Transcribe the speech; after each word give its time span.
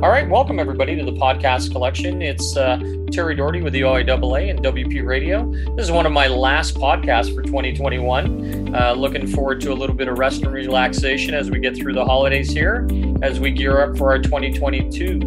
All 0.00 0.10
right, 0.10 0.28
welcome 0.28 0.60
everybody 0.60 0.94
to 0.94 1.04
the 1.04 1.10
podcast 1.10 1.72
collection. 1.72 2.22
It's 2.22 2.56
uh, 2.56 2.78
Terry 3.10 3.34
Doherty 3.34 3.62
with 3.62 3.72
the 3.72 3.80
OIAA 3.80 4.48
and 4.48 4.60
WP 4.60 5.04
Radio. 5.04 5.50
This 5.74 5.86
is 5.86 5.90
one 5.90 6.06
of 6.06 6.12
my 6.12 6.28
last 6.28 6.76
podcasts 6.76 7.34
for 7.34 7.42
2021. 7.42 8.76
Uh, 8.76 8.92
looking 8.92 9.26
forward 9.26 9.60
to 9.62 9.72
a 9.72 9.74
little 9.74 9.96
bit 9.96 10.06
of 10.06 10.16
rest 10.16 10.44
and 10.44 10.52
relaxation 10.52 11.34
as 11.34 11.50
we 11.50 11.58
get 11.58 11.74
through 11.74 11.94
the 11.94 12.04
holidays 12.04 12.48
here, 12.48 12.86
as 13.22 13.40
we 13.40 13.50
gear 13.50 13.80
up 13.80 13.98
for 13.98 14.12
our 14.12 14.20
2022 14.20 15.18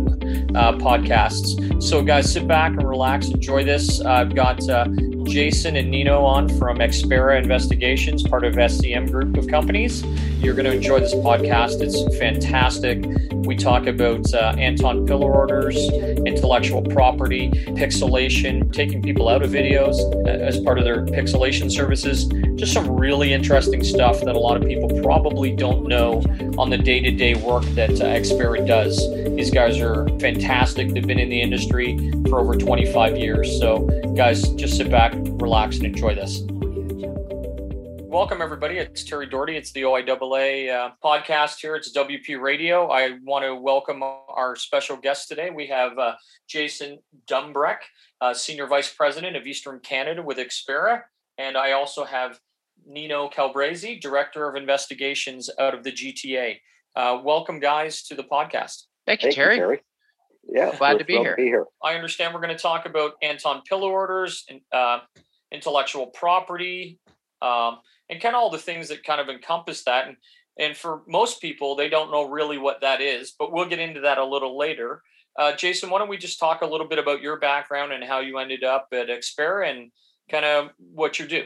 uh, 0.56 0.72
podcasts. 0.78 1.84
So, 1.84 2.02
guys, 2.02 2.32
sit 2.32 2.48
back 2.48 2.72
and 2.72 2.88
relax, 2.88 3.28
enjoy 3.28 3.66
this. 3.66 4.00
I've 4.00 4.34
got 4.34 4.70
uh, 4.70 4.86
Jason 5.32 5.78
and 5.78 5.90
Nino 5.90 6.26
on 6.26 6.50
from 6.60 6.80
Xpera 6.80 7.42
Investigations, 7.42 8.22
part 8.22 8.44
of 8.44 8.56
SCM 8.56 9.10
Group 9.10 9.38
of 9.38 9.48
companies. 9.48 10.04
You're 10.44 10.54
going 10.54 10.66
to 10.66 10.74
enjoy 10.74 11.00
this 11.00 11.16
podcast. 11.16 11.80
It's 11.80 12.18
fantastic. 12.18 13.06
We 13.46 13.56
talk 13.56 13.88
about 13.88 14.34
uh, 14.34 14.54
Anton 14.58 15.08
Piller 15.08 15.34
orders, 15.34 15.78
intellectual 16.26 16.82
property, 16.82 17.50
pixelation, 17.50 18.74
taking 18.74 19.02
people 19.02 19.30
out 19.30 19.42
of 19.42 19.52
videos 19.52 19.96
uh, 20.26 20.30
as 20.30 20.60
part 20.60 20.78
of 20.78 20.84
their 20.84 21.06
pixelation 21.06 21.72
services. 21.72 22.26
Just 22.56 22.74
some 22.74 22.92
really 22.92 23.32
interesting 23.32 23.86
stuff 23.86 24.20
that 24.22 24.36
a 24.36 24.40
lot 24.40 24.58
of 24.58 24.68
people 24.68 24.90
probably 25.02 25.56
don't 25.56 25.88
know 25.88 26.22
on 26.58 26.70
the 26.70 26.78
day 26.78 27.00
to 27.00 27.12
day 27.12 27.36
work 27.36 27.64
that 27.76 27.92
uh, 27.92 28.06
Xpera 28.06 28.68
does. 28.68 28.98
These 29.36 29.50
guys 29.50 29.80
are 29.80 30.08
fantastic. 30.20 30.90
They've 30.90 31.08
been 31.08 31.20
in 31.20 31.30
the 31.30 31.42
industry 31.42 32.12
for 32.30 32.40
over 32.40 32.56
25 32.56 33.18
years. 33.18 33.60
So, 33.60 33.88
guys, 34.16 34.48
just 34.50 34.78
sit 34.78 34.92
back, 34.92 35.14
relax, 35.24 35.78
and 35.78 35.86
enjoy 35.86 36.16
this. 36.16 36.42
Welcome, 38.12 38.42
everybody. 38.42 38.78
It's 38.78 39.04
Terry 39.04 39.26
Doherty. 39.26 39.56
It's 39.56 39.72
the 39.72 39.84
OIAA 39.84 40.70
uh, 40.70 40.92
podcast 41.04 41.60
here. 41.62 41.76
It's 41.76 41.96
WP 41.96 42.42
Radio. 42.42 42.90
I 42.90 43.18
want 43.24 43.46
to 43.46 43.56
welcome 43.56 44.04
our 44.04 44.56
special 44.56 44.98
guest 44.98 45.30
today. 45.30 45.50
We 45.50 45.68
have 45.68 45.98
uh, 45.98 46.16
Jason 46.48 47.00
Dumbreck, 47.30 47.78
uh, 48.20 48.34
Senior 48.34 48.68
Vice 48.68 48.94
President 48.94 49.38
of 49.38 49.48
Eastern 49.48 49.80
Canada 49.80 50.22
with 50.22 50.38
Xpera. 50.38 51.04
And 51.38 51.56
I 51.56 51.72
also 51.72 52.04
have 52.04 52.40
Nino 52.86 53.30
Calabrese, 53.30 54.00
Director 54.00 54.50
of 54.50 54.56
Investigations 54.56 55.50
out 55.60 55.74
of 55.74 55.84
the 55.84 55.92
GTA. 55.92 56.58
Uh, 56.96 57.22
welcome, 57.24 57.60
guys, 57.60 58.04
to 58.04 58.16
the 58.16 58.24
podcast. 58.24 58.84
Thank 59.06 59.22
you, 59.24 59.28
Thank 59.28 59.36
Terry. 59.36 59.56
You, 59.56 59.62
Terry. 59.62 59.82
Yeah, 60.44 60.76
glad 60.78 61.00
to 61.00 61.06
be 61.06 61.18
here. 61.18 61.36
be 61.36 61.44
here. 61.44 61.66
I 61.84 61.96
understand 61.96 62.34
we're 62.34 62.42
going 62.42 62.56
to 62.56 62.62
talk 62.62 62.86
about 62.86 63.14
Anton 63.22 63.62
Piller 63.68 63.92
orders 63.92 64.44
and 64.50 64.62
uh, 64.72 65.00
intellectual 65.52 66.08
property, 66.08 67.00
um, 67.42 67.78
and 68.10 68.22
kind 68.22 68.36
of 68.36 68.42
all 68.42 68.50
the 68.50 68.58
things 68.58 68.90
that 68.90 69.04
kind 69.04 69.22
of 69.22 69.30
encompass 69.30 69.84
that. 69.84 70.08
And 70.08 70.18
and 70.60 70.76
for 70.76 71.02
most 71.08 71.42
people, 71.42 71.76
they 71.76 71.90
don't 71.90 72.12
know 72.12 72.30
really 72.30 72.58
what 72.58 72.82
that 72.82 73.02
is, 73.02 73.34
but 73.38 73.52
we'll 73.52 73.70
get 73.70 73.80
into 73.80 74.02
that 74.02 74.18
a 74.18 74.26
little 74.26 74.58
later. 74.58 75.02
Uh, 75.38 75.56
Jason, 75.56 75.90
why 75.90 76.00
don't 76.00 76.10
we 76.10 76.18
just 76.18 76.40
talk 76.40 76.62
a 76.62 76.66
little 76.66 76.88
bit 76.88 77.00
about 77.00 77.22
your 77.22 77.40
background 77.40 77.94
and 77.94 78.04
how 78.04 78.20
you 78.20 78.38
ended 78.38 78.64
up 78.64 78.88
at 78.92 79.08
Xpera 79.08 79.70
and 79.70 79.92
kind 80.30 80.46
of 80.46 80.72
what 80.78 81.20
you 81.20 81.28
do? 81.28 81.46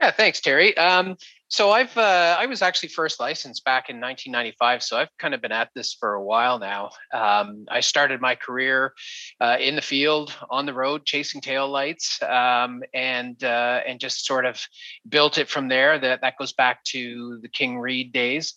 Yeah, 0.00 0.10
thanks, 0.10 0.40
Terry. 0.40 0.76
Um, 0.76 1.16
so 1.48 1.70
I've 1.70 1.96
uh, 1.96 2.36
I 2.38 2.46
was 2.46 2.60
actually 2.60 2.88
first 2.88 3.20
licensed 3.20 3.64
back 3.64 3.88
in 3.88 4.00
1995, 4.00 4.82
so 4.82 4.96
I've 4.96 5.16
kind 5.18 5.32
of 5.34 5.40
been 5.40 5.52
at 5.52 5.70
this 5.74 5.94
for 5.94 6.14
a 6.14 6.22
while 6.22 6.58
now. 6.58 6.90
Um, 7.14 7.66
I 7.70 7.80
started 7.80 8.20
my 8.20 8.34
career 8.34 8.92
uh, 9.40 9.56
in 9.60 9.76
the 9.76 9.82
field, 9.82 10.34
on 10.50 10.66
the 10.66 10.74
road, 10.74 11.04
chasing 11.04 11.40
tail 11.40 11.68
lights, 11.68 12.20
um, 12.22 12.82
and 12.92 13.42
uh, 13.44 13.80
and 13.86 14.00
just 14.00 14.26
sort 14.26 14.44
of 14.44 14.60
built 15.08 15.38
it 15.38 15.48
from 15.48 15.68
there. 15.68 15.98
That 15.98 16.20
that 16.22 16.36
goes 16.36 16.52
back 16.52 16.82
to 16.84 17.38
the 17.40 17.48
King 17.48 17.78
Reed 17.78 18.12
days. 18.12 18.54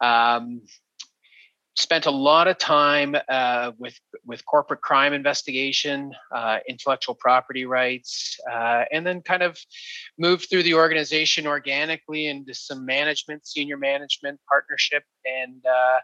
Um, 0.00 0.62
spent 1.76 2.06
a 2.06 2.10
lot 2.10 2.46
of 2.46 2.56
time 2.58 3.16
uh, 3.28 3.72
with 3.78 3.98
with 4.24 4.44
corporate 4.46 4.80
crime 4.80 5.12
investigation, 5.12 6.12
uh, 6.34 6.58
intellectual 6.68 7.14
property 7.14 7.66
rights, 7.66 8.38
uh, 8.50 8.84
and 8.92 9.06
then 9.06 9.20
kind 9.20 9.42
of 9.42 9.58
moved 10.18 10.48
through 10.48 10.62
the 10.62 10.74
organization 10.74 11.46
organically 11.46 12.26
into 12.26 12.54
some 12.54 12.86
management, 12.86 13.46
senior 13.46 13.76
management 13.76 14.40
partnership, 14.48 15.02
and 15.24 15.64
uh, 15.66 15.98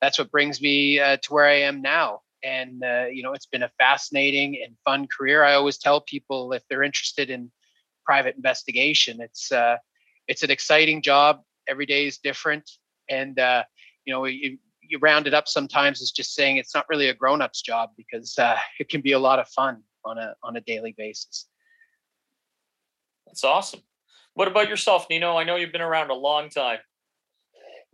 that's 0.00 0.18
what 0.18 0.30
brings 0.30 0.60
me 0.60 0.98
uh, 0.98 1.16
to 1.18 1.32
where 1.32 1.46
I 1.46 1.60
am 1.60 1.80
now. 1.82 2.20
And 2.42 2.82
uh, 2.82 3.06
you 3.10 3.22
know, 3.22 3.32
it's 3.32 3.46
been 3.46 3.62
a 3.62 3.70
fascinating 3.78 4.60
and 4.64 4.74
fun 4.84 5.06
career. 5.06 5.44
I 5.44 5.54
always 5.54 5.78
tell 5.78 6.00
people 6.00 6.52
if 6.52 6.62
they're 6.68 6.82
interested 6.82 7.30
in 7.30 7.52
private 8.04 8.34
investigation, 8.34 9.20
it's 9.20 9.52
it's 10.28 10.42
an 10.42 10.50
exciting 10.50 11.02
job. 11.02 11.42
Every 11.68 11.86
day 11.86 12.06
is 12.06 12.18
different, 12.18 12.68
and 13.08 13.38
you 14.04 14.12
know, 14.12 14.26
you 14.92 14.98
round 14.98 15.26
it 15.26 15.34
up 15.34 15.48
sometimes 15.48 16.00
is 16.00 16.12
just 16.12 16.34
saying 16.34 16.58
it's 16.58 16.74
not 16.74 16.86
really 16.88 17.08
a 17.08 17.14
grown-up's 17.14 17.62
job 17.62 17.90
because 17.96 18.38
uh, 18.38 18.56
it 18.78 18.88
can 18.90 19.00
be 19.00 19.12
a 19.12 19.18
lot 19.18 19.38
of 19.38 19.48
fun 19.48 19.82
on 20.04 20.18
a 20.18 20.34
on 20.44 20.56
a 20.56 20.60
daily 20.60 20.94
basis. 20.96 21.48
That's 23.26 23.42
awesome. 23.42 23.80
What 24.34 24.48
about 24.48 24.68
yourself, 24.68 25.06
Nino? 25.10 25.36
I 25.36 25.44
know 25.44 25.56
you've 25.56 25.72
been 25.72 25.80
around 25.80 26.10
a 26.10 26.14
long 26.14 26.50
time. 26.50 26.78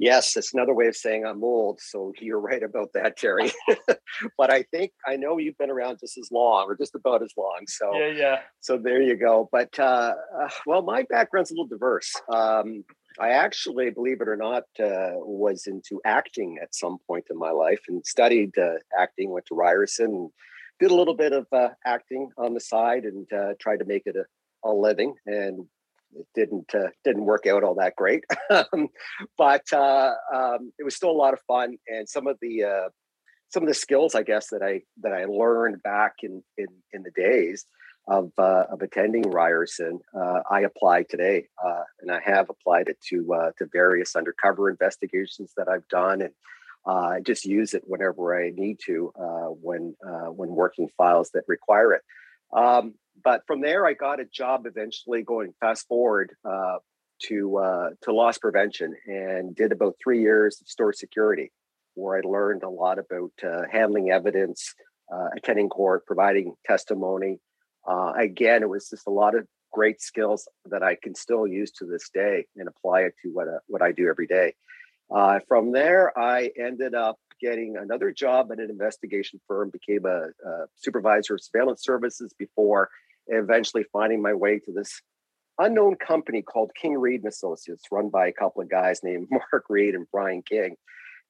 Yes, 0.01 0.37
it's 0.37 0.55
another 0.55 0.75
way 0.75 0.87
of 0.87 0.97
saying 0.97 1.27
I'm 1.27 1.43
old. 1.43 1.81
So 1.81 2.13
you're 2.21 2.39
right 2.39 2.63
about 2.63 2.93
that, 2.95 3.17
Terry. 3.17 3.51
but 4.39 4.53
I 4.53 4.63
think 4.63 4.93
I 5.07 5.17
know 5.17 5.39
you've 5.39 5.59
been 5.59 5.71
around 5.71 5.99
just 5.99 6.17
as 6.19 6.31
long, 6.31 6.67
or 6.69 6.77
just 6.77 6.95
about 6.95 7.23
as 7.23 7.33
long. 7.37 7.65
So 7.67 7.93
yeah, 7.99 8.07
yeah. 8.07 8.39
So 8.61 8.79
there 8.79 9.03
you 9.03 9.17
go. 9.17 9.49
But 9.51 9.77
uh, 9.79 10.15
uh, 10.41 10.49
well, 10.67 10.83
my 10.83 11.03
background's 11.03 11.51
a 11.51 11.55
little 11.55 11.67
diverse. 11.67 12.13
Um, 12.33 12.85
I 13.21 13.31
actually, 13.31 13.91
believe 13.91 14.21
it 14.21 14.29
or 14.29 14.37
not, 14.37 14.65
uh, 14.79 15.15
was 15.17 15.67
into 15.67 16.01
acting 16.05 16.59
at 16.63 16.75
some 16.75 16.99
point 17.07 17.27
in 17.31 17.39
my 17.39 17.51
life 17.51 17.81
and 17.89 18.05
studied 18.07 18.57
uh, 18.59 18.75
acting. 18.99 19.31
Went 19.31 19.47
to 19.47 19.55
Ryerson, 19.55 20.31
did 20.79 20.91
a 20.91 20.95
little 20.95 21.17
bit 21.17 21.33
of 21.33 21.47
uh, 21.53 21.71
acting 21.85 22.31
on 22.39 22.55
the 22.55 22.61
side, 22.61 23.05
and 23.05 23.27
uh, 23.33 23.55
tried 23.61 23.79
to 23.79 23.85
make 23.85 24.03
it 24.07 24.17
a, 24.17 24.69
a 24.69 24.73
living. 24.73 25.15
And 25.27 25.67
it 26.15 26.27
didn't 26.35 26.75
uh, 26.75 26.89
didn't 27.05 27.25
work 27.25 27.47
out 27.47 27.65
all 27.65 27.75
that 27.75 27.97
great, 27.97 28.25
but 29.39 29.63
uh, 29.73 30.13
um, 30.35 30.73
it 30.79 30.85
was 30.85 30.95
still 30.95 31.11
a 31.11 31.13
lot 31.13 31.35
of 31.35 31.41
fun. 31.47 31.77
And 31.89 32.09
some 32.09 32.27
of 32.27 32.39
the 32.41 32.91
some 33.51 33.63
of 33.63 33.69
the 33.69 33.75
skills, 33.75 34.15
I 34.15 34.23
guess, 34.23 34.49
that 34.51 34.63
I 34.63 34.83
that 35.03 35.13
I 35.13 35.25
learned 35.25 35.83
back 35.83 36.15
in 36.23 36.43
in, 36.57 36.69
in 36.93 37.03
the 37.03 37.11
days 37.11 37.67
of, 38.09 38.33
uh, 38.39 38.65
of 38.71 38.81
attending 38.81 39.31
Ryerson, 39.31 40.01
uh, 40.19 40.41
I 40.51 40.63
applied 40.63 41.09
today, 41.11 41.47
uh, 41.63 41.83
and 42.01 42.11
I 42.11 42.21
have 42.25 42.49
applied 42.49 42.89
it 42.89 42.99
to 43.11 43.35
uh, 43.35 43.51
to 43.59 43.69
various 43.71 44.17
undercover 44.17 44.71
investigations 44.71 45.53
that 45.57 45.69
I've 45.69 45.87
done, 45.89 46.23
and 46.23 46.33
uh, 46.87 47.17
I 47.17 47.21
just 47.21 47.45
use 47.45 47.75
it 47.75 47.83
whenever 47.87 48.43
I 48.43 48.51
need 48.51 48.79
to 48.87 49.13
uh, 49.21 49.49
when 49.49 49.95
when 50.31 50.49
working 50.49 50.89
files 50.97 51.31
that 51.35 51.45
require 51.47 51.93
it. 51.93 52.03
Um, 52.53 52.95
but 53.23 53.43
from 53.47 53.61
there, 53.61 53.87
I 53.87 53.93
got 53.93 54.21
a 54.21 54.25
job 54.25 54.65
eventually. 54.65 55.23
Going 55.23 55.53
fast 55.61 55.87
forward 55.87 56.31
to 56.45 57.93
to 58.03 58.13
loss 58.13 58.39
prevention, 58.39 58.95
and 59.07 59.55
did 59.55 59.73
about 59.73 59.97
three 60.03 60.23
years 60.23 60.63
of 60.63 60.69
store 60.69 60.95
security, 60.95 61.53
where 61.95 62.17
I 62.17 62.23
learned 62.27 62.63
a 62.63 62.71
lot 62.71 62.99
about 62.99 63.33
handling 63.71 64.11
evidence, 64.13 64.73
attending 65.37 65.69
court, 65.69 66.07
providing 66.07 66.55
testimony 66.65 67.39
uh, 67.89 68.13
again, 68.17 68.63
it 68.63 68.69
was 68.69 68.89
just 68.91 69.07
a 69.07 69.11
lot 69.11 69.35
of 69.35 69.47
great 69.73 70.01
skills 70.01 70.49
that 70.67 70.83
I 70.83 70.97
can 71.03 71.15
still 71.15 71.47
use 71.47 71.71
to 71.73 71.87
this 71.87 72.11
day 72.13 72.47
and 72.57 72.69
apply 72.69 73.03
it 73.03 73.15
to 73.23 73.31
what 73.31 73.49
uh, 73.49 73.59
what 73.67 73.83
I 73.83 73.93
do 73.93 74.09
every 74.09 74.27
day. 74.27 74.55
Uh, 75.11 75.41
from 75.49 75.73
there, 75.73 76.17
I 76.19 76.51
ended 76.59 76.95
up 76.95 77.17
getting 77.41 77.77
another 77.77 78.13
job 78.13 78.53
at 78.53 78.59
an 78.59 78.69
investigation 78.69 79.41
firm, 79.47 79.71
became 79.71 80.05
a, 80.05 80.29
a 80.47 80.67
supervisor 80.77 81.35
of 81.35 81.43
surveillance 81.43 81.83
services 81.83 82.35
before 82.39 82.91
eventually 83.29 83.85
finding 83.93 84.21
my 84.21 84.35
way 84.35 84.59
to 84.59 84.73
this 84.73 85.01
unknown 85.59 85.97
company 85.97 86.43
called 86.43 86.71
King 86.81 86.99
Reed 86.99 87.23
and 87.23 87.33
Associates, 87.33 87.85
run 87.91 88.09
by 88.11 88.27
a 88.29 88.33
couple 88.33 88.63
of 88.63 88.71
guys 88.71 89.01
named 89.03 89.29
Mark 89.31 89.65
Reed 89.69 89.95
and 89.95 90.07
Brian 90.13 90.43
King. 90.43 90.77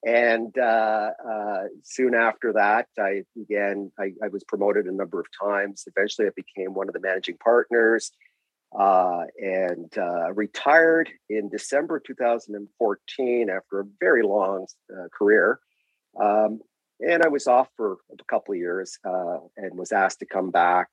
And 0.07 0.57
uh, 0.57 1.11
uh, 1.29 1.65
soon 1.83 2.15
after 2.15 2.53
that, 2.53 2.87
I 2.99 3.25
began, 3.35 3.91
I, 3.99 4.13
I, 4.23 4.29
was 4.29 4.45
promoted 4.45 4.87
a 4.87 4.93
number 4.93 5.19
of 5.19 5.27
times. 5.43 5.85
Eventually, 5.89 6.29
I 6.29 6.31
became 6.37 6.73
one 6.73 6.89
of 6.89 6.95
the 6.95 7.01
managing 7.01 7.37
partners 7.39 8.13
uh, 8.79 9.23
and 9.39 9.93
uh, 9.99 10.33
retired 10.35 11.11
in 11.29 11.49
December 11.49 11.99
2014 11.99 13.51
after 13.51 13.81
a 13.81 13.85
very 13.99 14.23
long 14.23 14.67
uh, 14.93 15.09
career. 15.17 15.59
Um, 16.21 16.61
and 17.01 17.25
I 17.25 17.29
was 17.29 17.49
off 17.49 17.69
for 17.77 17.99
a 18.13 18.25
couple 18.25 18.55
of 18.55 18.59
years 18.59 18.99
uh, 19.05 19.39
and 19.57 19.77
was 19.77 19.91
asked 19.91 20.21
to 20.21 20.27
come 20.27 20.51
back. 20.51 20.89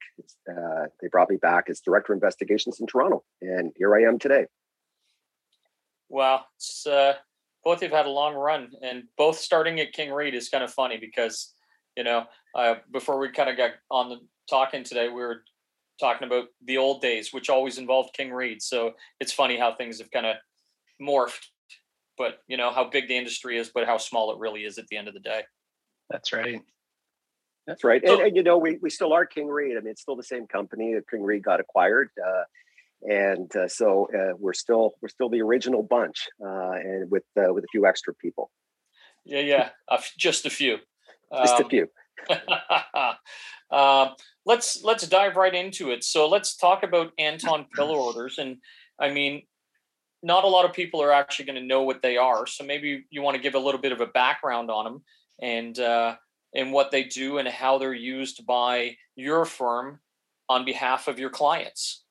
they 0.48 1.08
brought 1.12 1.30
me 1.30 1.38
back 1.38 1.66
as 1.70 1.80
director 1.80 2.14
of 2.14 2.18
investigations 2.18 2.80
in 2.80 2.88
Toronto. 2.88 3.24
And 3.42 3.72
here 3.76 3.96
I 3.96 4.04
am 4.04 4.18
today. 4.18 4.46
Wow. 6.10 6.46
It's 6.58 6.88
both 7.66 7.82
have 7.82 7.92
had 7.92 8.06
a 8.06 8.10
long 8.10 8.36
run, 8.36 8.70
and 8.82 9.04
both 9.18 9.38
starting 9.38 9.80
at 9.80 9.92
King 9.92 10.14
Reed 10.14 10.36
is 10.36 10.48
kind 10.48 10.64
of 10.64 10.72
funny 10.72 10.98
because 10.98 11.54
you 11.98 12.04
know 12.04 12.26
uh, 12.56 12.76
before 12.94 13.20
we 13.20 13.30
kind 13.30 13.50
of 13.50 13.58
got 13.58 13.72
on 13.92 14.10
the 14.10 14.18
talking 14.50 14.84
today, 14.84 15.10
we 15.10 15.16
were 15.16 15.44
talking 16.00 16.28
about 16.28 16.46
the 16.64 16.78
old 16.78 17.02
days, 17.02 17.34
which 17.34 17.50
always 17.50 17.78
involved 17.78 18.14
King 18.16 18.32
Reed. 18.32 18.62
So 18.62 18.94
it's 19.20 19.34
funny 19.34 19.58
how 19.58 19.74
things 19.74 19.98
have 20.00 20.12
kind 20.12 20.26
of 20.26 20.36
morphed, 21.02 21.48
but 22.18 22.44
you 22.48 22.56
know 22.56 22.72
how 22.72 22.86
big 22.86 23.08
the 23.08 23.18
industry 23.18 23.58
is, 23.58 23.72
but 23.74 23.86
how 23.86 23.98
small 23.98 24.32
it 24.32 24.40
really 24.40 24.64
is 24.64 24.78
at 24.78 24.88
the 24.88 24.98
end 24.98 25.08
of 25.08 25.14
the 25.14 25.20
day. 25.20 25.42
That's 26.10 26.32
right. 26.32 26.62
That's 27.68 27.84
right. 27.84 28.04
And, 28.04 28.22
and, 28.22 28.36
you 28.36 28.44
know, 28.44 28.60
we, 28.60 28.78
we 28.82 28.92
still 28.92 29.12
are 29.12 29.26
King 29.26 29.48
Reed. 29.48 29.76
I 29.76 29.80
mean, 29.80 29.90
it's 29.90 30.02
still 30.02 30.16
the 30.16 30.22
same 30.22 30.46
company. 30.46 30.96
King 31.10 31.24
Reed 31.24 31.44
got 31.44 31.60
acquired. 31.60 32.10
Uh, 32.24 32.44
and 33.10 33.56
uh, 33.56 33.68
so 33.68 34.08
uh, 34.16 34.34
we're 34.38 34.54
still 34.54 34.94
we're 35.02 35.10
still 35.10 35.30
the 35.30 35.42
original 35.42 35.84
bunch, 35.84 36.28
uh, 36.44 36.72
and 36.74 37.10
with 37.12 37.24
uh, 37.38 37.54
with 37.54 37.64
a 37.64 37.68
few 37.72 37.86
extra 37.86 38.14
people. 38.16 38.52
Yeah, 39.26 39.40
yeah, 39.40 39.70
just 40.18 40.46
a 40.46 40.50
few. 40.50 40.78
Just 41.34 41.56
um, 41.56 41.66
a 41.66 41.70
few. 41.70 41.88
Um, 43.72 44.10
let's 44.46 44.84
let's 44.84 45.08
dive 45.08 45.36
right 45.36 45.54
into 45.54 45.92
it. 45.92 46.04
So 46.04 46.30
let's 46.30 46.56
talk 46.56 46.84
about 46.84 47.12
Anton 47.18 47.66
Piller 47.76 47.98
orders, 47.98 48.38
and 48.38 48.58
I 49.00 49.12
mean, 49.12 49.44
not 50.24 50.44
a 50.44 50.48
lot 50.48 50.66
of 50.66 50.74
people 50.74 51.02
are 51.02 51.12
actually 51.12 51.46
going 51.46 51.60
to 51.60 51.66
know 51.66 51.84
what 51.84 52.02
they 52.02 52.16
are. 52.16 52.46
So 52.48 52.64
maybe 52.64 53.06
you 53.10 53.22
want 53.22 53.36
to 53.36 53.42
give 53.42 53.56
a 53.56 53.60
little 53.60 53.82
bit 53.82 53.92
of 53.92 54.02
a 54.02 54.08
background 54.08 54.70
on 54.70 54.86
them 54.86 55.04
and 55.42 55.78
uh, 55.80 56.16
and 56.54 56.72
what 56.72 56.92
they 56.92 57.04
do 57.04 57.38
and 57.38 57.48
how 57.48 57.78
they're 57.78 57.94
used 57.94 58.46
by 58.46 58.96
your 59.16 59.46
firm 59.46 60.00
on 60.48 60.64
behalf 60.64 61.08
of 61.08 61.20
your 61.20 61.30
clients. 61.30 62.05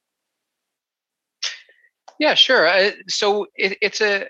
Yeah, 2.18 2.34
sure. 2.34 2.66
Uh, 2.66 2.90
so 3.08 3.46
it, 3.56 3.78
it's 3.80 4.00
a 4.00 4.24
uh, 4.24 4.26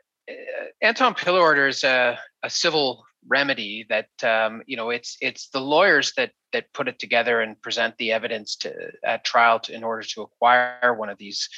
Anton 0.81 1.15
Piller 1.15 1.41
order 1.41 1.69
is 1.69 1.85
a, 1.85 2.19
a 2.43 2.51
civil 2.51 3.05
remedy 3.27 3.87
that 3.89 4.09
um, 4.23 4.63
you 4.67 4.77
know 4.77 4.91
it's 4.91 5.17
it's 5.21 5.49
the 5.49 5.61
lawyers 5.61 6.13
that 6.17 6.33
that 6.53 6.73
put 6.73 6.89
it 6.89 6.99
together 6.99 7.41
and 7.41 7.61
present 7.63 7.97
the 7.99 8.13
evidence 8.13 8.57
to 8.57 8.73
at 9.05 9.25
trial 9.25 9.61
to, 9.61 9.75
in 9.75 9.85
order 9.85 10.03
to 10.03 10.23
acquire 10.23 10.95
one 10.95 11.09
of 11.09 11.19
these 11.19 11.49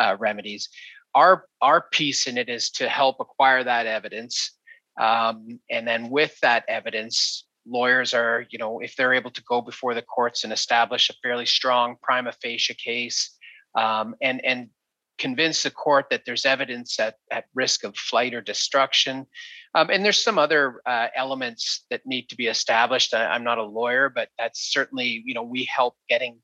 uh, 0.00 0.16
remedies. 0.18 0.68
Our 1.14 1.44
our 1.60 1.86
piece 1.92 2.26
in 2.26 2.38
it 2.38 2.48
is 2.48 2.70
to 2.72 2.88
help 2.88 3.16
acquire 3.20 3.62
that 3.64 3.86
evidence, 3.86 4.52
um, 5.00 5.60
and 5.70 5.86
then 5.86 6.10
with 6.10 6.38
that 6.40 6.64
evidence, 6.68 7.46
lawyers 7.66 8.14
are 8.14 8.46
you 8.50 8.58
know 8.58 8.80
if 8.80 8.96
they're 8.96 9.14
able 9.14 9.30
to 9.32 9.42
go 9.42 9.60
before 9.60 9.94
the 9.94 10.02
courts 10.02 10.44
and 10.44 10.52
establish 10.52 11.10
a 11.10 11.14
fairly 11.22 11.46
strong 11.46 11.96
prima 12.02 12.32
facie 12.32 12.74
case, 12.74 13.36
um, 13.78 14.14
and 14.20 14.44
and 14.44 14.70
convince 15.18 15.62
the 15.62 15.70
court 15.70 16.06
that 16.10 16.22
there's 16.26 16.44
evidence 16.44 16.98
at, 16.98 17.16
at 17.30 17.44
risk 17.54 17.84
of 17.84 17.96
flight 17.96 18.34
or 18.34 18.40
destruction. 18.40 19.26
Um, 19.74 19.90
and 19.90 20.04
there's 20.04 20.22
some 20.22 20.38
other 20.38 20.80
uh, 20.86 21.08
elements 21.14 21.84
that 21.90 22.06
need 22.06 22.28
to 22.28 22.36
be 22.36 22.46
established. 22.46 23.14
I, 23.14 23.34
am 23.34 23.44
not 23.44 23.58
a 23.58 23.64
lawyer, 23.64 24.08
but 24.08 24.28
that's 24.38 24.72
certainly, 24.72 25.22
you 25.24 25.34
know, 25.34 25.42
we 25.42 25.64
help 25.64 25.96
getting 26.08 26.38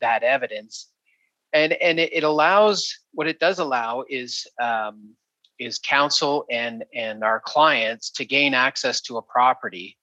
that 0.00 0.22
evidence. 0.22 0.90
And, 1.52 1.74
and 1.74 2.00
it, 2.00 2.12
it 2.12 2.24
allows, 2.24 2.92
what 3.12 3.28
it 3.28 3.38
does 3.38 3.58
allow 3.58 4.04
is, 4.08 4.46
um, 4.60 5.14
is 5.58 5.78
counsel 5.78 6.46
and, 6.50 6.84
and 6.94 7.22
our 7.22 7.40
clients 7.40 8.10
to 8.12 8.24
gain 8.24 8.54
access 8.54 9.00
to 9.02 9.18
a 9.18 9.22
property 9.22 9.96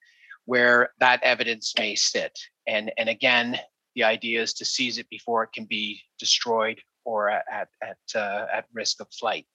where 0.46 0.90
that 1.00 1.22
evidence 1.24 1.74
may 1.78 1.96
sit. 1.96 2.38
And, 2.68 2.92
and 2.98 3.10
again, 3.10 3.60
the 3.96 4.04
idea 4.04 4.42
is 4.42 4.54
to 4.56 4.66
seize 4.66 4.98
it 4.98 5.10
before 5.10 5.44
it 5.44 5.52
can 5.54 5.66
be 5.66 6.00
destroyed 6.20 6.82
or 7.06 7.30
at 7.30 7.70
at 7.82 7.98
uh, 8.16 8.46
at 8.54 8.66
risk 8.74 9.02
of 9.02 9.08
flight. 9.12 9.46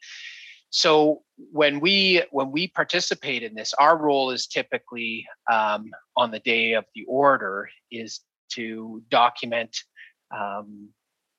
So 0.70 1.22
when 1.52 1.80
we 1.80 2.22
when 2.30 2.50
we 2.50 2.68
participate 2.68 3.42
in 3.42 3.54
this, 3.54 3.72
our 3.74 3.96
role 3.96 4.30
is 4.30 4.46
typically 4.46 5.26
um, 5.50 5.90
on 6.16 6.30
the 6.30 6.40
day 6.40 6.72
of 6.74 6.84
the 6.94 7.04
order 7.08 7.68
is 7.90 8.20
to 8.52 9.02
document 9.08 9.76
um, 10.36 10.88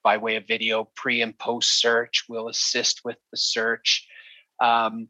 by 0.03 0.17
way 0.17 0.37
of 0.37 0.47
video 0.47 0.89
pre 0.95 1.21
and 1.21 1.37
post 1.37 1.79
search. 1.79 2.25
We'll 2.29 2.49
assist 2.49 3.01
with 3.03 3.17
the 3.31 3.37
search. 3.37 4.07
Um, 4.61 5.09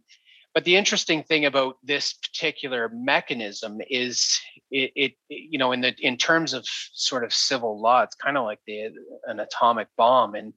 but 0.54 0.66
the 0.66 0.76
interesting 0.76 1.22
thing 1.22 1.46
about 1.46 1.78
this 1.84 2.14
particular 2.14 2.90
mechanism 2.92 3.78
is 3.92 4.40
it, 4.72 4.92
it, 4.96 5.14
you 5.30 5.60
know 5.60 5.72
in 5.72 5.82
the 5.82 5.94
in 6.00 6.18
terms 6.18 6.54
of 6.54 6.66
sort 6.94 7.24
of 7.24 7.32
civil 7.32 7.80
law 7.80 8.02
it's 8.02 8.16
kind 8.16 8.38
of 8.38 8.44
like 8.44 8.60
the 8.66 8.90
an 9.28 9.40
atomic 9.40 9.88
bomb 9.98 10.34
and 10.34 10.54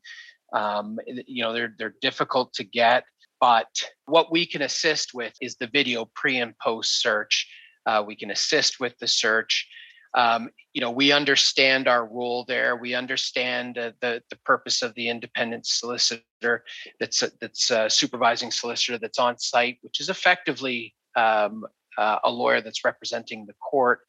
um, 0.52 0.99
you 1.06 1.43
know 1.43 1.52
they're 1.52 1.75
they're 1.79 1.94
difficult 2.00 2.52
to 2.55 2.64
get 2.64 3.05
but 3.41 3.69
what 4.05 4.31
we 4.31 4.47
can 4.47 4.62
assist 4.62 5.14
with 5.14 5.35
is 5.41 5.56
the 5.56 5.67
video 5.67 6.08
pre 6.14 6.38
and 6.38 6.56
post 6.58 7.00
search. 7.00 7.49
Uh, 7.87 8.05
we 8.06 8.14
can 8.14 8.31
assist 8.31 8.79
with 8.79 8.97
the 8.99 9.08
search. 9.08 9.67
Um, 10.14 10.50
you 10.75 10.81
know 10.81 10.91
we 10.91 11.12
understand 11.12 11.88
our 11.88 12.05
role 12.05 12.44
there. 12.47 12.76
We 12.76 12.94
understand 12.94 13.79
uh, 13.79 13.93
the 14.00 14.23
the 14.29 14.37
purpose 14.44 14.82
of 14.82 14.94
the 14.94 15.08
independent 15.08 15.67
solicitor 15.67 16.64
that's 16.99 17.20
that's 17.41 17.70
a 17.70 17.88
supervising 17.88 18.50
solicitor 18.50 18.99
that's 18.99 19.19
on 19.19 19.38
site 19.38 19.79
which 19.82 20.00
is 20.00 20.08
effectively 20.08 20.94
um, 21.17 21.64
uh, 21.97 22.19
a 22.25 22.31
lawyer 22.31 22.61
that's 22.61 22.85
representing 22.85 23.47
the 23.47 23.55
court. 23.55 24.00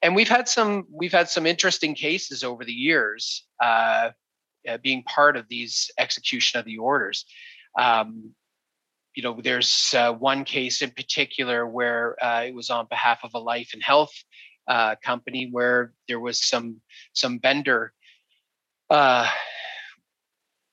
And 0.00 0.16
we've 0.16 0.28
had 0.28 0.48
some 0.48 0.86
we've 0.90 1.12
had 1.12 1.28
some 1.28 1.46
interesting 1.46 1.94
cases 1.94 2.42
over 2.42 2.64
the 2.64 2.72
years. 2.72 3.46
Uh, 3.62 4.10
uh, 4.68 4.78
being 4.82 5.02
part 5.04 5.36
of 5.36 5.46
these 5.48 5.90
execution 5.98 6.58
of 6.58 6.64
the 6.64 6.78
orders 6.78 7.24
um, 7.78 8.32
you 9.14 9.22
know 9.22 9.40
there's 9.42 9.94
uh, 9.96 10.12
one 10.12 10.44
case 10.44 10.82
in 10.82 10.90
particular 10.90 11.66
where 11.66 12.16
uh, 12.24 12.44
it 12.44 12.54
was 12.54 12.70
on 12.70 12.86
behalf 12.88 13.20
of 13.24 13.30
a 13.34 13.38
life 13.38 13.70
and 13.72 13.82
health 13.82 14.12
uh, 14.68 14.94
company 15.02 15.48
where 15.50 15.92
there 16.06 16.20
was 16.20 16.46
some 16.46 16.80
some 17.14 17.40
vendor. 17.40 17.92
Uh, 18.90 19.28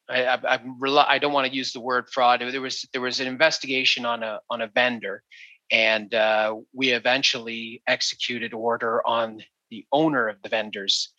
I, 0.08 0.26
I, 0.26 0.40
I'm 0.54 0.78
I 0.84 1.18
don't 1.18 1.34
want 1.34 1.48
to 1.48 1.56
use 1.56 1.74
the 1.74 1.80
word 1.80 2.10
fraud. 2.12 2.42
There 2.42 2.62
was 2.62 2.88
there 2.94 3.02
was 3.02 3.20
an 3.20 3.28
investigation 3.28 4.06
on 4.06 4.22
a 4.22 4.40
on 4.50 4.62
a 4.62 4.68
vendor, 4.68 5.24
and 5.72 6.14
uh, 6.14 6.56
we 6.74 6.92
eventually 6.92 7.82
executed 7.88 8.54
order 8.54 9.02
on 9.08 9.42
the 9.72 9.86
owner 9.92 10.28
of 10.28 10.42
the 10.44 10.50
vendors 10.50 11.14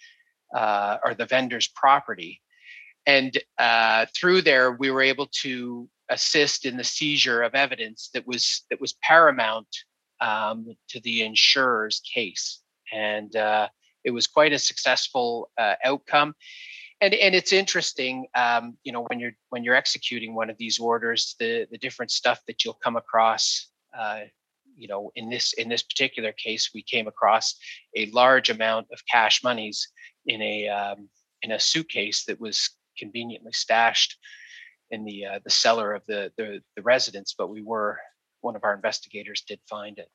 uh, 0.55 0.99
or 1.05 1.14
the 1.14 1.26
vendor's 1.26 1.67
property, 1.67 2.40
and 3.06 3.38
uh, 3.58 4.06
through 4.14 4.42
there 4.42 4.72
we 4.72 4.90
were 4.90 5.02
able 5.02 5.28
to 5.42 5.88
assist 6.10 6.66
in 6.66 6.76
the 6.76 6.84
seizure 6.84 7.42
of 7.42 7.54
evidence 7.54 8.10
that 8.14 8.26
was 8.26 8.64
that 8.70 8.80
was 8.80 8.94
paramount 9.02 9.68
um, 10.20 10.66
to 10.88 11.00
the 11.00 11.22
insurer's 11.22 12.00
case 12.14 12.62
and 12.92 13.34
uh, 13.36 13.68
it 14.04 14.10
was 14.12 14.26
quite 14.26 14.52
a 14.52 14.58
successful 14.58 15.50
uh, 15.58 15.74
outcome. 15.84 16.34
And 17.02 17.12
and 17.12 17.34
it's 17.34 17.52
interesting, 17.52 18.26
um, 18.34 18.78
you 18.82 18.92
know, 18.92 19.02
when 19.08 19.20
you're 19.20 19.36
when 19.50 19.64
you're 19.64 19.74
executing 19.74 20.34
one 20.34 20.48
of 20.48 20.56
these 20.56 20.78
orders, 20.78 21.34
the 21.38 21.66
the 21.70 21.76
different 21.76 22.10
stuff 22.10 22.40
that 22.46 22.64
you'll 22.64 22.80
come 22.82 22.96
across. 22.96 23.68
Uh, 23.96 24.20
you 24.78 24.88
know, 24.88 25.10
in 25.14 25.28
this 25.28 25.52
in 25.54 25.68
this 25.68 25.82
particular 25.82 26.32
case, 26.32 26.70
we 26.75 26.82
came 26.82 27.06
across 27.06 27.56
a 27.96 28.10
large 28.12 28.48
amount 28.48 28.86
of 28.92 29.00
cash 29.10 29.42
monies 29.44 29.88
in 30.26 30.40
a 30.40 30.68
um, 30.68 31.08
in 31.42 31.52
a 31.52 31.60
suitcase 31.60 32.25
that 32.25 32.40
was 32.40 32.70
conveniently 32.98 33.52
stashed 33.52 34.16
in 34.90 35.04
the 35.04 35.24
uh, 35.26 35.38
the 35.44 35.50
cellar 35.50 35.94
of 35.94 36.02
the, 36.06 36.32
the 36.36 36.60
the 36.76 36.82
residence. 36.82 37.34
But 37.36 37.50
we 37.50 37.62
were 37.62 37.98
one 38.40 38.56
of 38.56 38.64
our 38.64 38.74
investigators 38.74 39.42
did 39.46 39.60
find 39.68 39.98
it 39.98 40.08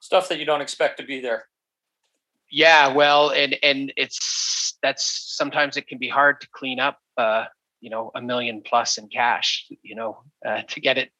stuff 0.00 0.28
that 0.28 0.38
you 0.38 0.46
don't 0.46 0.60
expect 0.60 0.98
to 0.98 1.04
be 1.04 1.20
there. 1.20 1.44
Yeah, 2.50 2.88
well, 2.88 3.30
and 3.30 3.56
and 3.62 3.92
it's 3.96 4.76
that's 4.82 5.36
sometimes 5.36 5.76
it 5.76 5.86
can 5.86 5.98
be 5.98 6.08
hard 6.08 6.40
to 6.40 6.48
clean 6.52 6.80
up. 6.80 6.98
Uh, 7.16 7.44
you 7.80 7.90
know, 7.90 8.10
a 8.14 8.20
million 8.20 8.62
plus 8.64 8.98
in 8.98 9.08
cash. 9.08 9.66
You 9.82 9.94
know, 9.94 10.22
uh, 10.44 10.62
to 10.62 10.80
get 10.80 10.98
it 10.98 11.10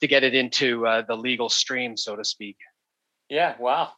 to 0.00 0.06
get 0.06 0.24
it 0.24 0.34
into 0.34 0.86
uh, 0.86 1.02
the 1.06 1.14
legal 1.14 1.50
stream, 1.50 1.96
so 1.96 2.16
to 2.16 2.24
speak. 2.24 2.56
Yeah. 3.28 3.54
Wow. 3.60 3.90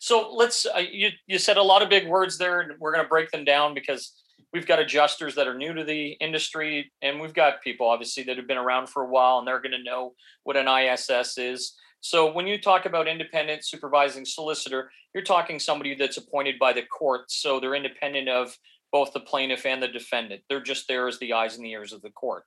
So 0.00 0.32
let's. 0.34 0.66
Uh, 0.66 0.80
you 0.80 1.10
you 1.26 1.38
said 1.38 1.56
a 1.56 1.62
lot 1.62 1.82
of 1.82 1.88
big 1.88 2.06
words 2.06 2.36
there, 2.36 2.60
and 2.60 2.78
we're 2.78 2.92
going 2.92 3.04
to 3.04 3.08
break 3.08 3.30
them 3.30 3.44
down 3.44 3.72
because 3.72 4.12
we've 4.52 4.66
got 4.66 4.78
adjusters 4.78 5.34
that 5.34 5.46
are 5.46 5.56
new 5.56 5.74
to 5.74 5.84
the 5.84 6.12
industry, 6.20 6.90
and 7.02 7.20
we've 7.20 7.34
got 7.34 7.62
people 7.62 7.88
obviously 7.88 8.22
that 8.24 8.36
have 8.36 8.48
been 8.48 8.56
around 8.56 8.88
for 8.88 9.02
a 9.02 9.08
while, 9.08 9.38
and 9.38 9.46
they're 9.46 9.60
going 9.60 9.72
to 9.72 9.82
know 9.82 10.14
what 10.44 10.56
an 10.56 10.68
ISS 10.68 11.38
is. 11.38 11.74
So 12.00 12.32
when 12.32 12.46
you 12.46 12.60
talk 12.60 12.86
about 12.86 13.08
independent 13.08 13.64
supervising 13.64 14.24
solicitor, 14.24 14.90
you're 15.14 15.24
talking 15.24 15.58
somebody 15.58 15.94
that's 15.94 16.16
appointed 16.16 16.58
by 16.58 16.72
the 16.72 16.82
court. 16.82 17.30
So 17.30 17.58
they're 17.58 17.74
independent 17.74 18.28
of 18.28 18.56
both 18.92 19.12
the 19.12 19.20
plaintiff 19.20 19.66
and 19.66 19.82
the 19.82 19.88
defendant. 19.88 20.42
They're 20.48 20.62
just 20.62 20.88
there 20.88 21.08
as 21.08 21.18
the 21.18 21.32
eyes 21.32 21.56
and 21.56 21.64
the 21.64 21.72
ears 21.72 21.92
of 21.92 22.02
the 22.02 22.10
court. 22.10 22.44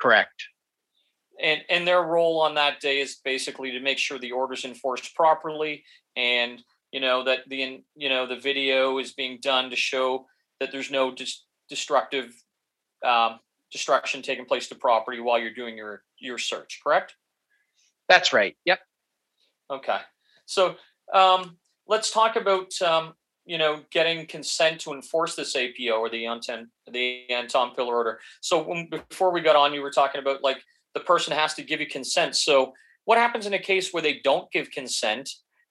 Correct. 0.00 0.44
And 1.42 1.60
and 1.68 1.86
their 1.86 2.02
role 2.02 2.40
on 2.40 2.54
that 2.54 2.80
day 2.80 3.00
is 3.00 3.20
basically 3.24 3.72
to 3.72 3.80
make 3.80 3.98
sure 3.98 4.18
the 4.18 4.32
order's 4.32 4.64
enforced 4.64 5.14
properly 5.14 5.84
and 6.16 6.62
you 6.92 7.00
know 7.00 7.22
that 7.24 7.40
the 7.48 7.82
you 7.94 8.08
know 8.08 8.26
the 8.26 8.38
video 8.38 8.98
is 8.98 9.12
being 9.12 9.38
done 9.40 9.70
to 9.70 9.76
show 9.76 10.26
that 10.60 10.72
there's 10.72 10.90
no 10.90 11.12
dis- 11.14 11.44
destructive 11.68 12.34
um, 13.04 13.38
destruction 13.70 14.22
taking 14.22 14.44
place 14.44 14.68
to 14.68 14.74
property 14.74 15.20
while 15.20 15.38
you're 15.38 15.54
doing 15.54 15.76
your 15.76 16.02
your 16.18 16.38
search 16.38 16.80
correct 16.82 17.14
that's 18.08 18.32
right. 18.32 18.56
Yep. 18.64 18.80
Okay. 19.70 19.98
So 20.46 20.76
um, 21.12 21.58
let's 21.86 22.10
talk 22.10 22.36
about 22.36 22.72
um, 22.80 23.12
you 23.44 23.58
know 23.58 23.82
getting 23.90 24.26
consent 24.26 24.80
to 24.80 24.92
enforce 24.92 25.36
this 25.36 25.54
APO 25.54 25.92
or 25.92 26.08
the 26.08 26.26
Anton 26.26 26.70
the 26.90 27.30
Anton 27.30 27.74
Piller 27.76 27.94
order. 27.94 28.20
So 28.40 28.62
when, 28.62 28.88
before 28.88 29.30
we 29.30 29.42
got 29.42 29.56
on, 29.56 29.74
you 29.74 29.82
were 29.82 29.90
talking 29.90 30.20
about 30.20 30.42
like 30.42 30.62
the 30.94 31.00
person 31.00 31.34
has 31.34 31.54
to 31.54 31.62
give 31.62 31.80
you 31.80 31.86
consent. 31.86 32.34
So 32.34 32.72
what 33.04 33.18
happens 33.18 33.46
in 33.46 33.54
a 33.54 33.58
case 33.58 33.92
where 33.92 34.02
they 34.02 34.20
don't 34.24 34.50
give 34.50 34.70
consent? 34.70 35.30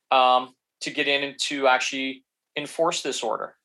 um, 0.09 0.53
to 0.79 0.89
get 0.89 1.05
in 1.05 1.21
and 1.21 1.35
to 1.37 1.67
actually 1.67 2.23
enforce 2.55 3.01
this 3.01 3.21
order? 3.21 3.56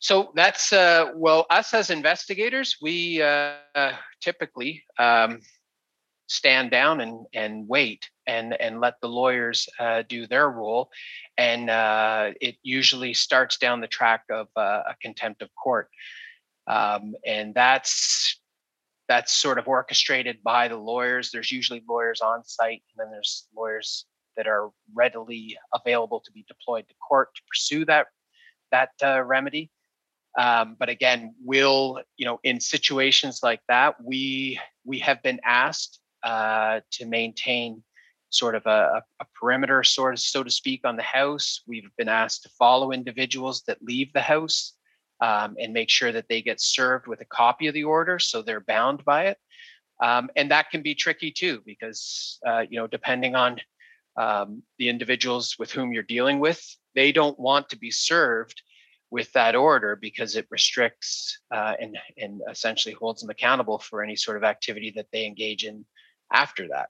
So 0.00 0.32
that's 0.34 0.72
uh, 0.72 1.12
well, 1.14 1.46
us 1.50 1.74
as 1.74 1.90
investigators, 1.90 2.76
we 2.80 3.22
uh, 3.22 3.92
typically 4.20 4.84
um, 4.98 5.40
stand 6.28 6.70
down 6.70 7.00
and 7.00 7.26
and 7.32 7.68
wait 7.68 8.08
and 8.26 8.54
and 8.60 8.80
let 8.80 8.94
the 9.00 9.08
lawyers 9.08 9.68
uh, 9.78 10.02
do 10.08 10.26
their 10.26 10.50
role, 10.50 10.90
and 11.36 11.70
uh, 11.70 12.32
it 12.40 12.56
usually 12.62 13.14
starts 13.14 13.58
down 13.58 13.80
the 13.80 13.88
track 13.88 14.22
of 14.30 14.48
uh, 14.56 14.82
a 14.88 14.94
contempt 15.00 15.42
of 15.42 15.50
court, 15.62 15.88
um, 16.66 17.14
and 17.24 17.54
that's 17.54 18.40
that's 19.08 19.32
sort 19.32 19.58
of 19.58 19.68
orchestrated 19.68 20.42
by 20.42 20.68
the 20.68 20.76
lawyers. 20.76 21.30
There's 21.30 21.52
usually 21.52 21.82
lawyers 21.88 22.20
on 22.20 22.44
site, 22.44 22.82
and 22.90 23.06
then 23.06 23.10
there's 23.12 23.46
lawyers 23.56 24.06
that 24.36 24.46
are 24.46 24.70
readily 24.94 25.56
available 25.72 26.20
to 26.20 26.32
be 26.32 26.44
deployed 26.46 26.86
to 26.88 26.94
court 27.08 27.28
to 27.34 27.42
pursue 27.48 27.84
that 27.86 28.06
that 28.76 28.90
uh, 29.02 29.22
remedy. 29.22 29.70
Um, 30.38 30.76
but 30.78 30.88
again, 30.88 31.34
will 31.42 32.00
you 32.16 32.26
know 32.26 32.38
in 32.44 32.60
situations 32.60 33.40
like 33.42 33.60
that, 33.68 33.96
we 34.02 34.60
we 34.84 34.98
have 34.98 35.22
been 35.22 35.40
asked 35.44 36.00
uh, 36.22 36.80
to 36.92 37.06
maintain 37.06 37.82
sort 38.30 38.54
of 38.54 38.66
a, 38.66 39.02
a, 39.20 39.26
perimeter, 39.38 39.82
sort 39.82 40.12
of 40.12 40.20
so 40.20 40.42
to 40.42 40.50
speak, 40.50 40.80
on 40.84 40.96
the 40.96 41.02
house. 41.20 41.62
We've 41.66 41.90
been 41.96 42.08
asked 42.08 42.42
to 42.42 42.50
follow 42.58 42.90
individuals 42.90 43.62
that 43.66 43.82
leave 43.82 44.12
the 44.12 44.20
house 44.20 44.74
um, 45.20 45.56
and 45.58 45.72
make 45.72 45.88
sure 45.88 46.12
that 46.12 46.26
they 46.28 46.42
get 46.42 46.60
served 46.60 47.06
with 47.06 47.20
a 47.22 47.30
copy 47.42 47.68
of 47.68 47.74
the 47.74 47.84
order, 47.84 48.18
so 48.18 48.42
they're 48.42 48.60
bound 48.60 49.04
by 49.04 49.28
it. 49.28 49.38
Um, 50.02 50.28
and 50.36 50.50
that 50.50 50.70
can 50.70 50.82
be 50.82 50.94
tricky 50.94 51.30
too, 51.30 51.62
because 51.64 52.38
uh, 52.46 52.64
you 52.68 52.78
know 52.78 52.86
depending 52.86 53.34
on 53.34 53.58
um, 54.18 54.62
the 54.78 54.88
individuals 54.90 55.56
with 55.58 55.70
whom 55.70 55.92
you're 55.94 56.14
dealing 56.16 56.40
with, 56.40 56.62
they 56.96 57.12
don't 57.12 57.38
want 57.38 57.68
to 57.68 57.78
be 57.78 57.92
served 57.92 58.62
with 59.10 59.32
that 59.32 59.54
order 59.54 59.94
because 59.94 60.34
it 60.34 60.46
restricts 60.50 61.38
uh, 61.54 61.74
and 61.80 61.96
and 62.18 62.40
essentially 62.50 62.94
holds 62.94 63.20
them 63.20 63.30
accountable 63.30 63.78
for 63.78 64.02
any 64.02 64.16
sort 64.16 64.36
of 64.36 64.42
activity 64.42 64.92
that 64.96 65.06
they 65.12 65.24
engage 65.24 65.64
in 65.64 65.84
after 66.32 66.66
that. 66.68 66.88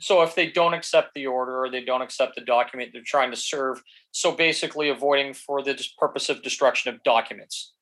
So 0.00 0.22
if 0.22 0.34
they 0.34 0.50
don't 0.50 0.74
accept 0.74 1.14
the 1.14 1.26
order 1.26 1.64
or 1.64 1.70
they 1.70 1.84
don't 1.84 2.02
accept 2.02 2.34
the 2.34 2.42
document 2.42 2.90
they're 2.92 3.02
trying 3.06 3.30
to 3.30 3.36
serve, 3.36 3.82
so 4.10 4.32
basically 4.32 4.90
avoiding 4.90 5.32
for 5.32 5.62
the 5.62 5.82
purpose 5.98 6.28
of 6.28 6.42
destruction 6.42 6.92
of 6.92 7.02
documents. 7.04 7.72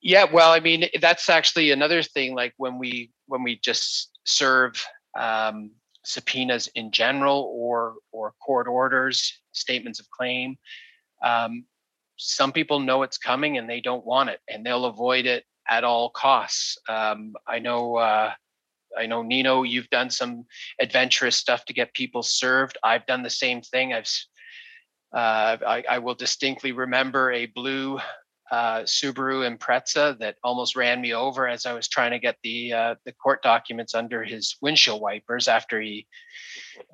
Yeah, 0.00 0.24
well, 0.32 0.50
I 0.50 0.60
mean 0.60 0.88
that's 1.00 1.28
actually 1.28 1.70
another 1.70 2.02
thing. 2.02 2.34
Like 2.34 2.54
when 2.56 2.78
we 2.78 3.12
when 3.26 3.42
we 3.42 3.60
just 3.62 4.10
serve 4.24 4.84
um, 5.18 5.70
subpoenas 6.06 6.68
in 6.74 6.90
general 6.90 7.52
or 7.54 7.96
or 8.12 8.32
court 8.44 8.68
orders, 8.68 9.40
statements 9.52 10.00
of 10.00 10.10
claim. 10.10 10.56
Um, 11.22 11.64
some 12.16 12.52
people 12.52 12.80
know 12.80 13.02
it's 13.02 13.18
coming 13.18 13.58
and 13.58 13.68
they 13.68 13.80
don't 13.80 14.06
want 14.06 14.30
it, 14.30 14.40
and 14.48 14.64
they'll 14.64 14.86
avoid 14.86 15.26
it 15.26 15.44
at 15.68 15.84
all 15.84 16.10
costs. 16.10 16.78
Um, 16.88 17.34
I 17.46 17.58
know. 17.58 17.96
Uh, 17.96 18.32
I 18.96 19.04
know 19.04 19.20
Nino, 19.22 19.62
you've 19.62 19.90
done 19.90 20.08
some 20.08 20.46
adventurous 20.80 21.36
stuff 21.36 21.66
to 21.66 21.74
get 21.74 21.92
people 21.92 22.22
served. 22.22 22.78
I've 22.82 23.04
done 23.04 23.22
the 23.22 23.28
same 23.28 23.60
thing. 23.60 23.92
I've 23.92 24.08
uh, 25.12 25.56
I, 25.66 25.84
I, 25.88 25.98
will 25.98 26.14
distinctly 26.14 26.72
remember 26.72 27.30
a 27.30 27.46
blue 27.46 27.98
uh, 28.50 28.80
Subaru 28.80 29.48
Impreza 29.48 30.18
that 30.18 30.36
almost 30.44 30.76
ran 30.76 31.00
me 31.00 31.12
over 31.12 31.48
as 31.48 31.66
I 31.66 31.72
was 31.72 31.88
trying 31.88 32.12
to 32.12 32.18
get 32.18 32.36
the 32.42 32.72
uh, 32.72 32.94
the 33.04 33.12
court 33.12 33.42
documents 33.42 33.94
under 33.94 34.22
his 34.22 34.56
windshield 34.60 35.00
wipers 35.00 35.48
after 35.48 35.80
he 35.80 36.06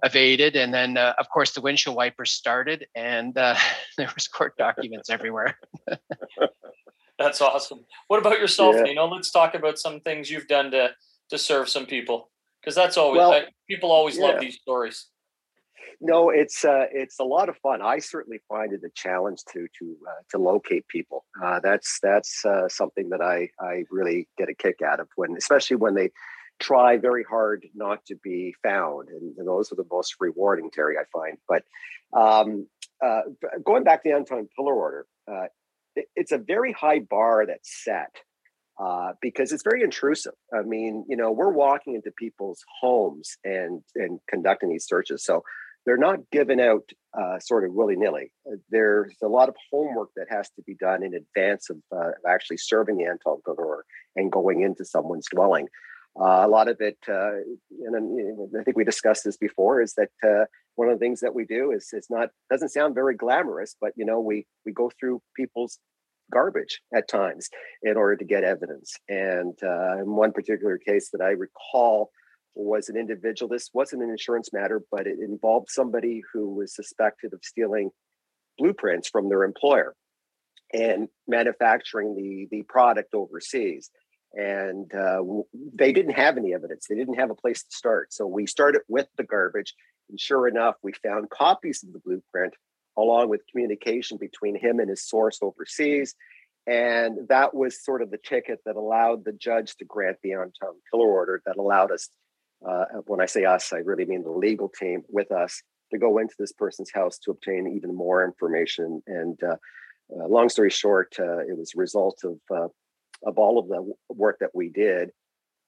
evaded, 0.02 0.56
and 0.56 0.72
then 0.72 0.96
uh, 0.96 1.14
of 1.18 1.28
course 1.28 1.52
the 1.52 1.60
windshield 1.60 1.96
wipers 1.96 2.30
started, 2.30 2.86
and 2.94 3.36
uh, 3.36 3.56
there 3.98 4.10
was 4.14 4.28
court 4.28 4.56
documents 4.56 5.10
everywhere. 5.10 5.58
That's 7.18 7.40
awesome. 7.40 7.84
What 8.08 8.18
about 8.18 8.40
yourself, 8.40 8.74
yeah. 8.76 8.82
Nino? 8.82 9.06
Let's 9.06 9.30
talk 9.30 9.54
about 9.54 9.78
some 9.78 10.00
things 10.00 10.30
you've 10.30 10.48
done 10.48 10.70
to 10.70 10.90
to 11.30 11.38
serve 11.38 11.68
some 11.68 11.86
people, 11.86 12.30
because 12.60 12.74
that's 12.74 12.96
always 12.96 13.18
well, 13.18 13.42
people 13.68 13.90
always 13.90 14.18
yeah. 14.18 14.24
love 14.24 14.40
these 14.40 14.56
stories 14.56 15.06
no, 16.02 16.30
it's 16.30 16.64
uh, 16.64 16.86
it's 16.92 17.20
a 17.20 17.24
lot 17.24 17.48
of 17.48 17.56
fun. 17.58 17.80
I 17.80 18.00
certainly 18.00 18.40
find 18.48 18.72
it 18.72 18.80
a 18.84 18.90
challenge 18.94 19.44
to 19.52 19.68
to 19.78 19.96
uh, 20.08 20.22
to 20.30 20.38
locate 20.38 20.86
people. 20.88 21.24
Uh, 21.42 21.60
that's 21.60 22.00
that's 22.02 22.44
uh, 22.44 22.68
something 22.68 23.10
that 23.10 23.20
I 23.20 23.50
I 23.60 23.84
really 23.88 24.28
get 24.36 24.48
a 24.48 24.54
kick 24.54 24.80
out 24.82 24.98
of 24.98 25.08
when, 25.14 25.36
especially 25.36 25.76
when 25.76 25.94
they 25.94 26.10
try 26.60 26.96
very 26.96 27.22
hard 27.22 27.66
not 27.74 28.04
to 28.06 28.16
be 28.16 28.52
found, 28.64 29.08
and, 29.10 29.36
and 29.38 29.46
those 29.46 29.70
are 29.72 29.76
the 29.76 29.86
most 29.90 30.16
rewarding, 30.18 30.70
Terry. 30.72 30.96
I 30.98 31.04
find. 31.12 31.38
But 31.48 31.62
um, 32.12 32.66
uh, 33.00 33.22
going 33.64 33.84
back 33.84 34.02
to 34.02 34.08
the 34.08 34.16
Anton 34.16 34.48
Piller 34.56 34.74
order, 34.74 35.06
uh, 35.30 35.46
it, 35.94 36.06
it's 36.16 36.32
a 36.32 36.38
very 36.38 36.72
high 36.72 36.98
bar 36.98 37.46
that's 37.46 37.84
set. 37.84 38.16
Uh, 38.82 39.12
because 39.20 39.52
it's 39.52 39.62
very 39.62 39.82
intrusive. 39.82 40.32
I 40.52 40.62
mean, 40.62 41.04
you 41.06 41.14
know, 41.14 41.30
we're 41.30 41.52
walking 41.52 41.94
into 41.94 42.10
people's 42.10 42.64
homes 42.80 43.36
and 43.44 43.82
and 43.94 44.18
conducting 44.28 44.70
these 44.70 44.86
searches. 44.86 45.22
So 45.24 45.44
they're 45.84 45.96
not 45.96 46.18
given 46.30 46.60
out 46.60 46.88
uh, 47.18 47.38
sort 47.38 47.64
of 47.64 47.72
willy 47.72 47.96
nilly. 47.96 48.30
Uh, 48.46 48.56
there's 48.70 49.16
a 49.22 49.28
lot 49.28 49.48
of 49.48 49.56
homework 49.70 50.10
that 50.16 50.26
has 50.30 50.48
to 50.50 50.62
be 50.62 50.74
done 50.74 51.02
in 51.02 51.14
advance 51.14 51.70
of 51.70 51.78
uh, 51.94 52.10
actually 52.26 52.56
serving 52.56 52.96
the 52.96 53.04
Anton 53.04 53.38
Piller 53.44 53.84
and 54.16 54.30
going 54.30 54.62
into 54.62 54.84
someone's 54.84 55.28
dwelling. 55.30 55.68
Uh, 56.18 56.42
a 56.44 56.48
lot 56.48 56.68
of 56.68 56.76
it, 56.80 56.98
uh, 57.08 57.32
and 57.86 58.50
I 58.58 58.62
think 58.62 58.76
we 58.76 58.84
discussed 58.84 59.24
this 59.24 59.38
before, 59.38 59.80
is 59.80 59.94
that 59.94 60.10
uh, 60.22 60.44
one 60.74 60.88
of 60.88 60.98
the 60.98 61.04
things 61.04 61.20
that 61.20 61.34
we 61.34 61.44
do 61.44 61.72
is 61.72 61.88
it's 61.92 62.10
not 62.10 62.28
doesn't 62.50 62.68
sound 62.68 62.94
very 62.94 63.16
glamorous, 63.16 63.76
but 63.80 63.92
you 63.96 64.04
know 64.04 64.20
we 64.20 64.46
we 64.66 64.72
go 64.72 64.90
through 65.00 65.22
people's 65.34 65.78
garbage 66.30 66.80
at 66.94 67.08
times 67.08 67.48
in 67.82 67.96
order 67.96 68.16
to 68.16 68.24
get 68.24 68.44
evidence. 68.44 68.94
And 69.08 69.58
in 69.62 70.14
one 70.14 70.32
particular 70.32 70.78
case 70.78 71.10
that 71.12 71.22
I 71.22 71.30
recall, 71.30 72.10
was 72.54 72.88
an 72.88 72.96
individual. 72.96 73.48
This 73.48 73.70
wasn't 73.72 74.02
an 74.02 74.10
insurance 74.10 74.52
matter, 74.52 74.82
but 74.90 75.06
it 75.06 75.18
involved 75.20 75.70
somebody 75.70 76.22
who 76.32 76.54
was 76.54 76.74
suspected 76.74 77.32
of 77.32 77.40
stealing 77.42 77.90
blueprints 78.58 79.08
from 79.08 79.28
their 79.28 79.44
employer 79.44 79.94
and 80.72 81.08
manufacturing 81.26 82.14
the 82.14 82.48
the 82.50 82.62
product 82.64 83.14
overseas. 83.14 83.90
And 84.34 84.90
uh, 84.94 85.22
they 85.74 85.92
didn't 85.92 86.14
have 86.14 86.38
any 86.38 86.54
evidence. 86.54 86.86
They 86.88 86.94
didn't 86.94 87.18
have 87.18 87.30
a 87.30 87.34
place 87.34 87.62
to 87.62 87.76
start. 87.76 88.14
So 88.14 88.26
we 88.26 88.46
started 88.46 88.80
with 88.88 89.06
the 89.18 89.24
garbage, 89.24 89.74
and 90.08 90.18
sure 90.18 90.48
enough, 90.48 90.76
we 90.82 90.92
found 91.02 91.28
copies 91.28 91.84
of 91.84 91.92
the 91.92 91.98
blueprint 91.98 92.54
along 92.96 93.28
with 93.28 93.46
communication 93.50 94.18
between 94.18 94.54
him 94.54 94.78
and 94.78 94.88
his 94.88 95.06
source 95.06 95.38
overseas. 95.42 96.14
And 96.66 97.28
that 97.28 97.54
was 97.54 97.84
sort 97.84 98.02
of 98.02 98.10
the 98.10 98.18
ticket 98.18 98.60
that 98.64 98.76
allowed 98.76 99.24
the 99.24 99.32
judge 99.32 99.76
to 99.76 99.84
grant 99.84 100.18
the 100.22 100.32
Anton 100.32 100.76
Piller 100.90 101.08
order 101.08 101.42
that 101.44 101.56
allowed 101.56 101.90
us 101.90 102.08
uh, 102.68 102.84
when 103.06 103.20
I 103.20 103.26
say 103.26 103.44
us, 103.44 103.72
I 103.72 103.78
really 103.78 104.04
mean 104.04 104.22
the 104.22 104.30
legal 104.30 104.68
team 104.68 105.02
with 105.08 105.32
us 105.32 105.62
to 105.92 105.98
go 105.98 106.18
into 106.18 106.34
this 106.38 106.52
person's 106.52 106.90
house 106.92 107.18
to 107.18 107.30
obtain 107.30 107.72
even 107.76 107.94
more 107.94 108.24
information. 108.24 109.02
And 109.06 109.38
uh, 109.42 109.56
uh, 110.14 110.26
long 110.28 110.48
story 110.48 110.70
short, 110.70 111.14
uh, 111.18 111.38
it 111.38 111.56
was 111.56 111.72
a 111.74 111.78
result 111.78 112.20
of 112.24 112.38
uh, 112.50 112.68
of 113.24 113.38
all 113.38 113.58
of 113.58 113.68
the 113.68 113.92
work 114.08 114.38
that 114.40 114.50
we 114.54 114.68
did 114.68 115.10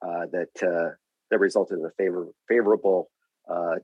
uh, 0.03 0.27
that 0.33 0.97
that 1.31 1.41
resulted 1.41 1.79
in 1.79 1.85
a 1.85 1.91
favor, 1.97 2.29
favorable 2.49 3.11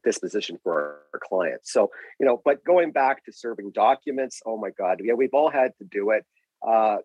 disposition 0.04 0.58
for 0.62 0.72
our, 0.72 1.00
our, 1.14 1.20
clients. 1.22 1.72
So 1.72 1.90
you 2.18 2.26
know, 2.26 2.40
but 2.44 2.64
going 2.64 2.90
back 2.92 3.24
to 3.24 3.32
serving 3.32 3.72
documents, 3.72 4.40
oh 4.44 4.56
my 4.56 4.70
God, 4.70 5.00
yeah, 5.02 5.14
we've 5.14 5.34
all 5.34 5.50
had 5.50 5.72
to 5.78 5.84
do 5.84 6.10
it. 6.10 6.24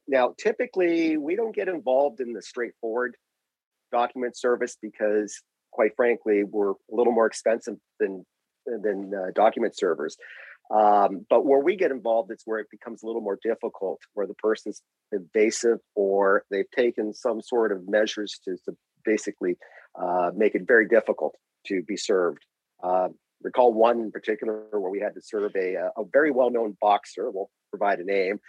now, 0.08 0.34
typically, 0.40 1.18
we 1.18 1.36
don't 1.36 1.56
get 1.56 1.68
involved 1.68 2.20
in 2.20 2.34
the 2.34 2.42
straightforward 2.42 3.16
document 3.92 4.36
service 4.36 4.78
because 4.82 5.42
quite 5.78 5.94
frankly, 5.96 6.38
were 6.44 6.72
a 6.72 6.96
little 7.00 7.16
more 7.20 7.28
expensive 7.28 7.76
than 8.00 8.26
than 8.66 9.12
uh, 9.14 9.32
document 9.44 9.74
servers. 9.78 10.16
Um, 10.80 11.12
but 11.30 11.46
where 11.46 11.60
we 11.60 11.76
get 11.76 11.92
involved, 11.92 12.32
it's 12.32 12.48
where 12.50 12.62
it 12.64 12.72
becomes 12.72 13.04
a 13.04 13.06
little 13.06 13.22
more 13.22 13.38
difficult, 13.50 14.00
where 14.16 14.26
the 14.26 14.42
person's 14.48 14.82
invasive 15.12 15.80
or 15.94 16.44
they've 16.50 16.72
taken 16.84 17.14
some 17.14 17.40
sort 17.42 17.72
of 17.72 17.88
measures 17.98 18.32
to, 18.46 18.52
to 18.66 18.72
basically 19.04 19.54
uh, 20.02 20.32
make 20.36 20.56
it 20.56 20.64
very 20.74 20.88
difficult 20.88 21.34
to 21.68 21.84
be 21.84 21.98
served. 21.98 22.44
Uh, 22.88 23.10
recall 23.44 23.72
one 23.74 24.00
in 24.06 24.12
particular 24.12 24.56
where 24.72 24.94
we 24.96 25.02
had 25.06 25.14
to 25.14 25.22
serve 25.22 25.52
a, 25.56 25.76
a 26.02 26.04
very 26.12 26.32
well-known 26.32 26.72
boxer. 26.82 27.30
We'll 27.30 27.52
provide 27.70 28.00
a 28.00 28.06
name, 28.18 28.40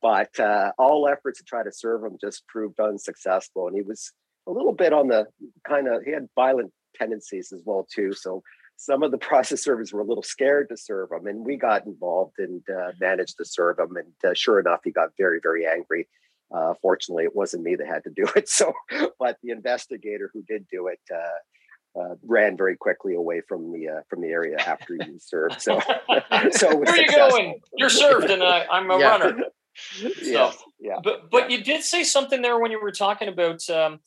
but 0.00 0.32
uh, 0.40 0.70
all 0.78 1.08
efforts 1.14 1.38
to 1.40 1.44
try 1.44 1.62
to 1.62 1.72
serve 1.72 2.00
him 2.04 2.16
just 2.26 2.46
proved 2.46 2.78
unsuccessful, 2.80 3.66
and 3.66 3.76
he 3.76 3.82
was 3.82 4.12
a 4.46 4.52
little 4.52 4.72
bit 4.72 4.92
on 4.92 5.08
the 5.08 5.26
kind 5.66 5.88
of 5.88 6.02
he 6.02 6.10
had 6.10 6.28
violent 6.34 6.72
tendencies 6.94 7.52
as 7.52 7.62
well 7.64 7.86
too. 7.92 8.12
So 8.12 8.42
some 8.76 9.02
of 9.02 9.10
the 9.10 9.18
process 9.30 9.62
servers 9.62 9.92
were 9.92 10.00
a 10.00 10.04
little 10.04 10.22
scared 10.22 10.68
to 10.70 10.76
serve 10.76 11.10
him, 11.12 11.26
and 11.26 11.44
we 11.44 11.56
got 11.56 11.86
involved 11.86 12.34
and 12.38 12.62
uh, 12.68 12.92
managed 13.00 13.36
to 13.38 13.44
serve 13.44 13.78
him. 13.78 13.96
And 13.96 14.30
uh, 14.30 14.34
sure 14.34 14.60
enough, 14.60 14.80
he 14.84 14.90
got 14.90 15.10
very 15.18 15.40
very 15.42 15.66
angry. 15.66 16.08
Uh, 16.54 16.74
fortunately, 16.80 17.24
it 17.24 17.34
wasn't 17.34 17.64
me 17.64 17.74
that 17.74 17.86
had 17.86 18.04
to 18.04 18.10
do 18.10 18.26
it. 18.36 18.48
So, 18.48 18.72
but 19.18 19.38
the 19.42 19.50
investigator 19.50 20.30
who 20.32 20.42
did 20.42 20.66
do 20.70 20.88
it, 20.88 21.00
uh, 21.12 22.00
uh, 22.00 22.14
ran 22.22 22.56
very 22.56 22.76
quickly 22.76 23.14
away 23.14 23.40
from 23.48 23.72
the 23.72 23.88
uh, 23.88 24.00
from 24.08 24.20
the 24.20 24.28
area 24.28 24.56
after 24.58 24.94
you 24.94 25.18
served. 25.18 25.60
So, 25.60 25.80
so 26.50 26.82
there 26.84 26.96
you 26.96 27.10
go, 27.10 27.36
and 27.36 27.54
you're 27.74 27.88
served, 27.88 28.30
and 28.30 28.42
uh, 28.42 28.64
I'm 28.70 28.90
a 28.90 28.98
yeah. 28.98 29.08
runner. 29.08 29.38
So, 29.74 30.08
yes, 30.22 30.62
yeah. 30.78 30.96
But 31.02 31.30
but 31.30 31.50
yeah. 31.50 31.56
you 31.56 31.64
did 31.64 31.82
say 31.82 32.04
something 32.04 32.42
there 32.42 32.58
when 32.58 32.70
you 32.70 32.80
were 32.80 32.92
talking 32.92 33.28
about 33.28 33.68
um, 33.70 34.00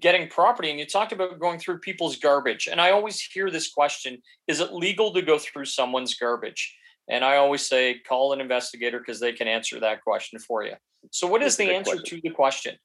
getting 0.00 0.28
property, 0.28 0.70
and 0.70 0.78
you 0.78 0.86
talked 0.86 1.12
about 1.12 1.38
going 1.38 1.58
through 1.58 1.78
people's 1.78 2.16
garbage. 2.16 2.68
And 2.70 2.80
I 2.80 2.90
always 2.90 3.20
hear 3.20 3.50
this 3.50 3.70
question: 3.70 4.18
Is 4.48 4.60
it 4.60 4.72
legal 4.72 5.12
to 5.14 5.22
go 5.22 5.38
through 5.38 5.66
someone's 5.66 6.14
garbage? 6.14 6.76
And 7.08 7.24
I 7.24 7.36
always 7.36 7.66
say, 7.66 7.98
call 8.06 8.32
an 8.32 8.40
investigator 8.40 8.98
because 8.98 9.18
they 9.18 9.32
can 9.32 9.48
answer 9.48 9.80
that 9.80 10.04
question 10.04 10.38
for 10.38 10.62
you. 10.62 10.74
So, 11.10 11.26
what 11.26 11.42
is 11.42 11.56
That's 11.56 11.68
the 11.68 11.74
answer 11.74 11.96
question. 11.96 12.18
to 12.18 12.22
the 12.22 12.34
question? 12.34 12.76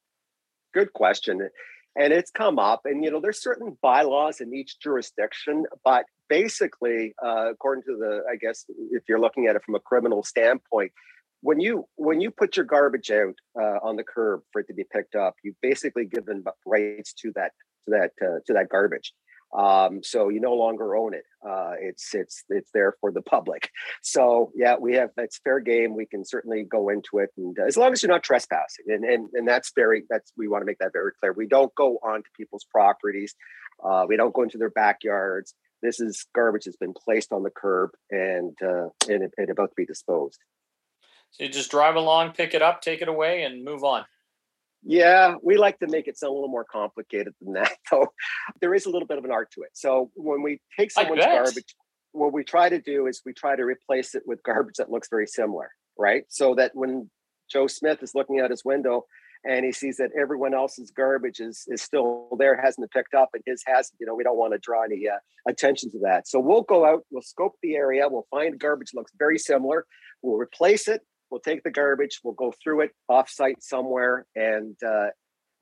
Good 0.74 0.92
question 0.94 1.50
and 1.98 2.14
it's 2.14 2.32
come 2.32 2.60
up 2.60 2.82
and 2.86 3.04
you 3.04 3.12
know 3.12 3.20
there's 3.20 3.42
certain 3.42 3.78
bylaws 3.82 4.40
in 4.40 4.54
each 4.54 4.80
jurisdiction 4.80 5.66
but 5.84 6.06
basically 6.30 7.14
uh, 7.26 7.52
according 7.52 7.84
to 7.84 7.98
the 7.98 8.22
i 8.32 8.36
guess 8.36 8.66
if 8.92 9.04
you're 9.10 9.20
looking 9.20 9.48
at 9.48 9.56
it 9.56 9.64
from 9.64 9.76
a 9.76 9.80
criminal 9.80 10.24
standpoint 10.24 10.92
when 11.42 11.60
you 11.60 11.86
when 11.96 12.22
you 12.22 12.32
put 12.32 12.58
your 12.58 12.66
garbage 12.66 13.12
out 13.12 13.36
uh, 13.60 13.80
on 13.84 13.96
the 13.96 14.04
curb 14.04 14.42
for 14.52 14.62
it 14.62 14.68
to 14.68 14.74
be 14.74 14.84
picked 14.92 15.16
up 15.16 15.36
you've 15.44 15.62
basically 15.62 16.06
given 16.06 16.44
rights 16.66 17.14
to 17.14 17.32
that 17.36 17.52
to 17.86 17.92
that 17.92 18.12
uh, 18.22 18.40
to 18.46 18.54
that 18.54 18.70
garbage 18.70 19.14
um, 19.56 20.02
so 20.04 20.30
you 20.30 20.42
no 20.42 20.54
longer 20.54 20.96
own 20.96 21.14
it. 21.14 21.24
Uh, 21.48 21.74
it's 21.80 22.14
it's 22.14 22.44
it's 22.50 22.70
there 22.74 22.96
for 23.00 23.12
the 23.12 23.22
public. 23.22 23.70
So 24.04 24.52
yeah, 24.56 24.76
we 24.80 24.96
have 24.96 25.10
it's 25.18 25.40
fair 25.44 25.60
game. 25.60 25.96
We 25.96 26.06
can 26.06 26.24
certainly 26.24 26.64
go 26.64 26.90
into 26.90 27.20
it, 27.20 27.30
and 27.38 27.58
as 27.60 27.78
long 27.78 27.92
as 27.92 28.02
you're 28.02 28.12
not 28.12 28.24
trespassing, 28.24 28.86
and 28.88 29.04
and 29.04 29.30
and 29.34 29.48
that's 29.48 29.72
very 29.76 30.04
that's 30.10 30.32
we 30.38 30.48
want 30.48 30.62
to 30.62 30.66
make 30.66 30.78
that 30.80 30.94
very 30.94 31.12
clear. 31.20 31.34
We 31.34 31.48
don't 31.48 31.74
go 31.76 31.98
onto 32.04 32.30
people's 32.36 32.66
properties. 32.72 33.36
Uh, 33.84 34.06
we 34.08 34.18
don't 34.18 34.34
go 34.34 34.44
into 34.44 34.58
their 34.58 34.70
backyards. 34.70 35.54
This 35.82 36.00
is 36.00 36.26
garbage 36.34 36.66
that's 36.66 36.78
been 36.78 36.94
placed 36.94 37.32
on 37.32 37.44
the 37.44 37.50
curb 37.50 37.92
and 38.10 38.58
uh, 38.64 38.90
and, 39.10 39.30
and 39.38 39.50
about 39.50 39.70
to 39.70 39.76
be 39.76 39.86
disposed. 39.86 40.40
So 41.32 41.44
you 41.44 41.50
just 41.50 41.72
drive 41.72 41.96
along, 41.96 42.32
pick 42.32 42.54
it 42.54 42.62
up, 42.62 42.82
take 42.82 43.02
it 43.02 43.08
away, 43.08 43.44
and 43.44 43.64
move 43.64 43.84
on. 43.84 44.06
Yeah, 44.84 45.36
we 45.44 45.58
like 45.58 45.80
to 45.80 45.88
make 45.88 46.08
it 46.08 46.18
sound 46.18 46.32
a 46.32 46.34
little 46.34 46.50
more 46.50 46.64
complicated 46.64 47.34
than 47.42 47.54
that, 47.54 47.74
though. 47.92 48.08
There 48.62 48.74
is 48.74 48.86
a 48.86 48.90
little 48.90 49.08
bit 49.08 49.18
of 49.18 49.26
an 49.26 49.32
art 49.32 49.52
to 49.52 49.62
it. 49.62 49.72
So 49.74 50.12
when 50.16 50.42
we 50.42 50.62
take 50.78 50.92
someone's 50.92 51.26
garbage, 51.26 51.76
what 52.12 52.34
we 52.34 52.44
try 52.44 52.70
to 52.70 52.80
do 52.80 53.08
is 53.08 53.22
we 53.26 53.34
try 53.34 53.56
to 53.56 53.64
replace 53.64 54.16
it 54.16 54.24
with 54.26 54.42
garbage 54.44 54.76
that 54.78 54.90
looks 54.90 55.10
very 55.10 55.28
similar, 55.28 55.72
right? 55.98 56.24
So 56.30 56.56
that 56.56 56.72
when 56.74 57.10
Joe 57.52 57.68
Smith 57.68 58.02
is 58.02 58.16
looking 58.16 58.40
out 58.40 58.50
his 58.50 58.64
window 58.66 59.06
and 59.48 59.66
he 59.66 59.72
sees 59.72 59.98
that 59.98 60.10
everyone 60.20 60.54
else's 60.54 60.92
garbage 60.92 61.40
is 61.40 61.66
is 61.68 61.82
still 61.82 62.30
there, 62.40 62.60
hasn't 62.60 62.90
been 62.90 63.02
picked 63.02 63.14
up, 63.14 63.30
and 63.34 63.44
his 63.46 63.64
hasn't, 63.68 63.98
you 64.00 64.06
know, 64.08 64.16
we 64.16 64.24
don't 64.24 64.38
want 64.38 64.54
to 64.54 64.60
draw 64.60 64.84
any 64.84 65.08
uh, 65.08 65.18
attention 65.48 65.92
to 65.92 66.00
that. 66.00 66.28
So 66.28 66.40
we'll 66.40 66.64
go 66.64 66.86
out, 66.86 67.04
we'll 67.12 67.22
scope 67.22 67.56
the 67.62 67.76
area, 67.76 68.08
we'll 68.10 68.28
find 68.32 68.60
garbage 68.60 68.92
looks 68.94 69.12
very 69.20 69.38
similar, 69.38 69.86
we'll 70.22 70.38
replace 70.38 70.88
it 70.88 71.02
we'll 71.30 71.42
take 71.42 71.64
the 71.64 71.72
garbage, 71.72 72.20
we'll 72.24 72.34
go 72.34 72.54
through 72.64 72.82
it 72.82 72.92
offsite 73.10 73.62
somewhere, 73.62 74.26
and 74.36 74.76
uh, 74.86 75.08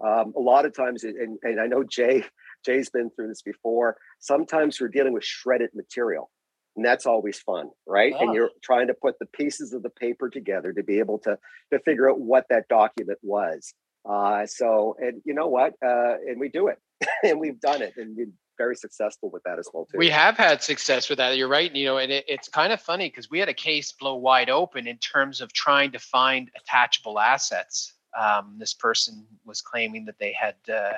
um, 0.05 0.34
a 0.36 0.39
lot 0.39 0.65
of 0.65 0.75
times, 0.75 1.03
and, 1.03 1.38
and 1.41 1.60
I 1.60 1.67
know 1.67 1.84
Jay 1.84 2.24
Jay's 2.65 2.89
been 2.89 3.10
through 3.12 3.27
this 3.27 3.41
before. 3.41 3.95
Sometimes 4.19 4.81
we're 4.81 4.88
dealing 4.88 5.13
with 5.13 5.24
shredded 5.24 5.69
material, 5.75 6.31
and 6.75 6.84
that's 6.84 7.05
always 7.05 7.39
fun, 7.39 7.69
right? 7.88 8.13
Oh. 8.15 8.25
And 8.25 8.34
you're 8.34 8.50
trying 8.63 8.88
to 8.88 8.93
put 8.93 9.19
the 9.19 9.27
pieces 9.27 9.74
of 9.74 9.84
the 9.84 9.89
paper 9.89 10.29
together 10.29 10.74
to 10.74 10.84
be 10.84 11.00
able 11.00 11.19
to 11.19 11.38
to 11.72 11.79
figure 11.79 12.10
out 12.10 12.19
what 12.19 12.45
that 12.50 12.67
document 12.67 13.19
was. 13.22 13.74
Uh, 14.07 14.45
so, 14.45 14.95
and 15.00 15.22
you 15.25 15.34
know 15.34 15.48
what? 15.48 15.74
Uh, 15.84 16.15
and 16.27 16.39
we 16.39 16.50
do 16.50 16.67
it, 16.67 16.77
and 17.24 17.39
we've 17.39 17.60
done 17.60 17.81
it, 17.81 17.93
and 17.98 18.15
we 18.17 18.27
very 18.58 18.76
successful 18.76 19.30
with 19.32 19.44
that 19.44 19.60
as 19.60 19.70
well 19.74 19.86
too. 19.86 19.98
We 19.98 20.10
have 20.10 20.38
had 20.38 20.64
success 20.64 21.10
with 21.10 21.18
that. 21.18 21.38
You're 21.38 21.48
right. 21.48 21.74
You 21.74 21.86
know, 21.86 21.98
and 21.98 22.12
it, 22.12 22.26
it's 22.28 22.48
kind 22.48 22.72
of 22.74 22.82
funny 22.82 23.10
because 23.10 23.30
we 23.30 23.40
had 23.40 23.50
a 23.50 23.54
case 23.54 23.92
blow 23.92 24.16
wide 24.16 24.50
open 24.50 24.88
in 24.88 24.98
terms 24.98 25.41
of 25.41 25.52
trying 25.54 25.91
to 25.91 26.00
find 26.00 26.50
attachable 26.56 27.20
assets. 27.20 27.94
Um, 28.18 28.56
this 28.58 28.74
person 28.74 29.26
was 29.46 29.62
claiming 29.62 30.06
that 30.06 30.20
they 30.20 30.34
had 30.34 30.56
uh, 30.74 30.94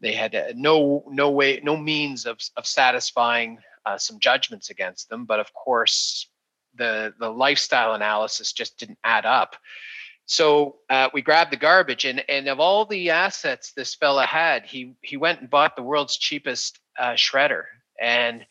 they 0.00 0.12
had 0.12 0.34
uh, 0.34 0.52
no 0.54 1.04
no 1.08 1.30
way 1.30 1.60
no 1.62 1.76
means 1.76 2.26
of 2.26 2.38
of 2.56 2.66
satisfying 2.66 3.58
uh, 3.86 3.98
some 3.98 4.18
judgments 4.20 4.70
against 4.70 5.08
them, 5.08 5.24
but 5.24 5.40
of 5.40 5.52
course 5.54 6.28
the 6.74 7.14
the 7.18 7.28
lifestyle 7.28 7.94
analysis 7.94 8.52
just 8.52 8.78
didn't 8.78 8.98
add 9.04 9.26
up. 9.26 9.56
So 10.30 10.76
uh, 10.90 11.08
we 11.14 11.22
grabbed 11.22 11.50
the 11.50 11.56
garbage, 11.56 12.04
and 12.04 12.22
and 12.28 12.48
of 12.48 12.60
all 12.60 12.84
the 12.84 13.08
assets 13.08 13.72
this 13.72 13.94
fella 13.94 14.26
had, 14.26 14.66
he 14.66 14.94
he 15.00 15.16
went 15.16 15.40
and 15.40 15.48
bought 15.48 15.74
the 15.74 15.82
world's 15.82 16.18
cheapest 16.18 16.78
uh, 16.98 17.12
shredder, 17.12 17.64
and 17.98 18.44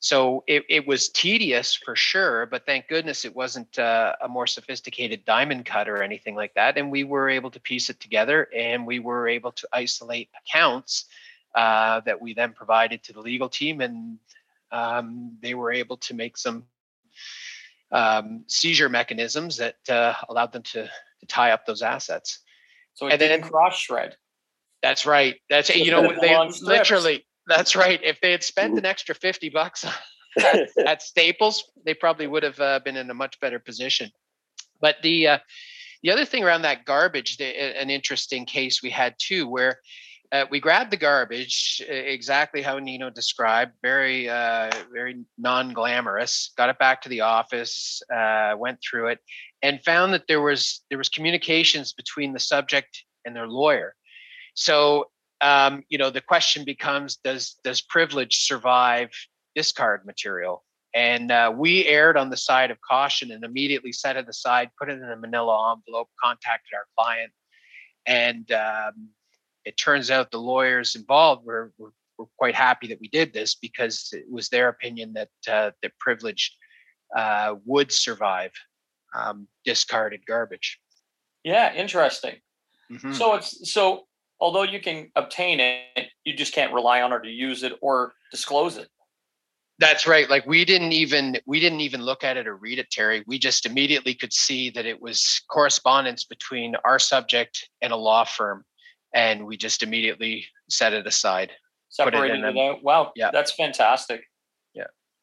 so 0.00 0.42
it, 0.48 0.64
it 0.68 0.84
was 0.84 1.10
tedious 1.10 1.76
for 1.76 1.94
sure. 1.94 2.46
But 2.46 2.66
thank 2.66 2.88
goodness 2.88 3.24
it 3.24 3.36
wasn't 3.36 3.78
uh, 3.78 4.16
a 4.20 4.26
more 4.26 4.48
sophisticated 4.48 5.24
diamond 5.24 5.64
cut 5.64 5.88
or 5.88 6.02
anything 6.02 6.34
like 6.34 6.54
that, 6.54 6.76
and 6.76 6.90
we 6.90 7.04
were 7.04 7.30
able 7.30 7.52
to 7.52 7.60
piece 7.60 7.88
it 7.88 8.00
together, 8.00 8.48
and 8.52 8.84
we 8.84 8.98
were 8.98 9.28
able 9.28 9.52
to 9.52 9.68
isolate 9.72 10.28
accounts 10.44 11.04
uh, 11.54 12.00
that 12.00 12.20
we 12.20 12.34
then 12.34 12.52
provided 12.52 13.00
to 13.04 13.12
the 13.12 13.20
legal 13.20 13.48
team, 13.48 13.80
and 13.80 14.18
um, 14.72 15.36
they 15.40 15.54
were 15.54 15.70
able 15.70 15.98
to 15.98 16.14
make 16.14 16.36
some 16.36 16.64
um, 17.92 18.42
seizure 18.48 18.88
mechanisms 18.88 19.58
that 19.58 19.76
uh, 19.88 20.14
allowed 20.28 20.50
them 20.50 20.62
to 20.62 20.90
to 21.22 21.26
tie 21.26 21.52
up 21.52 21.64
those 21.66 21.82
assets. 21.82 22.40
So 22.94 23.08
and 23.08 23.20
then 23.20 23.42
cross 23.42 23.76
shred. 23.78 24.16
That's 24.82 25.06
right. 25.06 25.36
That's 25.48 25.70
it. 25.70 25.76
you 25.76 25.90
know 25.90 26.12
they 26.20 26.36
literally. 26.60 27.24
That's 27.46 27.74
right. 27.74 28.00
If 28.02 28.20
they 28.20 28.32
had 28.32 28.42
spent 28.42 28.78
an 28.78 28.84
extra 28.92 29.14
fifty 29.14 29.48
bucks 29.48 29.84
at, 30.38 30.68
at 30.78 31.02
Staples, 31.02 31.70
they 31.84 31.94
probably 31.94 32.26
would 32.26 32.42
have 32.42 32.60
uh, 32.60 32.80
been 32.84 32.96
in 32.96 33.08
a 33.10 33.14
much 33.14 33.40
better 33.40 33.58
position. 33.58 34.10
But 34.80 34.96
the 35.02 35.28
uh, 35.28 35.38
the 36.02 36.10
other 36.10 36.24
thing 36.24 36.44
around 36.44 36.62
that 36.62 36.84
garbage, 36.84 37.36
the, 37.36 37.44
an 37.44 37.88
interesting 37.88 38.44
case 38.44 38.82
we 38.82 38.90
had 38.90 39.14
too, 39.18 39.48
where 39.48 39.78
uh, 40.32 40.46
we 40.50 40.58
grabbed 40.58 40.90
the 40.90 40.96
garbage 40.96 41.82
exactly 41.86 42.62
how 42.62 42.78
Nino 42.78 43.10
described, 43.10 43.72
very, 43.82 44.30
uh, 44.30 44.70
very 44.90 45.24
non-glamorous. 45.38 46.52
Got 46.56 46.70
it 46.70 46.78
back 46.78 47.02
to 47.02 47.10
the 47.10 47.20
office, 47.20 48.02
uh, 48.12 48.54
went 48.56 48.78
through 48.82 49.08
it, 49.08 49.18
and 49.62 49.82
found 49.84 50.12
that 50.12 50.26
there 50.26 50.40
was 50.40 50.82
there 50.88 50.98
was 50.98 51.08
communications 51.08 51.92
between 51.92 52.32
the 52.32 52.40
subject 52.40 53.04
and 53.24 53.34
their 53.34 53.48
lawyer. 53.48 53.94
So, 54.54 55.06
um, 55.40 55.82
you 55.88 55.98
know, 55.98 56.10
the 56.10 56.20
question 56.20 56.64
becomes: 56.64 57.16
Does 57.16 57.56
does 57.64 57.80
privilege 57.80 58.38
survive 58.44 59.10
discard 59.54 60.04
material? 60.04 60.64
And 60.94 61.30
uh, 61.30 61.52
we 61.56 61.86
erred 61.86 62.18
on 62.18 62.28
the 62.28 62.36
side 62.36 62.70
of 62.70 62.78
caution 62.82 63.30
and 63.30 63.44
immediately 63.44 63.92
set 63.92 64.18
it 64.18 64.28
aside, 64.28 64.68
put 64.78 64.90
it 64.90 65.00
in 65.00 65.10
a 65.10 65.16
Manila 65.16 65.74
envelope, 65.74 66.08
contacted 66.22 66.74
our 66.74 66.84
client, 66.98 67.32
and 68.06 68.50
um, 68.52 69.08
it 69.64 69.78
turns 69.78 70.10
out 70.10 70.30
the 70.30 70.38
lawyers 70.38 70.94
involved 70.94 71.46
were, 71.46 71.72
were, 71.78 71.92
were, 72.18 72.26
quite 72.36 72.54
happy 72.54 72.88
that 72.88 73.00
we 73.00 73.08
did 73.08 73.32
this 73.32 73.54
because 73.54 74.10
it 74.12 74.24
was 74.30 74.48
their 74.48 74.68
opinion 74.68 75.14
that 75.14 75.30
uh, 75.50 75.70
that 75.82 75.98
privilege 75.98 76.54
uh, 77.16 77.54
would 77.64 77.90
survive 77.90 78.52
um, 79.14 79.48
discarded 79.64 80.20
garbage. 80.26 80.78
Yeah, 81.44 81.74
interesting. 81.74 82.36
Mm-hmm. 82.90 83.12
So 83.12 83.34
it's 83.34 83.72
so 83.72 84.06
although 84.40 84.62
you 84.62 84.80
can 84.80 85.10
obtain 85.16 85.60
it, 85.60 86.08
you 86.24 86.34
just 86.34 86.54
can't 86.54 86.72
rely 86.72 87.02
on 87.02 87.12
it 87.12 87.22
to 87.22 87.30
use 87.30 87.62
it 87.62 87.72
or 87.80 88.12
disclose 88.30 88.76
it. 88.76 88.88
That's 89.78 90.06
right. 90.06 90.28
Like 90.28 90.46
we 90.46 90.64
didn't 90.64 90.92
even 90.92 91.38
we 91.46 91.58
didn't 91.58 91.80
even 91.80 92.02
look 92.02 92.22
at 92.22 92.36
it 92.36 92.46
or 92.46 92.56
read 92.56 92.78
it, 92.78 92.90
Terry. 92.90 93.24
We 93.26 93.38
just 93.38 93.66
immediately 93.66 94.14
could 94.14 94.32
see 94.32 94.70
that 94.70 94.86
it 94.86 95.00
was 95.00 95.42
correspondence 95.50 96.24
between 96.24 96.76
our 96.84 96.98
subject 96.98 97.68
and 97.80 97.92
a 97.92 97.96
law 97.96 98.24
firm 98.24 98.64
and 99.14 99.46
we 99.46 99.56
just 99.56 99.82
immediately 99.82 100.46
set 100.68 100.92
it 100.92 101.06
aside. 101.06 101.50
Separated 101.88 102.44
it, 102.44 102.56
it 102.56 102.58
out. 102.58 102.82
Wow. 102.82 103.12
Yeah. 103.16 103.30
That's 103.32 103.52
fantastic. 103.52 104.22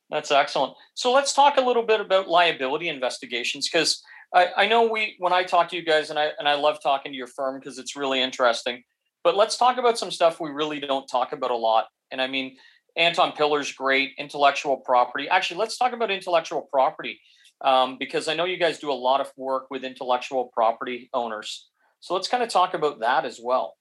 That's 0.10 0.32
excellent. 0.32 0.74
So 0.96 1.12
let's 1.12 1.34
talk 1.34 1.58
a 1.58 1.62
little 1.62 1.84
bit 1.84 2.02
about 2.02 2.28
liability 2.28 2.90
investigations 2.90 3.70
because 3.70 4.02
I, 4.34 4.48
I 4.58 4.68
know 4.68 4.84
we 4.88 5.16
when 5.20 5.34
I 5.34 5.44
talk 5.44 5.70
to 5.70 5.76
you 5.76 5.84
guys 5.84 6.10
and 6.10 6.18
I 6.18 6.32
and 6.40 6.48
I 6.48 6.56
love 6.56 6.82
talking 6.82 7.12
to 7.12 7.18
your 7.18 7.28
firm 7.28 7.60
because 7.60 7.78
it's 7.78 7.96
really 7.96 8.22
interesting. 8.22 8.84
But 9.24 9.36
let's 9.36 9.58
talk 9.58 9.78
about 9.78 10.00
some 10.00 10.12
stuff 10.12 10.40
we 10.40 10.50
really 10.50 10.80
don't 10.80 11.08
talk 11.08 11.34
about 11.34 11.52
a 11.52 11.56
lot. 11.56 11.88
And 12.12 12.22
I 12.22 12.28
mean, 12.28 12.58
Anton 12.96 13.34
Piller's 13.34 13.72
great 13.72 14.12
intellectual 14.18 14.78
property. 14.78 15.28
Actually, 15.30 15.60
let's 15.60 15.78
talk 15.78 15.94
about 15.94 16.10
intellectual 16.10 16.68
property 16.72 17.20
um, 17.62 17.98
because 18.00 18.28
I 18.28 18.34
know 18.34 18.46
you 18.46 18.58
guys 18.58 18.80
do 18.80 18.92
a 18.92 18.94
lot 18.94 19.22
of 19.22 19.32
work 19.36 19.68
with 19.70 19.84
intellectual 19.84 20.50
property 20.54 21.10
owners. 21.14 21.68
So 22.00 22.14
let's 22.14 22.28
kind 22.28 22.42
of 22.42 22.50
talk 22.50 22.74
about 22.74 23.02
that 23.02 23.26
as 23.26 23.40
well. 23.44 23.76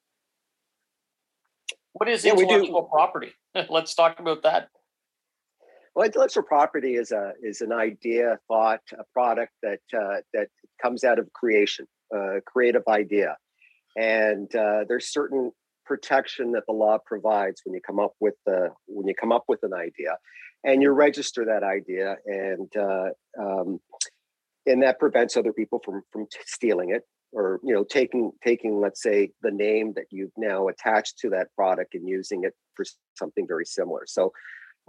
What 1.93 2.09
is 2.09 2.25
yeah, 2.25 2.33
intellectual 2.33 2.85
property? 2.85 3.33
Let's 3.69 3.95
talk 3.95 4.21
about 4.21 4.43
that. 4.45 4.69
Well, 5.99 6.07
intellectual 6.07 6.45
property 6.45 6.95
is 6.95 7.11
a 7.11 7.33
is 7.43 7.61
an 7.61 7.73
idea, 7.73 8.39
thought, 8.47 8.83
a 8.93 9.03
product 9.13 9.51
that 9.65 9.81
uh, 9.93 10.21
that 10.33 10.47
comes 10.81 11.03
out 11.03 11.19
of 11.19 11.33
creation, 11.33 11.89
a 12.15 12.41
creative 12.47 12.85
idea, 12.87 13.37
and 13.97 14.47
uh, 14.55 14.85
there's 14.87 15.13
certain 15.13 15.51
protection 15.85 16.53
that 16.53 16.63
the 16.69 16.73
law 16.73 16.99
provides 17.05 17.63
when 17.65 17.75
you 17.75 17.81
come 17.85 17.99
up 17.99 18.13
with 18.21 18.35
the 18.47 18.69
when 18.87 19.09
you 19.09 19.15
come 19.21 19.33
up 19.33 19.43
with 19.49 19.59
an 19.65 19.75
idea, 19.75 20.17
and 20.63 20.83
you 20.83 20.93
register 20.93 21.45
that 21.47 21.65
idea, 21.65 22.15
and 22.27 22.71
uh, 22.77 23.09
um, 23.37 23.81
and 24.67 24.85
that 24.85 25.01
prevents 25.01 25.37
other 25.37 25.53
people 25.53 25.81
from 25.85 26.03
from 26.13 26.29
stealing 26.47 26.91
it 26.91 27.03
or 27.33 27.59
you 27.65 27.75
know 27.75 27.83
taking 27.83 28.31
taking 28.45 28.81
let's 28.81 29.03
say 29.03 29.31
the 29.43 29.51
name 29.51 29.95
that 29.97 30.07
you've 30.13 30.31
now 30.37 30.69
attached 30.69 31.19
to 31.19 31.29
that 31.29 31.49
product 31.57 31.95
and 31.95 32.09
using 32.09 32.45
it 32.45 32.55
for 32.77 32.85
something 33.17 33.49
very 33.49 33.67
similar. 33.67 34.03
So 34.07 34.31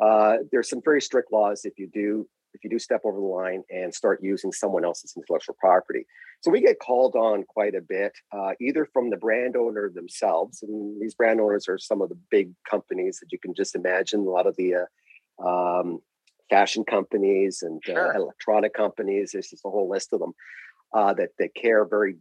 uh, 0.03 0.37
there's 0.51 0.69
some 0.69 0.81
very 0.83 1.01
strict 1.01 1.31
laws 1.31 1.65
if 1.65 1.73
you 1.77 1.89
do 1.93 2.27
if 2.53 2.63
you 2.63 2.69
do 2.69 2.79
step 2.79 3.01
over 3.03 3.19
the 3.19 3.25
line 3.25 3.61
and 3.69 3.93
start 3.93 4.19
using 4.23 4.51
someone 4.51 4.83
else's 4.83 5.13
intellectual 5.15 5.55
property 5.59 6.05
so 6.41 6.49
we 6.49 6.61
get 6.61 6.79
called 6.79 7.15
on 7.15 7.43
quite 7.47 7.75
a 7.75 7.81
bit 7.81 8.13
uh, 8.31 8.51
either 8.59 8.85
from 8.91 9.09
the 9.09 9.17
brand 9.17 9.55
owner 9.55 9.89
themselves 9.93 10.63
and 10.63 11.01
these 11.01 11.13
brand 11.13 11.39
owners 11.39 11.67
are 11.67 11.77
some 11.77 12.01
of 12.01 12.09
the 12.09 12.17
big 12.31 12.51
companies 12.69 13.19
that 13.19 13.31
you 13.31 13.39
can 13.39 13.53
just 13.53 13.75
imagine 13.75 14.21
a 14.21 14.23
lot 14.23 14.47
of 14.47 14.55
the 14.57 14.73
uh, 14.75 15.47
um, 15.47 15.99
fashion 16.49 16.83
companies 16.83 17.61
and 17.61 17.81
uh, 17.89 17.93
sure. 17.93 18.15
electronic 18.15 18.73
companies 18.73 19.31
there's 19.31 19.49
just 19.49 19.65
a 19.65 19.69
whole 19.69 19.89
list 19.89 20.11
of 20.13 20.19
them 20.19 20.33
uh, 20.93 21.13
that 21.13 21.29
that 21.37 21.53
care 21.53 21.85
very 21.85 22.15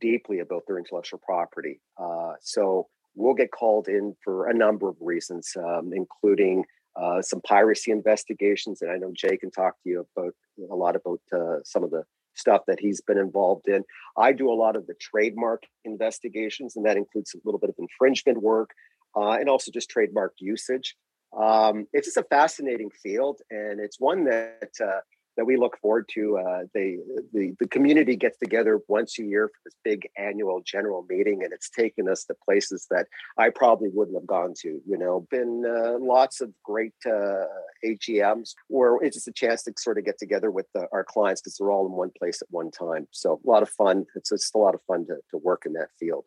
deeply 0.00 0.40
about 0.40 0.62
their 0.66 0.78
intellectual 0.78 1.20
property. 1.24 1.80
Uh, 1.98 2.32
so 2.40 2.88
we'll 3.14 3.34
get 3.34 3.50
called 3.50 3.88
in 3.88 4.14
for 4.22 4.48
a 4.48 4.54
number 4.54 4.88
of 4.88 4.96
reasons, 5.00 5.52
um, 5.56 5.92
including 5.94 6.64
uh, 6.96 7.22
some 7.22 7.40
piracy 7.40 7.90
investigations. 7.90 8.82
And 8.82 8.90
I 8.90 8.96
know 8.96 9.12
Jay 9.12 9.36
can 9.36 9.50
talk 9.50 9.74
to 9.82 9.88
you 9.88 10.06
about 10.16 10.34
a 10.70 10.74
lot 10.74 10.96
about 10.96 11.20
uh, 11.32 11.56
some 11.64 11.84
of 11.84 11.90
the 11.90 12.04
stuff 12.34 12.62
that 12.66 12.80
he's 12.80 13.00
been 13.00 13.18
involved 13.18 13.68
in. 13.68 13.84
I 14.16 14.32
do 14.32 14.50
a 14.50 14.54
lot 14.54 14.76
of 14.76 14.86
the 14.86 14.94
trademark 14.94 15.64
investigations, 15.84 16.76
and 16.76 16.84
that 16.86 16.96
includes 16.96 17.34
a 17.34 17.38
little 17.44 17.60
bit 17.60 17.70
of 17.70 17.76
infringement 17.78 18.42
work 18.42 18.70
uh, 19.16 19.32
and 19.32 19.48
also 19.48 19.70
just 19.70 19.90
trademark 19.90 20.34
usage. 20.38 20.96
Um, 21.36 21.86
it's 21.92 22.06
just 22.06 22.16
a 22.16 22.24
fascinating 22.24 22.90
field, 22.90 23.40
and 23.50 23.80
it's 23.80 23.98
one 23.98 24.24
that 24.24 24.70
uh, 24.80 25.00
that 25.36 25.44
we 25.44 25.56
look 25.56 25.78
forward 25.80 26.08
to. 26.14 26.38
Uh, 26.38 26.62
they, 26.74 26.98
the 27.32 27.54
the 27.58 27.68
community 27.68 28.16
gets 28.16 28.38
together 28.38 28.80
once 28.88 29.18
a 29.18 29.22
year 29.22 29.48
for 29.48 29.60
this 29.64 29.74
big 29.84 30.08
annual 30.16 30.62
general 30.64 31.06
meeting, 31.08 31.42
and 31.42 31.52
it's 31.52 31.70
taken 31.70 32.08
us 32.08 32.24
to 32.24 32.34
places 32.44 32.86
that 32.90 33.06
I 33.38 33.50
probably 33.50 33.88
wouldn't 33.92 34.16
have 34.16 34.26
gone 34.26 34.54
to. 34.62 34.80
You 34.86 34.98
know, 34.98 35.26
been 35.30 35.64
uh, 35.66 35.98
lots 35.98 36.40
of 36.40 36.50
great 36.62 36.94
uh, 37.06 37.44
AGMs 37.84 38.54
where 38.68 38.96
it's 39.02 39.16
just 39.16 39.28
a 39.28 39.32
chance 39.32 39.62
to 39.64 39.72
sort 39.78 39.98
of 39.98 40.04
get 40.04 40.18
together 40.18 40.50
with 40.50 40.66
the, 40.74 40.86
our 40.92 41.04
clients 41.04 41.40
because 41.40 41.56
they're 41.56 41.70
all 41.70 41.86
in 41.86 41.92
one 41.92 42.10
place 42.18 42.40
at 42.42 42.48
one 42.50 42.70
time. 42.70 43.06
So 43.10 43.40
a 43.44 43.50
lot 43.50 43.62
of 43.62 43.70
fun. 43.70 44.06
It's 44.14 44.30
just 44.30 44.54
a 44.54 44.58
lot 44.58 44.74
of 44.74 44.80
fun 44.86 45.06
to, 45.06 45.16
to 45.30 45.38
work 45.38 45.62
in 45.66 45.72
that 45.74 45.88
field. 45.98 46.24